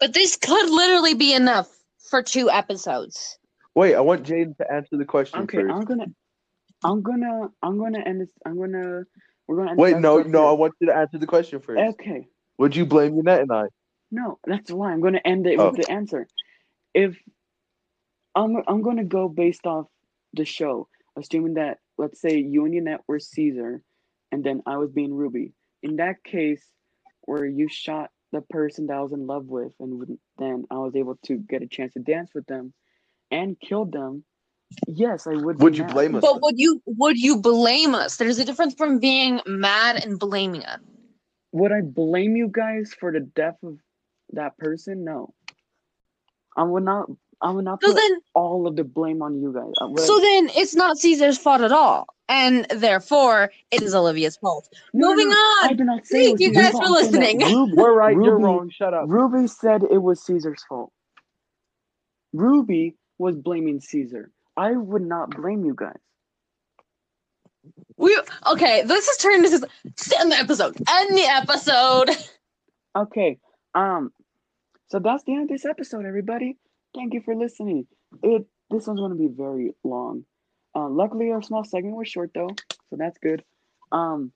but 0.00 0.14
this 0.14 0.36
could 0.36 0.70
literally 0.70 1.14
be 1.14 1.34
enough 1.34 1.68
for 1.98 2.22
two 2.22 2.50
episodes. 2.50 3.38
Wait, 3.74 3.94
I 3.94 4.00
want 4.00 4.24
Jaden 4.24 4.56
to 4.56 4.72
answer 4.72 4.96
the 4.96 5.04
question 5.04 5.42
Okay, 5.42 5.58
first. 5.58 5.72
I'm 5.72 5.84
gonna, 5.84 6.06
I'm 6.84 7.02
gonna, 7.02 7.48
I'm 7.62 7.78
gonna 7.78 8.00
end 8.00 8.22
this. 8.22 8.30
I'm 8.46 8.58
gonna, 8.58 9.04
we're 9.46 9.56
gonna. 9.56 9.74
Wait, 9.74 9.98
no, 9.98 10.20
no, 10.22 10.48
I 10.48 10.52
want 10.52 10.74
you 10.80 10.88
to 10.88 10.96
answer 10.96 11.18
the 11.18 11.26
question 11.26 11.60
first. 11.60 11.80
Okay. 11.80 12.26
Would 12.58 12.76
you 12.76 12.86
blame 12.86 13.16
Yannette 13.16 13.42
and 13.42 13.52
I? 13.52 13.64
No, 14.10 14.38
that's 14.46 14.70
why 14.70 14.92
I'm 14.92 15.02
to 15.14 15.26
end 15.26 15.46
it 15.46 15.58
Oh. 15.58 15.70
with 15.70 15.80
the 15.80 15.90
answer. 15.90 16.28
If 16.94 17.16
I'm, 18.34 18.56
I'm 18.68 18.82
to 18.98 19.04
go 19.04 19.28
based 19.28 19.66
off 19.66 19.86
the 20.34 20.44
show, 20.44 20.88
assuming 21.16 21.54
that 21.54 21.78
let's 21.98 22.20
say 22.20 22.38
you 22.38 22.64
and 22.64 22.74
Yannette 22.74 23.00
were 23.08 23.18
Cesar, 23.18 23.82
and 24.30 24.44
then 24.44 24.62
I 24.66 24.76
was 24.76 24.90
being 24.90 25.14
Ruby. 25.14 25.52
In 25.82 25.96
that 25.96 26.22
case, 26.24 26.64
where 27.22 27.44
you 27.46 27.68
shot 27.68 28.10
the 28.32 28.40
person 28.42 28.86
that 28.86 28.96
I 28.96 29.00
was 29.00 29.12
in 29.12 29.26
love 29.26 29.46
with, 29.46 29.72
and 29.80 30.18
then 30.38 30.64
I 30.70 30.76
was 30.78 30.94
able 30.96 31.18
to 31.26 31.36
get 31.36 31.62
a 31.62 31.66
chance 31.66 31.94
to 31.94 32.00
dance 32.00 32.30
with 32.34 32.46
them, 32.46 32.72
and 33.30 33.58
killed 33.58 33.92
them. 33.92 34.24
Yes, 34.86 35.26
I 35.26 35.34
would. 35.34 35.58
be 35.58 35.64
Would 35.64 35.76
you 35.76 35.84
mad. 35.84 35.92
blame 35.92 36.14
us? 36.16 36.20
But 36.22 36.42
would 36.42 36.58
you 36.58 36.82
would 36.86 37.18
you 37.18 37.40
blame 37.40 37.94
us? 37.94 38.16
There's 38.16 38.38
a 38.38 38.44
difference 38.44 38.74
from 38.74 38.98
being 38.98 39.40
mad 39.46 40.04
and 40.04 40.18
blaming 40.18 40.64
us. 40.64 40.80
Would 41.52 41.72
I 41.72 41.82
blame 41.82 42.36
you 42.36 42.48
guys 42.48 42.94
for 42.98 43.12
the 43.12 43.20
death 43.20 43.56
of 43.62 43.78
that 44.32 44.56
person? 44.58 45.04
No. 45.04 45.34
I 46.56 46.62
would 46.62 46.84
not. 46.84 47.08
I 47.40 47.50
would 47.50 47.64
not 47.64 47.82
So 47.82 47.88
put 47.88 47.96
then 47.96 48.20
all 48.34 48.66
of 48.68 48.76
the 48.76 48.84
blame 48.84 49.20
on 49.20 49.40
you 49.42 49.52
guys. 49.52 49.72
I 49.80 49.92
so 50.00 50.20
then 50.20 50.48
it's 50.54 50.74
not 50.76 50.96
Cesar's 50.96 51.38
fault 51.38 51.60
at 51.60 51.72
all. 51.72 52.06
And 52.28 52.66
therefore 52.70 53.50
it 53.72 53.82
is 53.82 53.94
Olivia's 53.94 54.36
fault. 54.36 54.68
No, 54.94 55.08
no, 55.08 55.14
Moving 55.14 55.28
no, 55.30 55.34
I 55.34 55.68
on. 55.70 55.76
did 55.76 55.86
not 55.86 56.06
say 56.06 56.26
Thank 56.26 56.40
you 56.40 56.54
guys 56.54 56.70
fault. 56.72 56.84
for 56.84 56.88
I'm 56.88 56.94
saying 57.10 57.12
that 57.12 57.20
listening. 57.20 57.40
Ruby, 57.40 57.72
We're 57.76 57.92
right, 57.94 58.14
you're 58.14 58.38
wrong. 58.38 58.70
Shut 58.70 58.94
up. 58.94 59.04
Ruby 59.08 59.48
said 59.48 59.82
it 59.82 59.98
was 60.00 60.24
Cesar's 60.24 60.62
fault. 60.68 60.92
Ruby 62.32 62.94
was 63.18 63.36
blaming 63.36 63.80
Cesar. 63.80 64.30
I 64.56 64.72
would 64.72 65.02
not 65.02 65.30
blame 65.30 65.64
you 65.64 65.74
guys. 65.76 65.98
We 67.96 68.20
okay, 68.46 68.82
this 68.82 69.06
is 69.08 69.16
turning 69.18 69.44
into 69.44 69.68
end 70.18 70.32
the 70.32 70.36
episode. 70.36 70.76
End 70.88 71.16
the 71.16 71.26
episode. 71.26 72.10
Okay. 72.94 73.38
Um. 73.74 74.12
So 74.88 74.98
that's 74.98 75.24
the 75.24 75.32
end 75.32 75.44
of 75.44 75.48
this 75.48 75.64
episode, 75.64 76.04
everybody. 76.04 76.58
Thank 76.94 77.14
you 77.14 77.22
for 77.22 77.34
listening. 77.34 77.86
It 78.22 78.44
this 78.70 78.86
one's 78.86 79.00
going 79.00 79.12
to 79.12 79.16
be 79.16 79.28
very 79.34 79.72
long. 79.84 80.24
Uh, 80.74 80.88
luckily, 80.88 81.30
our 81.30 81.42
small 81.42 81.64
segment 81.64 81.96
was 81.96 82.08
short 82.08 82.30
though, 82.34 82.50
so 82.90 82.96
that's 82.96 83.18
good. 83.18 83.44
Um, 83.92 84.32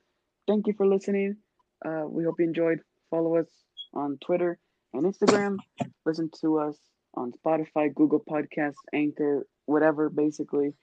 thank 0.47 0.67
you 0.67 0.75
for 0.75 0.87
listening. 0.87 1.37
Uh, 1.85 2.05
we 2.07 2.25
hope 2.25 2.37
you 2.39 2.47
enjoyed. 2.47 2.81
Follow 3.11 3.37
us 3.37 3.49
on 3.95 4.19
Twitter 4.25 4.59
and 4.93 5.05
Instagram. 5.05 5.59
Listen 6.05 6.31
to 6.41 6.59
us 6.59 6.77
on 7.15 7.33
Spotify, 7.33 7.95
Google 7.95 8.23
Podcasts, 8.27 8.75
Anchor, 8.93 9.47
whatever. 9.67 10.09
Basically, 10.09 10.75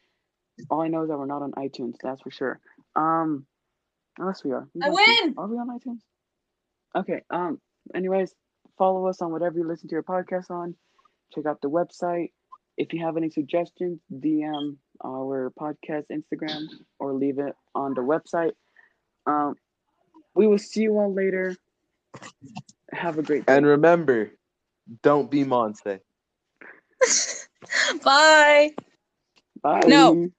all 0.69 0.81
I 0.81 0.87
know 0.87 1.03
is 1.03 1.09
that 1.09 1.17
we're 1.17 1.25
not 1.25 1.41
on 1.41 1.51
iTunes. 1.53 1.95
That's 2.01 2.21
for 2.21 2.31
sure. 2.31 2.59
Um, 2.95 3.45
unless 4.17 4.43
we 4.43 4.51
are. 4.51 4.67
I 4.81 4.89
Let's 4.89 4.97
see. 4.97 5.19
win! 5.23 5.33
Are 5.37 5.47
we 5.47 5.57
on 5.57 5.69
iTunes? 5.69 6.01
Okay. 6.95 7.21
Um. 7.29 7.59
Anyways, 7.95 8.33
follow 8.77 9.07
us 9.07 9.21
on 9.21 9.31
whatever 9.31 9.57
you 9.57 9.67
listen 9.67 9.89
to 9.89 9.93
your 9.93 10.03
podcast 10.03 10.49
on. 10.51 10.75
Check 11.33 11.45
out 11.45 11.61
the 11.61 11.69
website. 11.69 12.31
If 12.77 12.93
you 12.93 13.05
have 13.05 13.17
any 13.17 13.29
suggestions, 13.29 13.99
DM 14.11 14.77
our 15.03 15.51
podcast 15.59 16.05
Instagram 16.11 16.67
or 16.99 17.13
leave 17.13 17.39
it 17.39 17.55
on 17.75 17.93
the 17.93 18.01
website. 18.01 18.53
Um, 19.27 19.55
we 20.35 20.47
will 20.47 20.57
see 20.57 20.81
you 20.81 20.97
all 20.97 21.13
later. 21.13 21.55
Have 22.91 23.17
a 23.17 23.23
great 23.23 23.45
day. 23.45 23.55
And 23.55 23.65
remember, 23.65 24.31
don't 25.01 25.29
be 25.29 25.43
Monse. 25.43 25.99
Bye. 28.03 28.73
Bye. 29.61 29.81
No. 29.87 30.29